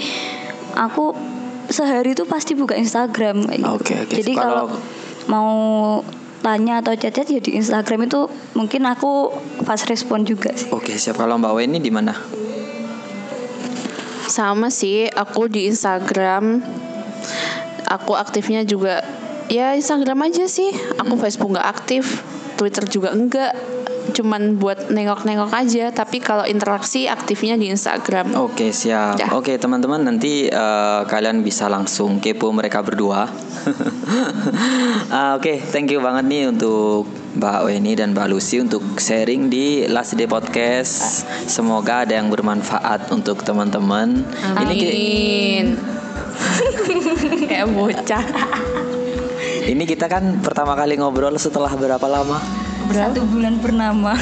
aku 0.76 1.16
sehari 1.72 2.12
itu 2.12 2.28
pasti 2.28 2.52
buka 2.52 2.76
Instagram. 2.76 3.48
Oke, 3.48 3.56
okay, 3.64 3.96
okay. 4.04 4.16
Jadi 4.20 4.32
kalau 4.36 4.68
mau 5.30 5.50
tanya 6.42 6.82
atau 6.82 6.92
chat-chat 6.98 7.30
ya 7.30 7.40
di 7.40 7.56
Instagram 7.56 8.10
itu 8.10 8.26
mungkin 8.58 8.82
aku 8.90 9.30
pas 9.62 9.78
respon 9.86 10.26
juga 10.26 10.50
sih. 10.52 10.68
Oke, 10.74 10.98
siap. 10.98 11.16
Kalau 11.22 11.38
Mbak 11.38 11.52
Weni 11.54 11.78
di 11.78 11.88
mana? 11.94 12.12
Sama 14.26 14.68
sih, 14.68 15.06
aku 15.08 15.46
di 15.46 15.70
Instagram. 15.70 16.60
Aku 17.86 18.18
aktifnya 18.18 18.66
juga 18.66 19.06
ya 19.46 19.78
Instagram 19.78 20.26
aja 20.26 20.50
sih. 20.50 20.72
Aku 20.98 21.14
hmm. 21.14 21.22
Facebook 21.22 21.54
nggak 21.54 21.68
aktif, 21.68 22.24
Twitter 22.58 22.84
juga 22.90 23.14
enggak 23.14 23.52
cuman 24.10 24.58
buat 24.58 24.90
nengok-nengok 24.90 25.54
aja 25.54 25.94
tapi 25.94 26.18
kalau 26.18 26.42
interaksi 26.42 27.06
aktifnya 27.06 27.54
di 27.54 27.70
Instagram. 27.70 28.34
Oke 28.34 28.74
siap. 28.74 29.20
Ya. 29.22 29.30
oke 29.30 29.54
teman-teman 29.54 30.02
nanti 30.02 30.50
uh, 30.50 31.06
kalian 31.06 31.46
bisa 31.46 31.70
langsung 31.70 32.18
kepo 32.18 32.50
mereka 32.50 32.82
berdua. 32.82 33.30
Uh, 35.08 35.34
oke 35.38 35.62
thank 35.70 35.88
you 35.94 36.02
banget 36.02 36.24
nih 36.26 36.42
untuk 36.50 37.06
Mbak 37.32 37.60
Weni 37.64 37.92
dan 37.96 38.12
Mbak 38.12 38.26
Lucy 38.28 38.60
untuk 38.60 38.82
sharing 39.00 39.48
di 39.48 39.88
Last 39.88 40.18
Day 40.18 40.28
Podcast. 40.28 41.24
Semoga 41.48 42.04
ada 42.04 42.18
yang 42.18 42.28
bermanfaat 42.28 43.08
untuk 43.08 43.40
teman-teman. 43.40 44.26
Ini 44.68 44.76
kayak 47.48 47.68
bocah. 47.72 48.24
Ini 49.62 49.84
kita 49.86 50.10
kan 50.10 50.42
pertama 50.42 50.74
kali 50.74 50.98
ngobrol 50.98 51.38
setelah 51.38 51.70
berapa 51.72 52.04
lama 52.10 52.61
Berapa? 52.92 53.10
Satu 53.10 53.22
bulan 53.26 53.54
pernama. 53.58 54.12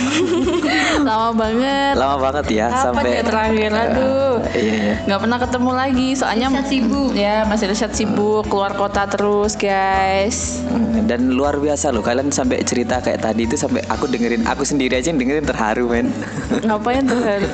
Lama 1.08 1.30
banget. 1.34 1.94
Lama 1.98 2.16
banget 2.30 2.46
ya 2.54 2.66
Apa 2.70 2.82
sampai 2.88 3.10
ya 3.18 3.22
terakhir 3.26 3.70
aduh. 3.74 4.34
iya, 4.54 4.72
iya. 4.72 4.94
Gak 5.04 5.20
pernah 5.26 5.38
ketemu 5.42 5.70
lagi 5.74 6.08
soalnya 6.16 6.48
Riset 6.60 6.68
sibuk. 6.76 7.10
Ya, 7.16 7.36
masih 7.48 7.66
riset 7.72 7.92
sibuk 7.96 8.44
keluar 8.52 8.76
kota 8.76 9.08
terus, 9.08 9.56
guys. 9.56 10.60
Dan 11.08 11.32
luar 11.32 11.56
biasa 11.56 11.88
loh 11.88 12.04
kalian 12.04 12.28
sampai 12.28 12.60
cerita 12.62 13.00
kayak 13.00 13.24
tadi 13.24 13.48
itu 13.48 13.56
sampai 13.56 13.80
aku 13.88 14.04
dengerin 14.06 14.44
aku 14.44 14.62
sendiri 14.62 15.00
aja 15.00 15.08
yang 15.08 15.18
dengerin 15.18 15.48
terharu, 15.48 15.88
men. 15.88 16.12
Ngapain 16.68 17.04
terharu? 17.08 17.48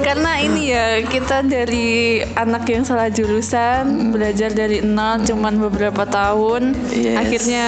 Karena 0.00 0.32
ini 0.40 0.72
ya, 0.72 1.04
kita 1.04 1.44
dari 1.44 2.24
anak 2.32 2.64
yang 2.64 2.82
salah 2.88 3.12
jurusan, 3.12 4.08
hmm. 4.08 4.10
belajar 4.16 4.50
dari 4.50 4.80
nol 4.80 5.20
cuman 5.20 5.60
beberapa 5.60 6.08
tahun, 6.08 6.72
yes. 6.96 7.16
akhirnya 7.20 7.66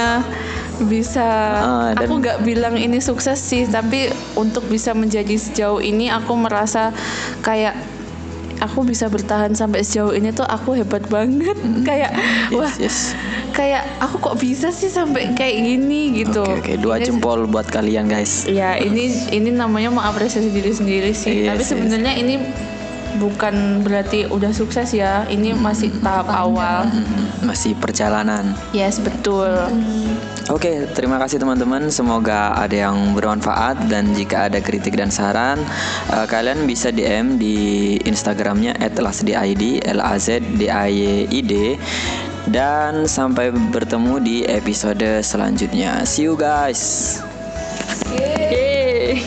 bisa 0.85 1.27
uh, 1.63 1.91
dan 1.97 2.07
aku 2.07 2.15
nggak 2.23 2.39
bilang 2.47 2.75
ini 2.79 2.99
sukses 2.99 3.39
sih 3.39 3.67
tapi 3.67 4.11
untuk 4.39 4.67
bisa 4.69 4.93
menjadi 4.93 5.35
sejauh 5.39 5.81
ini 5.81 6.09
aku 6.13 6.35
merasa 6.37 6.95
kayak 7.43 7.75
aku 8.63 8.87
bisa 8.87 9.11
bertahan 9.11 9.53
sampai 9.59 9.83
sejauh 9.83 10.15
ini 10.15 10.31
tuh 10.31 10.47
aku 10.47 10.79
hebat 10.79 11.03
banget 11.11 11.59
mm. 11.59 11.83
kayak 11.89 12.15
yes, 12.15 12.55
wah 12.55 12.73
yes. 12.79 12.99
kayak 13.51 13.83
aku 13.99 14.23
kok 14.23 14.37
bisa 14.39 14.71
sih 14.71 14.89
sampai 14.89 15.35
kayak 15.35 15.59
gini 15.59 16.23
gitu 16.23 16.47
oke 16.47 16.63
okay, 16.63 16.75
okay. 16.75 16.77
dua 16.79 17.03
ini, 17.03 17.11
jempol 17.11 17.51
buat 17.51 17.67
kalian 17.67 18.07
guys 18.07 18.47
ya 18.47 18.79
ini 18.79 19.11
ini 19.35 19.51
namanya 19.51 19.91
mengapresiasi 19.91 20.55
diri 20.55 20.71
sendiri 20.71 21.11
sih 21.11 21.47
yes, 21.47 21.49
tapi 21.51 21.63
sebenarnya 21.67 22.13
yes. 22.15 22.23
ini 22.23 22.35
bukan 23.21 23.85
berarti 23.85 24.29
udah 24.29 24.53
sukses 24.55 24.93
ya. 24.95 25.25
Ini 25.29 25.57
masih 25.57 25.93
tahap 26.01 26.29
awal. 26.29 26.89
Masih 27.43 27.75
perjalanan. 27.77 28.55
Yes, 28.71 29.03
betul. 29.03 29.51
Oke, 30.51 30.69
okay, 30.69 30.77
terima 30.95 31.23
kasih 31.23 31.39
teman-teman. 31.39 31.89
Semoga 31.91 32.55
ada 32.59 32.75
yang 32.75 33.15
bermanfaat 33.15 33.87
dan 33.87 34.11
jika 34.13 34.51
ada 34.51 34.59
kritik 34.59 34.99
dan 34.99 35.11
saran, 35.11 35.63
uh, 36.11 36.27
kalian 36.27 36.67
bisa 36.67 36.91
DM 36.91 37.39
di 37.39 37.97
Instagramnya 38.03 38.75
@lasdid 38.99 39.39
l 39.87 40.01
a 40.03 40.15
z 40.19 40.43
d 40.59 40.67
a 40.67 40.91
y 40.91 41.31
i 41.31 41.41
d 41.41 41.79
dan 42.51 43.07
sampai 43.07 43.55
bertemu 43.55 44.19
di 44.19 44.37
episode 44.51 45.23
selanjutnya. 45.23 46.03
See 46.03 46.27
you 46.27 46.35
guys. 46.35 47.23
Yeay. 48.11 49.23